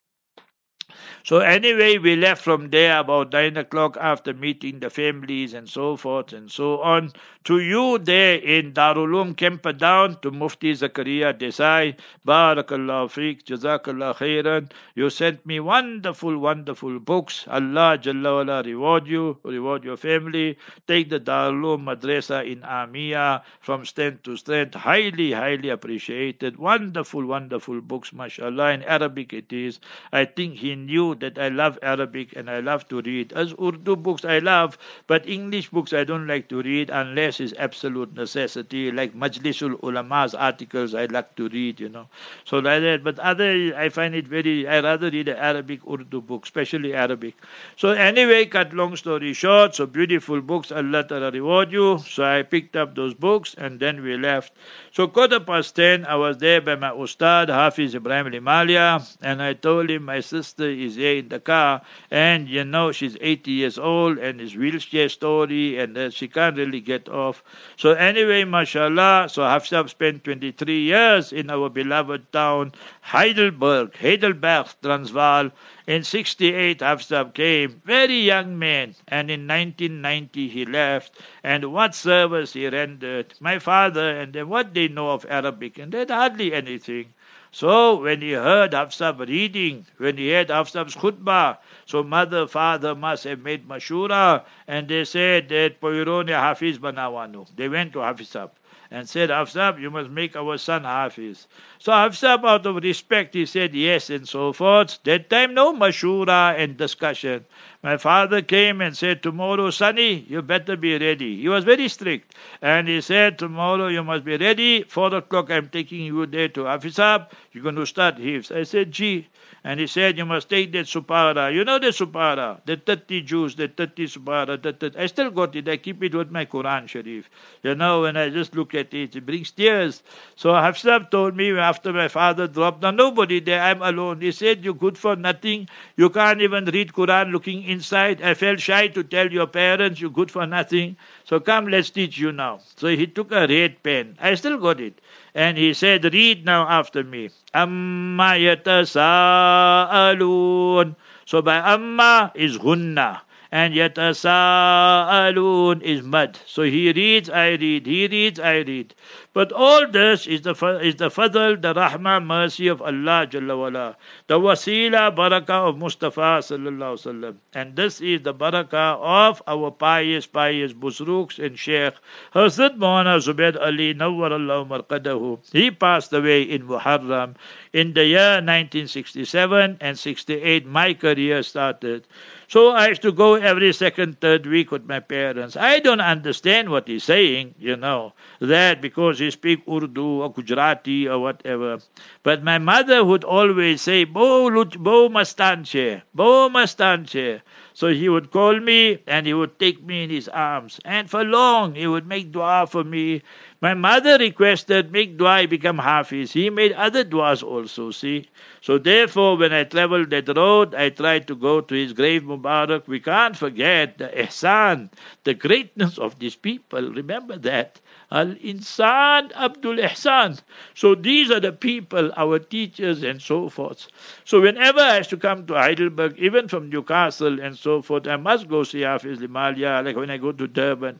So 1.23 1.39
anyway, 1.39 1.97
we 1.97 2.15
left 2.15 2.41
from 2.41 2.69
there 2.69 2.99
about 2.99 3.33
nine 3.33 3.57
o'clock 3.57 3.97
after 3.99 4.33
meeting 4.33 4.79
the 4.79 4.89
families 4.89 5.53
and 5.53 5.67
so 5.67 5.97
forth 5.97 6.31
and 6.33 6.49
so 6.49 6.81
on. 6.81 7.11
To 7.45 7.59
you 7.59 7.97
there 7.97 8.35
in 8.35 8.73
Darul 8.73 9.09
Uloom 9.09 9.35
Camperdown, 9.35 10.17
to 10.21 10.31
Mufti 10.31 10.73
Zakaria 10.73 11.33
Desai, 11.33 11.95
Barakallah 12.25 13.09
Fiq, 13.09 13.43
Jazakallah 13.43 14.15
Khairan. 14.15 14.71
You 14.95 15.09
sent 15.09 15.45
me 15.45 15.59
wonderful, 15.59 16.37
wonderful 16.37 16.99
books. 16.99 17.45
Allah 17.47 17.97
Jalla 17.97 18.45
wala 18.45 18.63
reward 18.63 19.07
you, 19.07 19.37
reward 19.43 19.83
your 19.83 19.97
family. 19.97 20.57
Take 20.87 21.09
the 21.09 21.19
Darulum 21.19 21.83
Madrasa 21.85 22.45
in 22.49 22.61
Amia 22.61 23.41
from 23.59 23.85
strength 23.85 24.23
to 24.23 24.37
strength. 24.37 24.75
Highly, 24.75 25.31
highly 25.31 25.69
appreciated. 25.69 26.57
Wonderful, 26.57 27.25
wonderful 27.25 27.81
books, 27.81 28.13
mashallah. 28.13 28.71
In 28.73 28.83
Arabic 28.83 29.33
it 29.33 29.51
is. 29.51 29.79
I 30.13 30.25
think 30.25 30.55
he 30.55 30.75
knew 30.85 31.15
that 31.15 31.37
I 31.39 31.49
love 31.49 31.79
Arabic 31.81 32.35
and 32.35 32.49
I 32.49 32.59
love 32.59 32.87
to 32.89 33.01
read. 33.01 33.33
As 33.33 33.53
Urdu 33.61 33.95
books 33.95 34.25
I 34.25 34.39
love, 34.39 34.77
but 35.07 35.27
English 35.27 35.69
books 35.69 35.93
I 35.93 36.03
don't 36.03 36.27
like 36.27 36.49
to 36.49 36.61
read 36.61 36.89
unless 36.89 37.39
it's 37.39 37.53
absolute 37.57 38.13
necessity, 38.15 38.91
like 38.91 39.13
Majlisul 39.13 39.79
Ulama's 39.81 40.33
articles 40.35 40.93
I 40.93 41.05
like 41.05 41.35
to 41.35 41.49
read, 41.49 41.79
you 41.79 41.89
know. 41.89 42.07
So 42.45 42.57
like 42.59 42.81
that. 42.81 43.03
But 43.03 43.19
other, 43.19 43.75
I 43.75 43.89
find 43.89 44.15
it 44.15 44.27
very, 44.27 44.67
I 44.67 44.79
rather 44.81 45.09
read 45.09 45.29
Arabic 45.29 45.81
Urdu 45.89 46.21
book, 46.21 46.45
especially 46.45 46.93
Arabic. 46.93 47.35
So 47.77 47.89
anyway, 47.89 48.45
cut 48.45 48.73
long 48.73 48.95
story 48.95 49.33
short, 49.33 49.75
so 49.75 49.85
beautiful 49.85 50.41
books, 50.41 50.71
Allah 50.71 51.03
Ta'ala 51.03 51.31
reward 51.31 51.71
you. 51.71 51.99
So 51.99 52.23
I 52.23 52.43
picked 52.43 52.75
up 52.75 52.95
those 52.95 53.13
books 53.13 53.55
and 53.57 53.79
then 53.79 54.01
we 54.03 54.17
left. 54.17 54.53
So 54.91 55.07
quarter 55.07 55.39
past 55.39 55.75
ten, 55.75 56.05
I 56.05 56.15
was 56.15 56.37
there 56.37 56.61
by 56.61 56.75
my 56.75 56.91
Ustad, 56.91 57.49
Hafiz 57.49 57.95
Ibrahim 57.95 58.27
Limalia, 58.31 59.01
and 59.21 59.41
I 59.41 59.53
told 59.53 59.89
him 59.89 60.03
my 60.03 60.19
sister 60.19 60.68
is 60.69 60.95
here 60.95 61.17
in 61.17 61.29
the 61.29 61.39
car, 61.39 61.81
and 62.11 62.47
you 62.47 62.63
know 62.63 62.91
she's 62.91 63.17
80 63.19 63.51
years 63.51 63.77
old 63.77 64.17
and 64.17 64.39
is 64.41 64.55
wheelchair 64.55 65.09
story, 65.09 65.77
and 65.79 65.97
uh, 65.97 66.09
she 66.09 66.27
can't 66.27 66.57
really 66.57 66.81
get 66.81 67.09
off. 67.09 67.43
So 67.77 67.91
anyway, 67.93 68.43
mashallah, 68.43 69.27
so 69.29 69.41
Hafsab 69.41 69.89
spent 69.89 70.23
23 70.23 70.79
years 70.79 71.31
in 71.33 71.49
our 71.49 71.69
beloved 71.69 72.31
town, 72.31 72.73
Heidelberg, 73.01 73.95
Heidelberg, 73.97 74.67
Transvaal. 74.81 75.51
In 75.89 76.03
68, 76.03 76.81
Hafsab 76.81 77.33
came, 77.33 77.81
very 77.83 78.19
young 78.19 78.59
man, 78.59 78.93
and 79.07 79.31
in 79.31 79.47
1990 79.47 80.47
he 80.47 80.63
left. 80.63 81.19
And 81.43 81.73
what 81.73 81.95
service 81.95 82.53
he 82.53 82.67
rendered. 82.67 83.33
My 83.39 83.57
father 83.57 84.07
and 84.07 84.31
them, 84.31 84.49
what 84.49 84.75
they 84.75 84.87
know 84.87 85.09
of 85.09 85.25
Arabic, 85.27 85.79
and 85.79 85.91
they 85.91 85.97
had 85.97 86.11
hardly 86.11 86.53
anything. 86.53 87.15
So 87.51 87.95
when 87.95 88.21
he 88.21 88.33
heard 88.33 88.73
Hafsab 88.73 89.27
reading, 89.27 89.87
when 89.97 90.17
he 90.17 90.31
heard 90.31 90.49
Hafsab's 90.49 90.95
khutbah, 90.95 91.57
so 91.87 92.03
mother, 92.03 92.45
father 92.45 92.93
must 92.93 93.23
have 93.23 93.39
made 93.39 93.67
mashura, 93.67 94.43
and 94.67 94.87
they 94.87 95.05
said 95.05 95.49
that 95.49 95.81
Poirone 95.81 96.27
Hafiz 96.27 96.77
Banawanu. 96.77 97.47
They 97.55 97.67
went 97.67 97.93
to 97.93 97.99
Hafizab 97.99 98.51
and 98.91 99.07
said, 99.07 99.29
Hafsab, 99.29 99.79
you 99.79 99.91
must 99.91 100.09
make 100.09 100.35
our 100.35 100.57
son 100.57 100.83
Hafiz. 100.83 101.47
So 101.77 101.91
Hafsab, 101.91 102.43
out 102.43 102.65
of 102.65 102.75
respect, 102.77 103.33
he 103.33 103.45
said 103.45 103.75
yes 103.75 104.09
and 104.09 104.27
so 104.27 104.51
forth. 104.53 104.99
That 105.03 105.29
time, 105.29 105.53
no 105.53 105.73
mashura 105.73 106.55
and 106.57 106.75
discussion. 106.77 107.45
My 107.81 107.95
father 107.95 108.41
came 108.41 108.81
and 108.81 108.95
said, 108.97 109.23
Tomorrow, 109.23 109.69
Sonny, 109.69 110.25
you 110.27 110.41
better 110.41 110.75
be 110.75 110.97
ready. 110.97 111.39
He 111.39 111.47
was 111.47 111.63
very 111.63 111.87
strict. 111.87 112.35
And 112.61 112.89
he 112.89 112.99
said, 112.99 113.39
Tomorrow 113.39 113.87
you 113.87 114.03
must 114.03 114.25
be 114.25 114.35
ready. 114.35 114.83
Four 114.83 115.15
o'clock, 115.15 115.49
I'm 115.49 115.69
taking 115.69 116.01
you 116.01 116.25
there 116.25 116.49
to 116.49 116.61
Hafizab. 116.65 117.31
You're 117.53 117.63
going 117.63 117.75
to 117.75 117.85
start 117.85 118.17
Hifz. 118.17 118.51
I 118.53 118.63
said, 118.63 118.91
Gee. 118.91 119.27
And 119.63 119.79
he 119.79 119.87
said, 119.87 120.17
You 120.17 120.25
must 120.25 120.49
take 120.49 120.73
that 120.73 120.87
supara. 120.87 121.53
You 121.53 121.63
know 121.63 121.79
the 121.79 121.87
supara, 121.87 122.59
the 122.65 122.75
30 122.77 123.21
juz, 123.21 123.55
the 123.55 123.69
30 123.69 124.07
supara. 124.07 124.61
The 124.61 124.73
30. 124.73 124.97
I 124.97 125.05
still 125.05 125.31
got 125.31 125.55
it. 125.55 125.69
I 125.69 125.77
keep 125.77 126.03
it 126.03 126.13
with 126.13 126.31
my 126.31 126.45
Quran 126.45 126.87
Sharif. 126.87 127.29
You 127.63 127.75
know, 127.75 128.01
when 128.01 128.17
I 128.17 128.29
just 128.29 128.55
look 128.55 128.75
at 128.75 128.93
it, 128.93 129.15
it 129.15 129.25
brings 129.25 129.51
tears. 129.51 130.03
So 130.35 130.49
Hafsab 130.51 131.11
told 131.11 131.35
me 131.35 131.57
after 131.57 131.93
my 131.93 132.09
father 132.09 132.47
dropped, 132.47 132.81
now 132.81 132.91
nobody 132.91 133.39
there, 133.39 133.61
I'm 133.61 133.81
alone. 133.81 134.19
He 134.19 134.31
said, 134.33 134.65
You're 134.65 134.73
good 134.73 134.97
for 134.97 135.15
nothing. 135.15 135.69
You 135.95 136.09
can't 136.09 136.41
even 136.41 136.65
read 136.65 136.91
Quran 136.91 137.31
looking 137.31 137.68
inside. 137.69 138.21
I 138.21 138.33
felt 138.33 138.59
shy 138.59 138.87
to 138.89 139.03
tell 139.03 139.31
your 139.31 139.47
parents, 139.47 140.01
You're 140.01 140.09
good 140.09 140.31
for 140.31 140.45
nothing. 140.45 140.97
So 141.23 141.39
come, 141.39 141.67
let's 141.67 141.89
teach 141.91 142.17
you 142.17 142.31
now. 142.31 142.59
So 142.75 142.87
he 142.87 143.07
took 143.07 143.31
a 143.31 143.47
red 143.47 143.81
pen. 143.83 144.17
I 144.19 144.35
still 144.35 144.57
got 144.57 144.79
it. 144.81 144.99
And 145.35 145.57
he 145.57 145.73
said, 145.73 146.03
Read 146.11 146.45
now 146.45 146.67
after 146.67 147.03
me. 147.03 147.29
Amma 147.53 148.33
yatasa'alun. 148.37 150.95
So 151.25 151.41
by 151.41 151.57
Amma 151.57 152.31
is 152.35 152.57
ghunna. 152.57 153.21
And 153.51 153.73
yatasa'alun 153.73 155.81
is 155.81 156.03
mud. 156.03 156.37
So 156.45 156.61
he 156.63 156.91
reads, 156.91 157.31
I 157.31 157.49
read. 157.49 157.87
He 157.87 158.07
reads, 158.07 158.39
I 158.39 158.57
read. 158.57 158.93
But 159.31 159.51
all 159.51 159.87
this 159.87 160.27
is 160.27 160.41
the 160.41 160.53
is 160.81 160.95
the 160.95 161.09
fadl, 161.09 161.61
the 161.61 161.73
rahmah, 161.73 162.25
mercy 162.25 162.67
of 162.67 162.81
Allah 162.81 163.27
Jalla 163.29 163.57
wala, 163.57 163.95
the 164.27 164.39
wasila, 164.39 165.15
barakah 165.15 165.69
of 165.69 165.77
Mustafa 165.77 166.41
sallallahu 166.41 166.97
sallam. 166.97 167.35
And 167.53 167.75
this 167.75 168.01
is 168.01 168.23
the 168.23 168.33
barakah 168.33 168.97
of 168.99 169.41
our 169.47 169.71
pious, 169.71 170.25
pious 170.25 170.73
busruks 170.73 171.39
and 171.39 171.57
sheikh 171.57 171.93
Hazrat 172.33 172.77
Maulana 172.77 173.17
Zubair 173.17 173.55
Ali 173.61 173.93
Nawwar 173.93 174.31
Allah 174.31 174.65
marqadahu. 174.65 175.39
He 175.53 175.71
passed 175.71 176.11
away 176.11 176.41
in 176.41 176.67
Muharram 176.67 177.35
in 177.71 177.93
the 177.93 178.05
year 178.05 178.41
1967 178.41 179.77
and 179.79 179.97
68. 179.97 180.65
My 180.65 180.93
career 180.93 181.43
started. 181.43 182.07
So 182.49 182.69
I 182.69 182.87
used 182.87 183.03
to 183.03 183.11
go 183.11 183.35
every 183.35 183.71
second, 183.73 184.21
third 184.21 184.47
week 184.47 184.71
with 184.71 184.83
my 184.83 184.99
parents. 184.99 185.55
I 185.55 185.79
don't 185.79 186.01
understand 186.01 186.71
what 186.71 186.87
he's 186.87 187.03
saying, 187.03 187.53
you 187.59 187.75
know, 187.75 188.13
that 188.39 188.81
because 188.81 189.19
he 189.19 189.29
speak 189.29 189.61
Urdu 189.69 190.23
or 190.23 190.33
Gujarati 190.33 191.07
or 191.07 191.19
whatever. 191.19 191.77
But 192.23 192.43
my 192.43 192.57
mother 192.57 193.05
would 193.05 193.23
always 193.23 193.83
say, 193.83 194.03
Bo, 194.03 194.49
bo 194.65 195.09
mastanche, 195.09 196.01
bo 196.15 196.49
mastanche. 196.49 197.41
So 197.79 197.87
he 197.93 198.09
would 198.09 198.31
call 198.31 198.59
me 198.59 198.99
and 199.07 199.25
he 199.25 199.33
would 199.33 199.57
take 199.57 199.81
me 199.81 200.03
in 200.03 200.09
his 200.09 200.27
arms. 200.27 200.81
And 200.83 201.09
for 201.09 201.23
long 201.23 201.75
he 201.75 201.87
would 201.87 202.05
make 202.05 202.29
dua 202.29 202.67
for 202.69 202.83
me. 202.83 203.21
My 203.61 203.73
mother 203.73 204.17
requested, 204.17 204.91
make 204.91 205.17
dua, 205.17 205.47
become 205.47 205.77
hafiz. 205.77 206.33
He 206.33 206.49
made 206.49 206.73
other 206.73 207.05
duas 207.05 207.41
also, 207.41 207.91
see. 207.91 208.27
So 208.59 208.79
therefore, 208.79 209.37
when 209.37 209.53
I 209.53 209.63
traveled 209.63 210.09
that 210.09 210.27
road, 210.35 210.75
I 210.75 210.89
tried 210.89 211.25
to 211.27 211.35
go 211.37 211.61
to 211.61 211.73
his 211.73 211.93
grave 211.93 212.23
Mubarak. 212.23 212.85
We 212.85 212.99
can't 212.99 213.37
forget 213.37 213.97
the 213.97 214.09
ihsan, 214.09 214.89
the 215.23 215.33
greatness 215.33 215.97
of 215.97 216.19
these 216.19 216.35
people. 216.35 216.81
Remember 216.91 217.37
that. 217.37 217.79
Al 218.11 218.35
Insan 218.35 219.31
Abdul 219.33 219.77
Ihsan. 219.77 220.41
So 220.73 220.95
these 220.95 221.29
are 221.29 221.39
the 221.39 221.51
people, 221.51 222.11
our 222.17 222.39
teachers 222.39 223.03
and 223.03 223.21
so 223.21 223.49
forth. 223.49 223.87
So 224.25 224.41
whenever 224.41 224.79
I 224.79 224.95
have 224.95 225.07
to 225.09 225.17
come 225.17 225.45
to 225.47 225.53
Heidelberg, 225.53 226.17
even 226.17 226.47
from 226.47 226.69
Newcastle 226.69 227.39
and 227.39 227.57
so 227.57 227.81
forth, 227.81 228.07
I 228.07 228.15
must 228.17 228.47
go 228.47 228.63
see 228.63 228.81
Hafiz 228.81 229.19
Limalia, 229.19 229.83
like 229.85 229.95
when 229.95 230.09
I 230.09 230.17
go 230.17 230.31
to 230.31 230.47
Durban. 230.47 230.99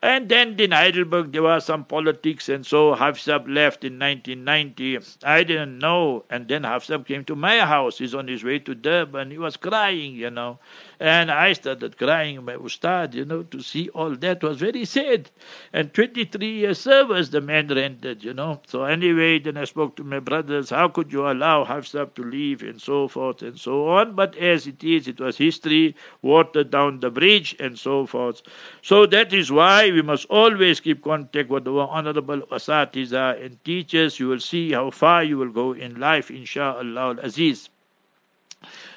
And 0.00 0.28
then 0.28 0.58
in 0.60 0.70
Heidelberg, 0.70 1.32
there 1.32 1.42
was 1.42 1.64
some 1.64 1.84
politics, 1.84 2.48
and 2.48 2.64
so 2.64 2.94
Hafsab 2.94 3.48
left 3.48 3.84
in 3.84 3.98
1990. 3.98 4.98
I 5.24 5.42
didn't 5.42 5.78
know. 5.78 6.24
And 6.30 6.46
then 6.46 6.62
Hafsab 6.62 7.04
came 7.04 7.24
to 7.24 7.34
my 7.34 7.58
house. 7.58 7.98
He's 7.98 8.14
on 8.14 8.28
his 8.28 8.44
way 8.44 8.60
to 8.60 8.76
Durban. 8.76 9.32
He 9.32 9.38
was 9.38 9.56
crying, 9.56 10.14
you 10.14 10.30
know. 10.30 10.60
And 11.00 11.30
I 11.32 11.52
started 11.52 11.98
crying, 11.98 12.44
my 12.44 12.54
ustad, 12.54 13.14
you 13.14 13.24
know, 13.24 13.42
to 13.44 13.60
see 13.60 13.88
all 13.88 14.14
that 14.16 14.42
was 14.42 14.58
very 14.58 14.84
sad. 14.84 15.30
And 15.72 15.92
23 15.92 16.46
years 16.48 16.78
service 16.78 17.30
the 17.30 17.40
man 17.40 17.68
rendered, 17.68 18.22
you 18.22 18.34
know. 18.34 18.60
So 18.66 18.84
anyway, 18.84 19.40
then 19.40 19.56
I 19.56 19.64
spoke 19.64 19.96
to 19.96 20.04
my 20.04 20.20
brothers, 20.20 20.70
how 20.70 20.88
could 20.88 21.12
you 21.12 21.28
allow 21.28 21.64
Hafsab 21.64 22.14
to 22.14 22.22
leave 22.22 22.62
and 22.62 22.80
so 22.80 23.08
forth 23.08 23.42
and 23.42 23.58
so 23.58 23.88
on. 23.88 24.14
But 24.14 24.36
as 24.36 24.66
it 24.66 24.82
is, 24.84 25.08
it 25.08 25.20
was 25.20 25.36
history, 25.36 25.96
watered 26.22 26.70
down 26.70 27.00
the 27.00 27.10
bridge 27.10 27.56
and 27.58 27.78
so 27.78 28.06
forth. 28.06 28.42
So 28.82 29.06
that 29.06 29.32
is 29.32 29.50
why 29.50 29.87
we 29.92 30.02
must 30.02 30.26
always 30.26 30.80
keep 30.80 31.02
contact 31.02 31.50
with 31.50 31.66
our 31.68 31.88
honorable 31.88 32.40
asatiza 32.42 33.44
and 33.44 33.62
teachers. 33.64 34.18
You 34.20 34.28
will 34.28 34.40
see 34.40 34.72
how 34.72 34.90
far 34.90 35.24
you 35.24 35.38
will 35.38 35.52
go 35.52 35.72
in 35.72 36.00
life, 36.00 36.30
inshallah 36.30 37.00
Al 37.00 37.18
aziz. 37.20 37.68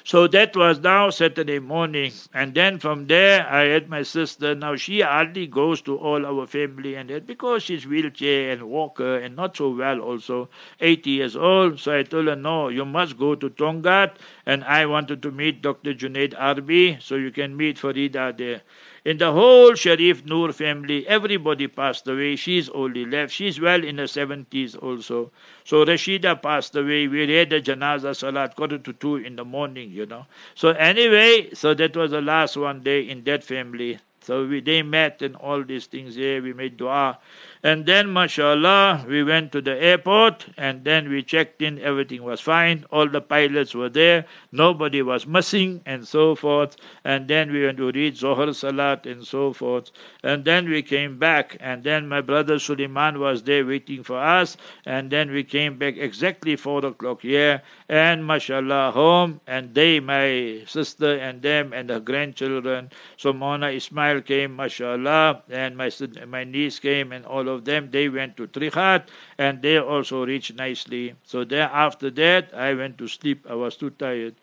So 0.04 0.26
that 0.26 0.56
was 0.56 0.80
now 0.80 1.10
Saturday 1.10 1.60
morning. 1.60 2.10
And 2.34 2.52
then 2.52 2.80
from 2.80 3.06
there, 3.06 3.46
I 3.48 3.66
had 3.66 3.88
my 3.88 4.02
sister. 4.02 4.56
Now 4.56 4.74
she 4.74 5.00
hardly 5.02 5.46
goes 5.46 5.80
to 5.82 5.96
all 5.96 6.26
our 6.26 6.46
family 6.48 6.96
and 6.96 7.08
that 7.10 7.26
because 7.28 7.62
she's 7.62 7.86
wheelchair 7.86 8.50
and 8.50 8.64
walker 8.64 9.18
and 9.18 9.36
not 9.36 9.56
so 9.56 9.70
well 9.70 10.00
also, 10.00 10.48
80 10.80 11.10
years 11.10 11.36
old. 11.36 11.78
So 11.78 11.96
I 11.96 12.02
told 12.02 12.26
her, 12.26 12.34
no, 12.34 12.68
you 12.68 12.84
must 12.84 13.16
go 13.16 13.36
to 13.36 13.48
Tongaat. 13.50 14.16
And 14.46 14.64
I 14.64 14.86
wanted 14.86 15.22
to 15.22 15.30
meet 15.30 15.62
Dr. 15.62 15.94
Junaid 15.94 16.34
Arbi, 16.34 17.00
so 17.00 17.14
you 17.14 17.30
can 17.30 17.56
meet 17.56 17.76
Farida 17.76 18.36
there. 18.36 18.62
In 19.04 19.18
the 19.18 19.30
whole 19.32 19.74
Sharif 19.74 20.24
Noor 20.26 20.52
family, 20.52 21.06
everybody 21.06 21.68
passed 21.68 22.08
away. 22.08 22.36
She's 22.36 22.68
only 22.70 23.04
left. 23.04 23.32
She's 23.32 23.60
well 23.60 23.84
in 23.84 23.98
her 23.98 24.06
70s 24.06 24.76
also. 24.76 25.30
So 25.64 25.84
Rashida 25.84 26.42
passed 26.42 26.74
away. 26.74 27.06
We 27.08 27.26
read 27.26 27.50
the 27.50 27.60
Janaza 27.60 28.14
Salat 28.16 28.56
quarter 28.56 28.78
to 28.78 28.92
two 28.92 29.16
in 29.16 29.36
the 29.36 29.44
morning, 29.44 29.92
you 29.92 30.06
know. 30.06 30.26
So 30.54 30.70
anyway, 30.70 31.50
so 31.54 31.74
that 31.74 31.96
was 31.96 32.10
the 32.10 32.20
last 32.20 32.56
one 32.56 32.80
day 32.82 33.08
in 33.08 33.24
that 33.24 33.44
family. 33.44 33.98
So 34.22 34.46
we, 34.46 34.60
they 34.60 34.82
met 34.82 35.20
and 35.22 35.34
all 35.36 35.64
these 35.64 35.86
things 35.86 36.14
here. 36.14 36.40
We 36.40 36.52
made 36.52 36.76
dua. 36.76 37.18
And 37.64 37.86
then, 37.86 38.12
mashallah, 38.12 39.04
we 39.08 39.22
went 39.22 39.52
to 39.52 39.60
the 39.60 39.80
airport 39.80 40.46
and 40.56 40.84
then 40.84 41.08
we 41.08 41.22
checked 41.22 41.62
in. 41.62 41.80
Everything 41.80 42.24
was 42.24 42.40
fine. 42.40 42.84
All 42.90 43.08
the 43.08 43.20
pilots 43.20 43.72
were 43.72 43.88
there. 43.88 44.26
Nobody 44.50 45.00
was 45.02 45.26
missing 45.26 45.80
and 45.86 46.06
so 46.06 46.34
forth. 46.34 46.76
And 47.04 47.28
then 47.28 47.52
we 47.52 47.64
went 47.64 47.78
to 47.78 47.92
read 47.92 48.16
Zohar 48.16 48.52
Salat 48.52 49.06
and 49.06 49.24
so 49.24 49.52
forth. 49.52 49.92
And 50.24 50.44
then 50.44 50.68
we 50.68 50.82
came 50.82 51.18
back. 51.18 51.56
And 51.60 51.84
then 51.84 52.08
my 52.08 52.20
brother 52.20 52.58
Suleiman 52.58 53.20
was 53.20 53.42
there 53.44 53.64
waiting 53.64 54.02
for 54.02 54.18
us. 54.18 54.56
And 54.84 55.10
then 55.10 55.30
we 55.30 55.44
came 55.44 55.78
back 55.78 55.96
exactly 55.96 56.56
4 56.56 56.86
o'clock 56.86 57.22
here. 57.22 57.62
And 57.88 58.26
mashallah, 58.26 58.90
home. 58.90 59.40
And 59.46 59.72
they, 59.72 60.00
my 60.00 60.62
sister 60.66 61.16
and 61.18 61.42
them 61.42 61.72
and 61.72 61.88
the 61.90 62.00
grandchildren. 62.00 62.90
So 63.16 63.32
Mona 63.32 63.68
Ismail 64.12 64.22
came, 64.26 64.56
mashallah. 64.56 65.42
And 65.48 65.76
my, 65.76 65.90
my 66.26 66.44
niece 66.44 66.78
came 66.78 67.12
and 67.12 67.24
all 67.24 67.48
of 67.48 67.64
them, 67.64 67.90
they 67.90 68.08
went 68.10 68.36
to 68.36 68.46
Trichardt 68.46 69.08
and 69.38 69.62
they 69.62 69.78
also 69.78 70.26
reached 70.26 70.54
nicely. 70.54 71.14
So 71.24 71.44
then 71.44 71.70
after 71.72 72.10
that, 72.10 72.52
I 72.54 72.74
went 72.74 72.98
to 72.98 73.08
sleep. 73.08 73.46
I 73.48 73.54
was 73.54 73.76
too 73.76 73.90
tired. 73.90 74.34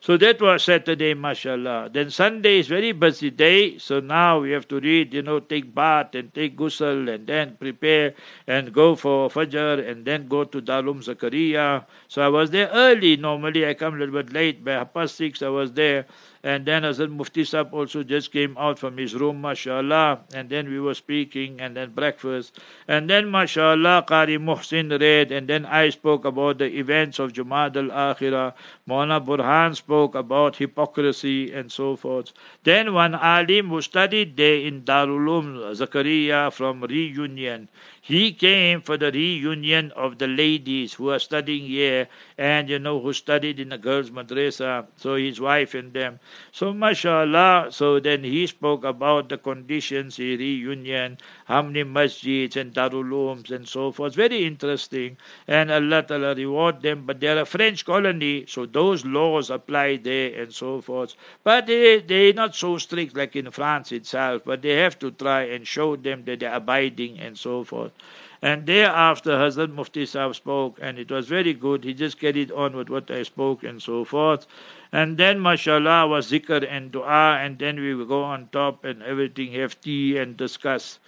So 0.00 0.16
that 0.16 0.40
was 0.40 0.62
Saturday, 0.62 1.12
mashallah. 1.14 1.90
Then 1.92 2.10
Sunday 2.10 2.60
is 2.60 2.68
very 2.68 2.92
busy 2.92 3.30
day. 3.30 3.78
So 3.78 4.00
now 4.00 4.40
we 4.40 4.52
have 4.52 4.66
to 4.68 4.80
read, 4.80 5.12
you 5.12 5.22
know, 5.22 5.40
take 5.40 5.74
bath 5.74 6.14
and 6.14 6.32
take 6.32 6.56
ghusl 6.56 7.12
and 7.12 7.26
then 7.26 7.56
prepare 7.58 8.14
and 8.46 8.72
go 8.72 8.94
for 8.94 9.28
Fajr 9.28 9.86
and 9.90 10.04
then 10.04 10.28
go 10.28 10.44
to 10.44 10.62
Dalum 10.62 11.02
Zakaria. 11.02 11.84
So 12.06 12.22
I 12.22 12.28
was 12.28 12.50
there 12.50 12.68
early. 12.68 13.16
Normally 13.16 13.66
I 13.66 13.74
come 13.74 13.94
a 13.94 13.98
little 13.98 14.22
bit 14.22 14.32
late. 14.32 14.64
By 14.64 14.72
half 14.72 14.94
past 14.94 15.16
six 15.16 15.42
I 15.42 15.48
was 15.48 15.72
there. 15.72 16.06
And 16.44 16.64
then 16.64 16.82
Hazrat 16.82 17.10
Mufti 17.10 17.44
Sahib 17.44 17.74
also 17.74 18.04
just 18.04 18.30
came 18.32 18.56
out 18.56 18.78
from 18.78 18.96
his 18.96 19.14
room, 19.14 19.40
mashallah. 19.40 20.20
And 20.34 20.48
then 20.48 20.68
we 20.68 20.78
were 20.78 20.94
speaking 20.94 21.60
and 21.60 21.76
then 21.76 21.90
breakfast. 21.90 22.60
And 22.86 23.10
then, 23.10 23.30
mashallah, 23.30 24.04
Qari 24.08 24.38
Muhsin 24.38 25.00
read. 25.00 25.32
And 25.32 25.48
then 25.48 25.66
I 25.66 25.90
spoke 25.90 26.24
about 26.24 26.58
the 26.58 26.66
events 26.78 27.18
of 27.18 27.32
Jumad 27.32 27.76
al-Akhirah. 27.76 28.54
Mona 28.86 29.20
Burhan 29.20 29.74
spoke 29.74 30.14
about 30.14 30.56
hypocrisy 30.56 31.52
and 31.52 31.72
so 31.72 31.96
forth. 31.96 32.32
Then 32.62 32.94
one 32.94 33.14
alim 33.14 33.68
who 33.68 33.82
studied 33.82 34.36
there 34.36 34.60
in 34.60 34.82
Darul 34.82 35.74
Zakaria 35.74 36.52
from 36.52 36.82
Réunion. 36.82 37.68
He 38.00 38.32
came 38.32 38.80
for 38.80 38.96
the 38.96 39.12
reunion 39.12 39.92
of 39.92 40.16
the 40.16 40.26
ladies 40.26 40.94
who 40.94 41.10
are 41.10 41.18
studying 41.18 41.66
here 41.66 42.08
and 42.38 42.70
you 42.70 42.78
know 42.78 43.00
who 43.00 43.12
studied 43.12 43.60
in 43.60 43.68
the 43.68 43.76
girls' 43.76 44.10
madrasa. 44.10 44.86
So 44.96 45.16
his 45.16 45.38
wife 45.40 45.74
and 45.74 45.92
them. 45.92 46.18
So 46.52 46.72
mashallah. 46.72 47.68
So 47.70 48.00
then 48.00 48.24
he 48.24 48.46
spoke 48.46 48.84
about 48.84 49.28
the 49.28 49.38
conditions, 49.38 50.18
Réunion, 50.18 51.18
how 51.46 51.62
many 51.62 51.84
masjids 51.84 52.56
and 52.56 52.72
darulums 52.74 53.50
and 53.50 53.66
so 53.68 53.92
forth. 53.92 54.14
Very 54.14 54.44
interesting. 54.44 55.16
And 55.46 55.70
Allah 55.70 56.02
Ta'ala 56.02 56.34
reward 56.34 56.82
them. 56.82 57.04
But 57.06 57.20
they're 57.20 57.40
a 57.40 57.46
French 57.46 57.84
colony, 57.84 58.44
so 58.46 58.66
those 58.66 59.04
laws 59.04 59.50
apply 59.50 59.96
there 59.96 60.42
and 60.42 60.52
so 60.52 60.80
forth. 60.80 61.14
But 61.44 61.66
they 61.66 62.00
they're 62.00 62.32
not 62.32 62.54
so 62.54 62.78
strict 62.78 63.16
like 63.16 63.36
in 63.36 63.50
France 63.50 63.92
itself. 63.92 64.42
But 64.44 64.62
they 64.62 64.76
have 64.76 64.98
to 65.00 65.10
try 65.10 65.42
and 65.42 65.66
show 65.66 65.96
them 65.96 66.24
that 66.24 66.40
they're 66.40 66.54
abiding 66.54 67.18
and 67.20 67.38
so 67.38 67.64
forth. 67.64 67.92
And 68.40 68.66
thereafter, 68.66 69.32
Hazrat 69.32 69.72
Mufti 69.74 70.06
Sahib 70.06 70.36
spoke, 70.36 70.78
and 70.80 70.96
it 70.96 71.10
was 71.10 71.26
very 71.26 71.54
good. 71.54 71.82
He 71.82 71.92
just 71.92 72.20
carried 72.20 72.52
on 72.52 72.76
with 72.76 72.88
what 72.88 73.10
I 73.10 73.24
spoke 73.24 73.64
and 73.64 73.82
so 73.82 74.04
forth. 74.04 74.46
And 74.92 75.18
then, 75.18 75.40
mashallah, 75.40 76.06
was 76.08 76.30
zikr 76.30 76.66
and 76.68 76.90
dua, 76.90 77.38
and 77.40 77.58
then 77.58 77.78
we 77.80 77.94
will 77.94 78.06
go 78.06 78.22
on 78.22 78.48
top 78.52 78.84
and 78.84 79.02
everything, 79.02 79.52
have 79.52 79.80
tea 79.80 80.16
and 80.18 80.36
discuss. 80.36 80.98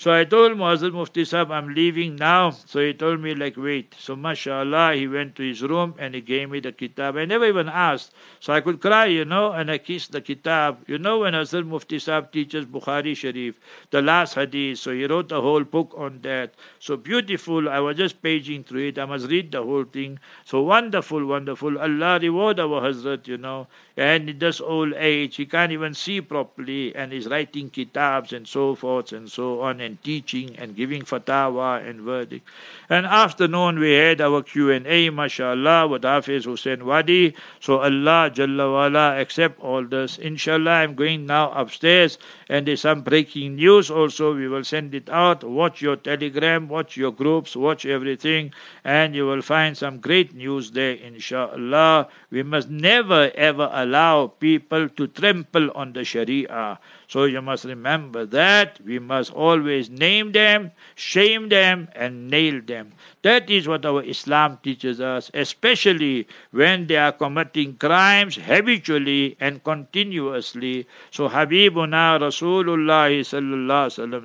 So 0.00 0.10
I 0.10 0.24
told 0.24 0.52
Muazzin 0.52 0.94
Mufti 0.94 1.26
Sahib, 1.26 1.50
I'm 1.50 1.74
leaving 1.74 2.16
now. 2.16 2.52
So 2.52 2.80
he 2.80 2.94
told 2.94 3.20
me, 3.20 3.34
like, 3.34 3.58
wait. 3.58 3.94
So 3.98 4.16
mashallah, 4.16 4.94
he 4.94 5.06
went 5.06 5.36
to 5.36 5.42
his 5.42 5.62
room 5.62 5.94
and 5.98 6.14
he 6.14 6.22
gave 6.22 6.48
me 6.48 6.60
the 6.60 6.72
kitab. 6.72 7.18
I 7.18 7.26
never 7.26 7.44
even 7.44 7.68
asked. 7.68 8.14
So 8.40 8.54
I 8.54 8.62
could 8.62 8.80
cry, 8.80 9.04
you 9.04 9.26
know, 9.26 9.52
and 9.52 9.70
I 9.70 9.76
kissed 9.76 10.12
the 10.12 10.22
kitab. 10.22 10.78
You 10.86 10.96
know, 10.96 11.18
when 11.18 11.34
Hazrat 11.34 11.66
Mufti 11.66 11.98
Sahib 11.98 12.32
teaches 12.32 12.64
Bukhari 12.64 13.14
Sharif, 13.14 13.56
the 13.90 14.00
last 14.00 14.36
hadith, 14.36 14.78
so 14.78 14.90
he 14.90 15.04
wrote 15.04 15.32
a 15.32 15.40
whole 15.42 15.64
book 15.64 15.92
on 15.94 16.20
that. 16.22 16.54
So 16.78 16.96
beautiful. 16.96 17.68
I 17.68 17.80
was 17.80 17.98
just 17.98 18.22
paging 18.22 18.64
through 18.64 18.88
it. 18.88 18.98
I 18.98 19.04
must 19.04 19.28
read 19.28 19.52
the 19.52 19.62
whole 19.62 19.84
thing. 19.84 20.18
So 20.46 20.62
wonderful, 20.62 21.26
wonderful. 21.26 21.78
Allah 21.78 22.18
reward 22.22 22.58
our 22.58 22.80
Hazrat, 22.80 23.28
you 23.30 23.38
know. 23.38 23.68
And 23.96 24.28
in 24.28 24.38
this 24.38 24.60
old 24.60 24.92
age, 24.94 25.36
he 25.36 25.46
can't 25.46 25.72
even 25.72 25.94
see 25.94 26.20
properly 26.20 26.94
and 26.94 27.12
he's 27.12 27.26
writing 27.26 27.70
kitabs 27.70 28.32
and 28.32 28.46
so 28.46 28.74
forth 28.74 29.12
and 29.12 29.30
so 29.30 29.60
on 29.60 29.80
and 29.80 30.02
teaching 30.02 30.56
and 30.58 30.74
giving 30.74 31.02
fatwa 31.02 31.86
and 31.88 32.00
verdict. 32.00 32.48
And 32.88 33.06
afternoon 33.06 33.78
we 33.78 33.92
had 33.92 34.20
our 34.20 34.42
Q&A, 34.42 35.10
mashallah, 35.10 35.86
with 35.88 36.02
Hafiz 36.02 36.44
Hussein 36.44 36.84
Wadi. 36.84 37.34
So 37.60 37.78
Allah 37.78 38.30
Jalla 38.34 38.72
wala 38.72 39.20
accept 39.20 39.60
all 39.60 39.84
this. 39.84 40.18
Inshallah, 40.18 40.82
I'm 40.82 40.94
going 40.94 41.26
now 41.26 41.52
upstairs 41.52 42.18
and 42.48 42.66
there's 42.66 42.80
some 42.80 43.02
breaking 43.02 43.56
news 43.56 43.90
also. 43.90 44.34
We 44.34 44.48
will 44.48 44.64
send 44.64 44.94
it 44.94 45.08
out. 45.08 45.44
Watch 45.44 45.80
your 45.80 45.96
telegram, 45.96 46.68
watch 46.68 46.96
your 46.96 47.12
groups, 47.12 47.54
watch 47.54 47.86
everything 47.86 48.52
and 48.84 49.14
you 49.14 49.26
will 49.26 49.42
find 49.42 49.76
some 49.76 50.00
great 50.00 50.34
news 50.34 50.72
there, 50.72 50.94
inshallah. 50.94 52.08
We 52.30 52.42
must 52.42 52.70
never 52.70 53.19
ever 53.28 53.68
allow 53.72 54.28
people 54.28 54.88
to 54.88 55.06
trample 55.08 55.70
on 55.74 55.92
the 55.92 56.04
Sharia. 56.04 56.78
So 57.08 57.24
you 57.24 57.42
must 57.42 57.64
remember 57.64 58.24
that 58.26 58.80
we 58.86 58.98
must 58.98 59.32
always 59.32 59.90
name 59.90 60.32
them, 60.32 60.70
shame 60.94 61.48
them, 61.48 61.88
and 61.94 62.30
nail 62.30 62.60
them. 62.64 62.92
That 63.22 63.50
is 63.50 63.66
what 63.66 63.84
our 63.84 64.02
Islam 64.02 64.58
teaches 64.62 65.00
us, 65.00 65.30
especially 65.34 66.28
when 66.52 66.86
they 66.86 66.96
are 66.96 67.12
committing 67.12 67.76
crimes 67.76 68.36
habitually 68.36 69.36
and 69.40 69.62
continuously. 69.64 70.86
So 71.10 71.28
Habibuna 71.28 72.16
Rasulullah 72.22 73.10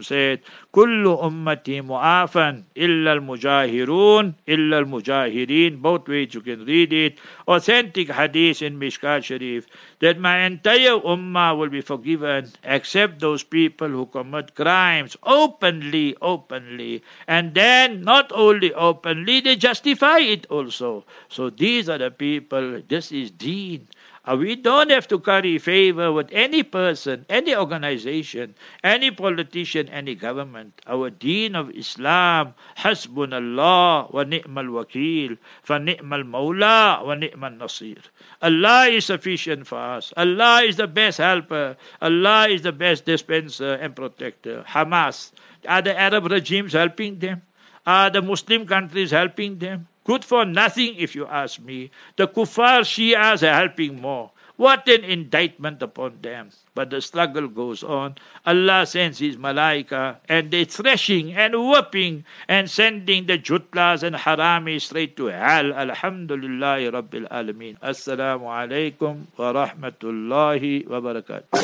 said, 0.06 0.42
"Kullu 0.72 1.18
ummati 1.20 1.82
mu'afan 1.82 2.64
illa 2.76 3.12
al-mujahirun 3.12 4.36
illa 4.46 4.78
al-mujahirin." 4.78 5.82
Both 5.82 6.08
ways 6.08 6.34
you 6.36 6.42
can 6.42 6.66
read 6.66 6.94
it. 6.94 7.18
Authentic 7.48 8.10
hadith 8.10 8.62
in 8.62 8.78
Mishkat 8.86 9.24
Sharif 9.24 9.68
that 10.00 10.20
my 10.20 10.40
entire 10.46 11.00
ummah 11.00 11.58
will 11.58 11.70
be 11.70 11.82
forgiven 11.82 12.52
except 12.64 13.20
those 13.20 13.44
people 13.44 13.88
who 13.90 14.06
commit 14.06 14.56
crimes 14.56 15.18
openly, 15.24 16.16
openly. 16.22 17.04
And 17.28 17.54
then 17.54 18.02
not 18.02 18.32
only 18.34 18.74
openly, 18.74 19.40
they 19.42 19.56
justify 19.56 20.20
it 20.20 20.46
also. 20.50 21.06
So 21.30 21.50
these 21.50 21.90
are 21.90 21.98
the 21.98 22.12
people, 22.12 22.82
this 22.88 23.12
is 23.12 23.32
deen. 23.32 23.88
Uh, 24.28 24.36
we 24.36 24.56
don't 24.56 24.90
have 24.90 25.08
to 25.08 25.20
curry 25.20 25.60
favor 25.60 26.12
with 26.12 26.28
any 26.32 26.64
person, 26.64 27.24
any 27.30 27.56
organization, 27.56 28.56
any 28.84 29.12
politician, 29.12 29.88
any 29.90 30.16
government. 30.16 30.82
Our 30.88 31.12
deen 31.12 31.56
of 31.56 31.70
Islam, 31.70 32.56
Hasbunallah 32.78 34.12
wa 34.12 34.24
ni'mal 34.24 34.66
wakil, 34.66 35.38
fa 35.62 35.78
ni'mal 35.78 36.24
mawla 36.24 37.06
wa 37.06 37.14
ni'mal 37.14 37.52
nasir. 37.52 38.02
Allah 38.42 38.88
is 38.88 39.06
sufficient 39.06 39.68
for 39.68 39.78
us. 39.78 40.12
Allah 40.18 40.64
is 40.64 40.78
the 40.78 40.88
best 40.88 41.20
helper. 41.20 41.78
Allah 42.02 42.48
is 42.50 42.64
the 42.64 42.72
best 42.72 43.06
dispenser 43.06 43.74
and 43.76 43.96
protector. 43.96 44.64
Hamas, 44.68 45.34
are 45.68 45.84
the 45.84 45.96
Arab 45.98 46.32
regimes 46.32 46.74
helping 46.74 47.20
them? 47.20 47.44
Are 47.86 48.10
the 48.10 48.24
Muslim 48.24 48.66
countries 48.66 49.12
helping 49.12 49.60
them? 49.60 49.88
Good 50.05 50.25
for 50.25 50.45
nothing, 50.45 50.97
if 50.97 51.15
you 51.15 51.27
ask 51.27 51.61
me. 51.61 51.91
The 52.17 52.27
kuffar 52.27 52.81
Shias 52.83 53.43
are 53.43 53.55
helping 53.55 54.01
more. 54.01 54.31
What 54.57 54.87
an 54.89 55.05
indictment 55.05 55.81
upon 55.83 56.19
them. 56.21 56.51
But 56.75 56.91
the 56.91 57.01
struggle 57.01 57.49
goes 57.49 57.83
on. 57.83 58.17
Allah 58.45 58.85
sends 58.85 59.19
His 59.19 59.39
malaika 59.39 60.17
and 60.29 60.51
they 60.51 60.65
threshing 60.67 61.33
and 61.33 61.55
whooping 61.55 62.25
and 62.47 62.69
sending 62.69 63.25
the 63.25 63.39
jutlas 63.39 64.03
and 64.03 64.15
haramis 64.15 64.83
straight 64.83 65.17
to 65.17 65.27
hell. 65.27 65.73
Alhamdulillah 65.73 66.93
Rabbil 66.93 67.27
Alameen. 67.31 67.79
Assalamu 67.81 68.53
alaikum 68.53 69.25
wa 69.39 69.53
rahmatullahi 69.55 70.87
wa 70.87 71.01
barakatuh. 71.01 71.57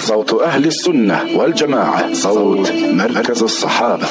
صوت 0.00 0.34
أهل 0.42 0.64
السنة 0.66 1.36
والجماعة 1.38 2.12
صوت 2.14 2.72
مركز 2.72 3.42
الصحابة 3.42 4.06